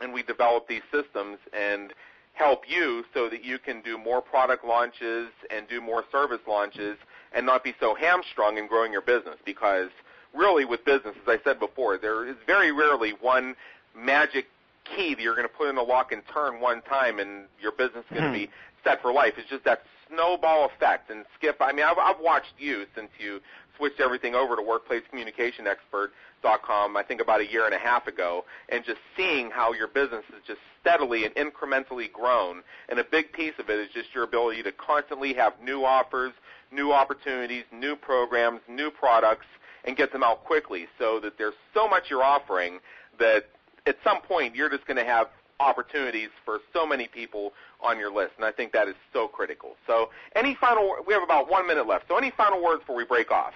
and 0.00 0.12
we 0.12 0.22
develop 0.22 0.68
these 0.68 0.82
systems 0.92 1.38
and 1.52 1.92
help 2.34 2.64
you 2.68 3.04
so 3.14 3.28
that 3.28 3.44
you 3.44 3.58
can 3.58 3.80
do 3.80 3.98
more 3.98 4.20
product 4.20 4.64
launches 4.64 5.28
and 5.50 5.66
do 5.68 5.80
more 5.80 6.04
service 6.12 6.40
launches 6.46 6.96
and 7.32 7.44
not 7.44 7.64
be 7.64 7.74
so 7.80 7.94
hamstrung 7.94 8.58
in 8.58 8.68
growing 8.68 8.92
your 8.92 9.00
business 9.00 9.36
because 9.44 9.88
really 10.34 10.64
with 10.64 10.84
business, 10.84 11.14
as 11.22 11.40
I 11.40 11.42
said 11.42 11.58
before, 11.58 11.98
there 11.98 12.28
is 12.28 12.36
very 12.46 12.72
rarely 12.72 13.14
one 13.20 13.56
magic 13.96 14.46
key 14.84 15.14
that 15.14 15.22
you're 15.22 15.34
going 15.34 15.48
to 15.48 15.54
put 15.54 15.68
in 15.68 15.74
the 15.74 15.82
lock 15.82 16.12
and 16.12 16.22
turn 16.32 16.60
one 16.60 16.82
time 16.82 17.18
and 17.18 17.46
your 17.60 17.72
business 17.72 18.04
is 18.10 18.18
going 18.18 18.32
to 18.32 18.38
hmm. 18.38 18.44
be 18.46 18.50
set 18.84 19.02
for 19.02 19.12
life. 19.12 19.34
It's 19.38 19.48
just 19.48 19.64
that 19.64 19.82
snowball 20.08 20.66
effect. 20.66 21.10
And 21.10 21.24
Skip, 21.36 21.56
I 21.60 21.72
mean, 21.72 21.84
I've, 21.84 21.98
I've 21.98 22.20
watched 22.20 22.54
you 22.58 22.86
since 22.94 23.10
you 23.18 23.40
switched 23.76 24.00
everything 24.00 24.34
over 24.34 24.56
to 24.56 24.62
WorkplaceCommunicationExpert.com, 24.62 26.96
I 26.96 27.02
think 27.02 27.20
about 27.20 27.40
a 27.40 27.50
year 27.50 27.66
and 27.66 27.74
a 27.74 27.78
half 27.78 28.06
ago, 28.06 28.44
and 28.68 28.84
just 28.84 28.98
seeing 29.16 29.50
how 29.50 29.72
your 29.72 29.88
business 29.88 30.24
has 30.32 30.42
just 30.46 30.60
steadily 30.80 31.24
and 31.24 31.34
incrementally 31.34 32.10
grown. 32.10 32.62
And 32.88 32.98
a 32.98 33.04
big 33.04 33.32
piece 33.32 33.54
of 33.58 33.68
it 33.68 33.78
is 33.78 33.88
just 33.92 34.14
your 34.14 34.24
ability 34.24 34.62
to 34.62 34.72
constantly 34.72 35.34
have 35.34 35.54
new 35.62 35.84
offers, 35.84 36.32
new 36.72 36.92
opportunities, 36.92 37.64
new 37.72 37.96
programs, 37.96 38.60
new 38.68 38.90
products, 38.90 39.46
and 39.84 39.96
get 39.96 40.12
them 40.12 40.22
out 40.22 40.44
quickly 40.44 40.86
so 40.98 41.20
that 41.20 41.38
there's 41.38 41.54
so 41.74 41.88
much 41.88 42.04
you're 42.10 42.24
offering 42.24 42.78
that 43.18 43.44
at 43.86 43.96
some 44.02 44.20
point 44.20 44.54
you're 44.54 44.70
just 44.70 44.86
going 44.86 44.96
to 44.96 45.04
have 45.04 45.28
opportunities 45.60 46.28
for 46.44 46.60
so 46.72 46.86
many 46.86 47.08
people 47.08 47.52
on 47.80 47.98
your 47.98 48.12
list, 48.12 48.32
and 48.36 48.44
I 48.44 48.52
think 48.52 48.72
that 48.72 48.88
is 48.88 48.94
so 49.12 49.28
critical. 49.28 49.76
So, 49.86 50.10
any 50.34 50.56
final? 50.60 50.96
We 51.06 51.14
have 51.14 51.22
about 51.22 51.50
one 51.50 51.66
minute 51.66 51.86
left. 51.86 52.06
So, 52.08 52.16
any 52.16 52.32
final 52.36 52.62
words 52.62 52.80
before 52.80 52.96
we 52.96 53.04
break 53.04 53.30
off? 53.30 53.54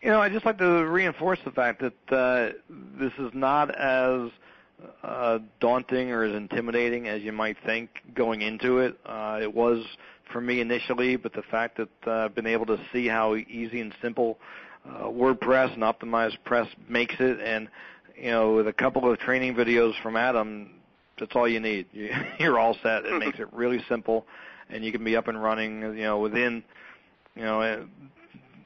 You 0.00 0.10
know, 0.10 0.20
I'd 0.20 0.32
just 0.32 0.44
like 0.44 0.58
to 0.58 0.84
reinforce 0.86 1.38
the 1.44 1.52
fact 1.52 1.80
that 1.80 2.14
uh, 2.14 2.52
this 2.98 3.12
is 3.18 3.30
not 3.34 3.72
as 3.78 4.30
uh, 5.02 5.38
daunting 5.60 6.10
or 6.10 6.24
as 6.24 6.34
intimidating 6.34 7.06
as 7.06 7.22
you 7.22 7.32
might 7.32 7.56
think 7.64 7.90
going 8.14 8.42
into 8.42 8.78
it. 8.78 8.98
Uh, 9.06 9.38
it 9.40 9.54
was 9.54 9.84
for 10.32 10.40
me 10.40 10.60
initially, 10.60 11.16
but 11.16 11.32
the 11.34 11.42
fact 11.42 11.76
that 11.76 11.88
uh, 12.06 12.24
I've 12.24 12.34
been 12.34 12.46
able 12.46 12.66
to 12.66 12.80
see 12.92 13.06
how 13.06 13.36
easy 13.36 13.80
and 13.80 13.94
simple 14.02 14.38
uh, 14.84 15.04
WordPress 15.04 15.74
and 15.74 15.82
Optimized 15.82 16.38
Press 16.44 16.66
makes 16.88 17.14
it, 17.20 17.38
and 17.40 17.68
you 18.22 18.30
know, 18.30 18.54
with 18.54 18.68
a 18.68 18.72
couple 18.72 19.10
of 19.10 19.18
training 19.18 19.54
videos 19.54 20.00
from 20.00 20.16
Adam, 20.16 20.70
that's 21.18 21.32
all 21.34 21.48
you 21.48 21.58
need. 21.58 21.86
You're 22.38 22.58
all 22.58 22.76
set. 22.80 23.04
It 23.04 23.18
makes 23.18 23.40
it 23.40 23.52
really 23.52 23.84
simple, 23.88 24.26
and 24.70 24.84
you 24.84 24.92
can 24.92 25.02
be 25.02 25.16
up 25.16 25.26
and 25.26 25.42
running. 25.42 25.82
You 25.82 26.04
know, 26.04 26.20
within, 26.20 26.62
you 27.34 27.42
know, 27.42 27.60
eh, 27.60 27.78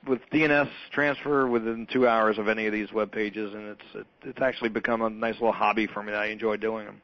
with 0.06 0.20
DNS 0.30 0.68
transfer 0.92 1.46
within 1.48 1.86
two 1.90 2.06
hours 2.06 2.36
of 2.38 2.48
any 2.48 2.66
of 2.66 2.72
these 2.72 2.92
web 2.92 3.10
pages, 3.10 3.54
and 3.54 3.68
it's 3.68 3.94
it, 3.94 4.06
it's 4.24 4.42
actually 4.42 4.68
become 4.68 5.00
a 5.00 5.08
nice 5.08 5.34
little 5.34 5.52
hobby 5.52 5.86
for 5.86 6.02
me. 6.02 6.12
That 6.12 6.20
I 6.20 6.26
enjoy 6.26 6.58
doing 6.58 6.84
them. 6.84 7.00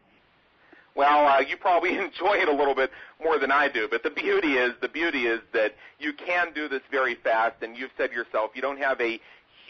Well, 0.94 1.26
uh, 1.26 1.40
you 1.40 1.57
probably 1.57 1.90
enjoy 1.98 2.34
it 2.34 2.48
a 2.48 2.55
little 2.55 2.74
bit 2.74 2.90
more 3.24 3.38
than 3.38 3.50
I 3.50 3.68
do, 3.68 3.88
but 3.90 4.03
the 4.03 4.11
beauty 4.11 4.55
is 4.55 4.74
the 4.82 4.88
beauty 4.88 5.26
is 5.26 5.40
that 5.55 5.74
you 5.98 6.12
can 6.12 6.53
do 6.53 6.68
this 6.68 6.82
very 6.90 7.14
fast, 7.14 7.62
and 7.62 7.78
you've 7.78 7.92
said 7.96 8.12
yourself 8.12 8.50
you 8.55 8.61
don't 8.61 8.78
have 8.78 9.00
a 9.00 9.18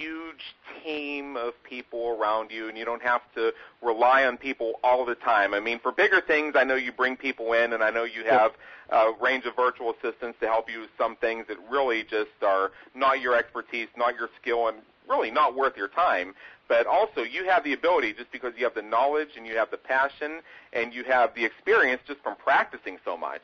huge 0.02 0.54
team 0.82 1.36
of 1.36 1.52
people 1.62 2.16
around 2.18 2.50
you 2.50 2.68
and 2.68 2.76
you 2.76 2.84
don't 2.84 3.02
have 3.02 3.22
to 3.34 3.52
rely 3.82 4.24
on 4.24 4.36
people 4.36 4.80
all 4.82 5.04
the 5.04 5.14
time. 5.14 5.54
I 5.54 5.60
mean, 5.60 5.78
for 5.78 5.92
bigger 5.92 6.20
things, 6.20 6.54
I 6.56 6.64
know 6.64 6.74
you 6.74 6.90
bring 6.92 7.16
people 7.16 7.52
in 7.52 7.72
and 7.72 7.82
I 7.82 7.90
know 7.90 8.04
you 8.04 8.24
have 8.24 8.52
a 8.90 9.12
range 9.20 9.44
of 9.44 9.54
virtual 9.54 9.92
assistants 9.92 10.38
to 10.40 10.46
help 10.48 10.70
you 10.70 10.80
with 10.80 10.90
some 10.98 11.16
things 11.16 11.46
that 11.48 11.56
really 11.70 12.02
just 12.02 12.30
are 12.42 12.72
not 12.94 13.20
your 13.20 13.36
expertise, 13.36 13.88
not 13.96 14.16
your 14.16 14.28
skill, 14.40 14.68
and 14.68 14.78
really 15.08 15.30
not 15.30 15.54
worth 15.54 15.76
your 15.76 15.88
time. 15.88 16.34
But 16.68 16.86
also, 16.86 17.22
you 17.22 17.44
have 17.44 17.64
the 17.64 17.72
ability 17.72 18.14
just 18.14 18.32
because 18.32 18.54
you 18.56 18.64
have 18.64 18.74
the 18.74 18.82
knowledge 18.82 19.30
and 19.36 19.46
you 19.46 19.56
have 19.56 19.70
the 19.70 19.76
passion 19.76 20.40
and 20.72 20.92
you 20.92 21.04
have 21.04 21.34
the 21.34 21.44
experience 21.44 22.02
just 22.06 22.20
from 22.22 22.36
practicing 22.36 22.98
so 23.04 23.16
much 23.16 23.42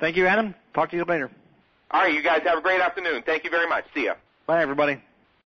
Thank 0.01 0.17
you, 0.17 0.27
Adam. 0.27 0.55
Talk 0.75 0.91
to 0.91 0.97
you 0.97 1.05
later. 1.05 1.31
All 1.93 2.01
right, 2.01 2.13
you 2.13 2.23
guys 2.23 2.43
have 2.45 2.59
a 2.59 2.63
great 2.63 2.81
afternoon. 2.81 3.23
Thank 3.25 3.45
you 3.45 3.51
very 3.51 3.69
much. 3.69 3.85
See 3.95 4.07
ya. 4.07 4.15
Bye, 4.53 4.61
everybody. 4.61 4.99